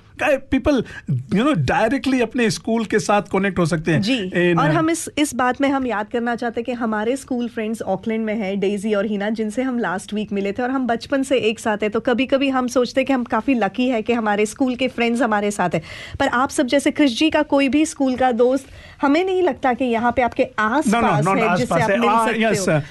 पीपल 0.51 0.83
यू 1.35 1.43
नो 1.43 1.53
डायरेक्टली 1.65 2.21
अपने 2.21 2.49
स्कूल 2.51 2.85
के 2.85 2.99
साथ 2.99 3.21
कनेक्ट 3.31 3.59
हो 3.59 3.65
सकते 3.65 3.91
हैं। 3.91 4.01
जी 4.01 4.19
In, 4.31 4.59
और 4.61 4.71
हम 4.71 4.89
इस 4.89 5.09
इस 5.17 5.33
बात 5.35 5.61
में 5.61 5.69
हम 5.69 5.85
याद 5.87 6.09
करना 6.09 6.35
चाहते 6.35 6.59
हैं 6.61 6.65
कि 6.65 6.71
हमारे 6.81 7.15
स्कूल 7.17 7.40
फ्रेंड्स 7.47 7.81
ऑकलैंड 7.81 8.25
में 8.25 8.35
है 8.35 8.55
डेजी 8.55 8.93
और 8.93 9.05
हिना 9.05 9.29
जिनसे 9.29 9.61
हम 9.61 9.79
लास्ट 9.79 10.13
वीक 10.13 10.31
मिले 10.31 10.51
थे 10.51 10.63
और 10.63 10.71
हम 10.71 10.87
बचपन 10.87 11.23
से 11.23 11.37
एक 11.37 11.59
साथ 11.59 11.77
है 11.83 11.89
तो 11.89 11.99
कभी 11.99 12.25
कभी 12.25 12.49
हम 12.49 12.67
सोचते 12.67 13.01
हैं 13.01 13.05
कि 13.05 13.13
हम 13.13 13.23
काफ़ी 13.23 13.53
लकी 13.53 13.89
है 13.89 14.01
कि 14.01 14.13
हमारे 14.13 14.45
स्कूल 14.45 14.75
के 14.75 14.87
फ्रेंड्स 14.87 15.21
हमारे 15.21 15.51
साथ 15.51 15.69
है। 15.69 15.81
पर 16.19 16.27
आप 16.27 16.49
सब 16.49 16.67
जैसे 16.67 16.91
क्रिश 16.91 17.19
जी 17.19 17.29
का 17.29 17.41
कोई 17.41 17.69
भी 17.69 17.85
स्कूल 17.85 18.15
का 18.15 18.31
दोस्त 18.31 18.65
हमें 19.01 19.25
नहीं 19.25 19.41
लगता 19.41 19.73
कि 19.73 19.85
यहाँ 19.85 20.11
पे 20.11 20.21
आपके 20.21 20.47
आस 20.59 20.87
पास 20.87 21.27
है 21.27 21.57
जिससे 21.57 21.81
आप 21.81 21.89
मिल 21.89 22.41
सकते 22.43 22.71
हो। 22.71 22.81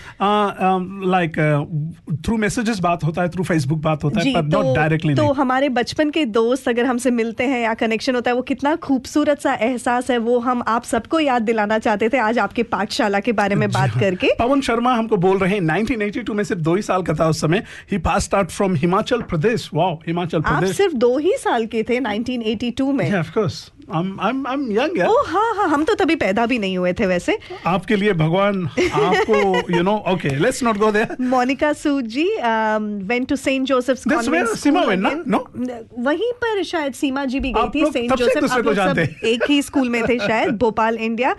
like 1.11 1.35
uh, 1.35 2.27
through 2.27 2.49
messages 2.49 2.81
बात 2.81 3.05
होता 3.05 3.23
है 3.23 3.29
थ्रू 3.29 3.45
फेसबुक 3.45 3.79
बात 3.79 4.05
होता 4.05 4.21
है 4.21 4.35
पर 4.35 4.51
तो 4.51 4.63
नॉट 4.63 4.77
डायरेक्टली 4.77 5.15
तो 5.15 5.33
हमारे 5.33 5.69
बचपन 5.69 6.11
के 6.11 6.25
दोस्त 6.25 6.69
अगर 6.69 6.87
हमसे 6.87 7.11
मिलते 7.11 7.45
हैं 7.45 7.61
या 7.61 7.75
कनेक्शन 7.75 8.15
होता 8.15 8.31
है 8.31 8.37
वो 8.37 8.43
कितना 8.43 8.77
खूबसूरत 8.77 9.41
सा 9.41 9.55
एहसास 9.55 10.11
है 10.11 10.19
वो 10.19 10.39
हम 10.39 10.63
आप 10.69 10.85
सबको 10.85 11.21
याद 11.21 11.43
दिलाना 11.43 11.79
चाहते 11.79 12.09
थे 12.09 12.19
आज 12.19 12.39
आपके 12.39 12.63
पाठशाला 12.63 13.21
के 13.21 13.33
बारे 13.33 13.55
में 13.55 13.71
बात 13.81 13.91
करके। 14.01 14.29
पवन 14.41 14.61
शर्मा 14.61 14.95
हमको 14.95 15.17
बोल 15.17 15.39
रहे 15.39 15.55
हैं 15.55 15.61
1982 15.61 16.35
में 16.35 16.45
सिर्फ़ 16.45 16.63
दो 16.63 16.75
ही 16.75 16.83
साल 16.83 17.03
का 17.03 17.15
था 17.15 17.29
उस 17.29 17.41
समय। 17.41 17.63
He 17.93 17.99
pass 17.99 18.31
out 18.35 18.51
from 18.51 18.75
Himachal 18.75 19.23
Pradesh 19.33 19.69
wow 19.75 19.99
Himachal 20.07 20.39
आप 20.39 20.59
प्रदेश 20.59 20.77
सिर्फ़ 20.77 20.95
दो 20.95 21.17
ही 21.19 21.37
साल 21.39 21.67
के 21.67 21.83
थे 21.83 22.01
1982 22.01 22.93
में। 22.93 23.11
Yeah, 23.11 23.23
of 23.27 23.37
course. 23.37 23.61
I'm 23.99 24.11
I'm 24.25 24.41
I'm 24.47 24.61
young, 24.75 24.93
ओ 25.03 25.15
हाँ 25.27 25.55
हाँ 25.55 25.67
हम 25.69 25.85
तो 25.85 25.95
तभी 25.95 26.15
पैदा 26.17 26.45
भी 26.47 26.59
नहीं 26.59 26.77
हुए 26.79 26.93
थे 26.93 27.07
वैसे। 27.07 27.37
आपके 27.67 27.97
लिए 27.97 28.13
भगवान 28.13 28.65
आपको 28.93 29.73
you 29.77 29.83
know 29.83 29.95
okay 30.09 30.29
let's 30.39 30.63
not 30.63 30.77
go 30.79 30.91
there 30.93 31.17
Monika 31.21 31.73
Sood 31.73 32.05
ji 32.07 32.25
went 33.09 33.29
to 33.29 33.37
Saint 33.37 33.67
Joseph's 33.67 34.07
where 34.07 34.47
Seema 34.57 34.85
went, 34.85 35.03
ना? 35.03 35.11
No? 35.27 35.41
वहीं 35.99 36.33
पर 36.45 36.63
शायद 36.63 36.93
सीमा 36.93 37.25
जी 37.25 37.41
भी 37.41 37.53
गई 37.53 37.69
थी 37.75 37.91
सेंट 37.93 38.15
जोसेफ 38.15 38.53
आप 38.53 38.65
लोग 38.67 38.75
सब। 38.75 38.99
एक 39.25 39.51
ही 39.51 39.61
स्कूल 39.63 39.89
में 39.89 40.03
थे 40.09 40.19
शायद 40.19 40.57
Bhopal 40.61 40.97
India. 40.97 41.35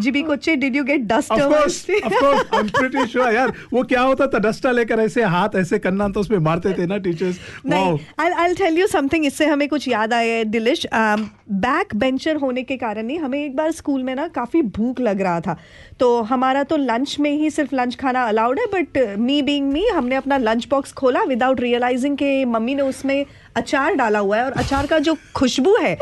GB 0.00 0.22
Koche 0.22 0.56
did 0.56 0.76
you 0.76 0.84
get 0.84 1.00
dust 1.00 1.32
of 1.32 1.40
course 1.40 1.86
of 2.04 2.14
course 2.14 2.46
I 2.54 2.60
am 2.60 2.68
pretty 2.68 3.06
sure 3.06 3.34
यार 3.34 3.52
वो 3.72 3.82
क्या 3.82 4.00
होता 4.00 4.26
था 4.26 4.38
डस्टर 4.38 4.72
लेकर 4.72 5.00
ऐसे 5.00 5.22
हाथ 5.22 5.56
ऐसे 5.56 5.78
करना 5.78 6.08
तो 6.08 6.20
उसमें 6.20 6.38
मारते 6.38 6.72
थे 6.72 6.86
ना 6.86 6.96
टीचर्स 6.98 7.38
नहीं 7.66 7.98
आई 8.20 8.30
I'll 8.30 8.58
टेल 8.58 8.78
यू 8.78 8.86
समथिंग 8.86 9.26
इससे 9.26 9.46
हमें 9.46 9.68
कुछ 9.68 9.88
याद 9.88 10.12
आया 10.12 10.34
है 10.34 10.44
दिलिश 10.44 10.86
बैक 10.94 11.94
बेंचर 11.96 12.36
होने 12.36 12.62
के 12.62 12.76
कारण 12.76 13.08
ही 13.08 13.16
हमें 13.16 13.44
एक 13.44 13.56
बार 13.56 13.70
स्कूल 13.72 14.02
में 14.02 14.14
ना 14.14 14.26
काफ़ी 14.28 14.62
भूख 14.62 15.00
लग 15.00 15.20
रहा 15.20 15.40
था। 15.40 15.56
तो 16.02 16.22
हमारा 16.22 16.62
तो 16.62 16.76
लंच 16.76 17.16
में 17.20 17.30
ही 17.30 17.50
सिर्फ़ 17.50 17.74
लंच 17.74 17.94
खाना 17.94 18.22
अलाउड 18.28 18.58
है 18.58 18.66
बट 18.66 18.98
मी 19.18 19.40
बीइंग 19.42 19.70
मी 19.72 19.86
हमने 19.88 20.16
अपना 20.16 20.36
लंच 20.38 20.66
बॉक्स 20.70 20.92
खोला 20.92 21.22
विदाउट 21.22 21.60
रियलाइजिंग 21.60 22.16
कि 22.16 22.44
मम्मी 22.44 22.74
ने 22.74 22.82
उसमें 22.82 23.24
अचार 23.56 23.94
डाला 23.94 24.18
हुआ 24.18 24.36
है 24.36 24.44
और 24.44 24.52
अचार 24.52 24.86
का 24.86 24.98
जो 24.98 25.16
खुशबू 25.34 25.76
है 25.76 25.96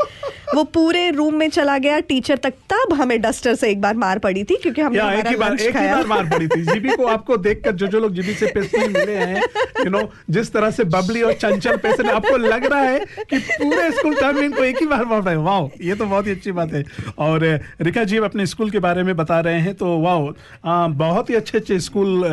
वो 0.55 0.63
पूरे 0.75 1.09
रूम 1.11 1.35
में 1.35 1.49
चला 1.49 1.77
गया। 1.77 1.99
टीचर 1.99 2.37
तक 2.37 2.53
तब 2.69 2.93
हमें 2.93 3.21
डस्टर 3.21 3.55
से 3.55 3.69
एक 3.71 3.81
बार 3.81 3.95
मार 3.95 4.19
पड़ी 4.19 4.43
थी 4.43 4.55
क्योंकि 4.55 4.81
हमने 4.81 4.97
या 4.97 5.11
एक 5.11 5.27
ही 5.27 5.35
बार 5.35 5.53
एक 5.53 5.77
ही 5.77 5.87
बार 5.87 6.05
मार 6.07 6.29
पड़ी 6.29 6.47
थी। 6.47 6.61
जीबी 6.63 6.89
को 6.89 7.05
आपको 7.07 7.37
देखकर 7.37 7.71
जो 7.71 7.87
जो 7.87 7.99
लोग 7.99 8.13
जीबी 8.15 8.33
से 8.33 8.47
पेशनी 8.55 8.87
मिले 8.87 9.15
हैं 9.15 9.41
यू 9.79 9.89
नो 9.89 10.01
जिस 10.29 10.51
तरह 10.53 10.71
से 10.71 10.83
बबली 10.95 11.21
और 11.21 11.33
चंचल 11.33 11.77
पेशन 11.77 12.09
आपको 12.09 12.37
लग 12.37 12.65
रहा 12.65 12.81
है 12.81 12.99
कि 13.29 13.39
पूरे 13.39 13.89
स्कूल 13.91 14.15
टाइम 14.15 14.35
में 14.35 14.43
इनको 14.43 14.63
एक 14.63 14.79
ही 14.79 14.87
बार 14.87 15.05
मार 15.05 15.21
पाए 15.21 15.35
वाओ 15.47 15.69
ये 15.81 15.95
तो 15.95 16.05
बहुत 16.05 16.27
ही 16.27 16.31
अच्छी 16.31 16.51
बात 16.51 16.73
है। 16.73 16.83
और 17.19 17.45
रिका 17.81 18.03
जी 18.03 18.17
अपने 18.31 18.45
स्कूल 18.45 18.69
के 18.69 18.79
बारे 18.79 19.03
में 19.03 19.15
बता 19.17 19.39
रहे 19.39 19.59
हैं 19.59 19.73
तो 19.75 19.90
वाओ 19.99 20.33
बहुत 20.95 21.29
ही 21.29 21.35
अच्छे 21.35 21.57
अच्छे 21.57 21.79
स्कूल 21.79 22.23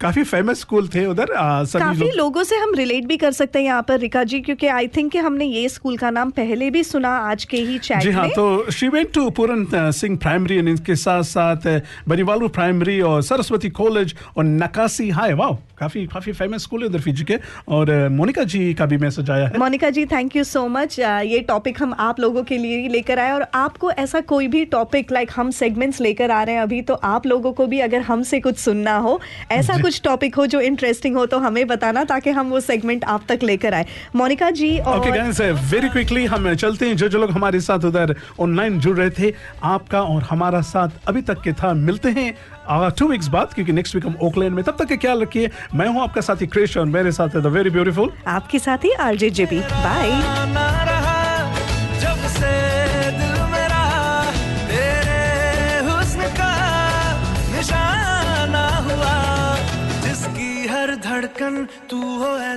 काफ़ी 0.00 0.22
फ़ेमस 0.24 0.60
स्कूल 0.60 0.88
थे 0.88 1.04
उधर 1.06 1.26
काफ़ी 1.26 1.98
लोग। 1.98 2.16
लोगों 2.16 2.44
से 2.44 2.56
हम 2.56 2.74
रिलेट 2.74 3.04
भी 3.04 3.16
कर 3.16 3.32
सकते 3.32 3.58
हैं 3.58 3.66
यहाँ 3.66 3.82
पर 3.82 3.98
रिका 3.98 4.24
जी 4.24 4.40
क्योंकि 4.40 4.66
आई 4.68 4.88
थिंक 4.88 5.10
कि 5.12 5.18
हमने 5.18 5.44
ये 5.44 5.68
स्कूल 5.68 5.96
का 5.96 6.10
नाम 6.10 6.30
पहले 6.30 6.70
भी 6.70 6.82
सुना 6.84 7.16
आज 7.30 7.44
के 7.44 7.56
ही 7.56 7.78
चैट 7.78 8.02
जी 8.02 8.10
हाँ 8.10 8.28
तो 8.30 8.70
she 8.70 8.88
went 8.88 9.12
to 9.12 9.28
Puran 9.30 9.90
Singh 9.92 10.16
primary 10.16 10.56
and 10.56 10.68
इनके 10.68 10.96
साथ 10.96 11.22
साथ 11.22 11.68
बनीवालू 12.08 12.48
प्राइमरी 12.48 13.00
और 13.02 13.22
सरस्वती 13.22 13.68
कॉलेज 13.70 14.14
और 14.36 14.44
नकासी 14.44 15.08
हाई 15.10 15.32
वाओ 15.32 15.58
काफ़ी 15.78 16.06
काफ़ी 16.06 16.32
फ़ेमस 16.32 16.62
स्कूल 16.62 16.80
है 16.80 16.86
उधर 16.86 17.00
फिजी 17.00 17.24
के। 17.24 17.36
और 17.68 18.08
मोनिका 18.08 18.42
जी 18.44 18.72
का 18.74 18.86
भी 18.86 18.96
मैसेज 18.96 19.30
आया 19.30 19.46
है। 19.46 19.58
Monika 19.58 19.90
ji 19.90 20.04
thank 20.06 20.36
you 20.36 20.44
so 20.44 20.66
much 20.68 20.98
ये 20.98 21.38
टॉपिक 21.48 21.82
हम 21.82 21.94
आप 21.98 22.20
लोगों 22.20 22.42
के 22.44 22.58
लिए 22.58 22.88
लेकर 22.88 23.18
आए 23.18 23.32
और 23.32 23.46
आपको 23.54 23.90
ऐसा 23.90 24.20
कोई 24.32 24.48
भी 24.48 24.64
टॉपिक 24.64 25.12
लाइक 25.12 25.30
हम 25.36 25.50
सेगमेंट्स 25.50 26.00
लेकर 26.00 26.30
आ 26.30 26.42
रहे 26.42 26.54
हैं 26.54 26.62
अभी 26.62 26.80
तो 26.88 26.94
आप 27.04 27.26
लोगों 27.26 27.52
को 27.52 27.66
भी 27.66 27.80
अगर 27.80 28.00
हमसे 28.02 28.40
कुछ 28.40 28.58
सुनना 28.58 28.96
हो 28.98 29.20
ऐसा 29.52 29.76
कुछ 29.78 30.00
टॉपिक 30.04 30.34
हो 30.34 30.46
जो 30.46 30.60
इंटरेस्टिंग 30.62 31.16
हो 31.16 31.26
तो 31.26 31.38
हमें 31.38 31.66
बताना 31.66 32.04
ताकि 32.06 32.30
हम 32.30 32.50
वो 32.50 32.60
सेगमेंट 32.62 33.04
आप 33.06 33.24
तक 33.28 33.42
लेकर 33.42 33.74
आए। 33.74 33.86
मोनिका 34.16 34.50
जी 34.52 34.78
और 34.78 34.98
ओके 34.98 35.10
गाइस 35.10 35.40
वेरी 35.72 35.88
क्विकली 35.88 36.24
हम 36.26 36.54
चलते 36.54 36.86
हैं। 36.86 36.96
जो 36.96 37.08
जो 37.08 37.18
लोग 37.18 37.30
हमारे 37.30 37.60
साथ 37.60 37.84
उधर 37.84 38.14
ऑनलाइन 38.40 38.78
जुड़ 38.80 38.96
रहे 38.98 39.10
थे 39.12 39.32
आपका 39.66 40.02
और 40.02 40.22
हमारा 40.30 40.60
साथ 40.62 41.08
अभी 41.08 41.22
तक 41.22 41.42
के 41.42 41.52
था। 41.52 41.72
मिलते 41.74 42.10
हैं 42.10 42.32
टू 42.98 43.06
वीक्स 43.08 43.28
बाद 43.28 43.52
क्योंकि 43.54 43.72
नेक्स्ट 43.72 43.94
वीक 43.94 44.06
हम 44.06 44.16
ओकलैंड 44.22 44.54
में। 44.54 44.62
तब 44.64 44.76
तक 44.78 44.88
के 44.88 44.96
ख्याल 44.96 45.22
रखिए। 45.22 45.50
मैं 45.74 45.86
हूँ 45.88 46.02
आपका 46.02 46.20
साथी 46.20 46.46
क्रिश 46.46 46.76
और 46.76 46.84
मेरे 46.86 47.12
साथ 47.12 47.36
है 47.36 47.42
द 47.42 47.46
वेरी 47.54 47.70
ब्यूटीफुल 47.70 48.12
आपके 48.28 48.58
साथ 48.58 48.84
ही 48.84 48.92
आरजे 49.00 49.30
जेबी 49.30 49.60
बाय 49.60 50.10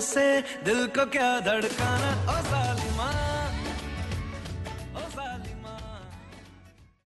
ऐसे 0.02 0.42
दिल 0.66 0.86
को 0.98 1.06
क्या 1.14 1.30
धड़काना? 1.40 2.10
ओ 2.34 2.71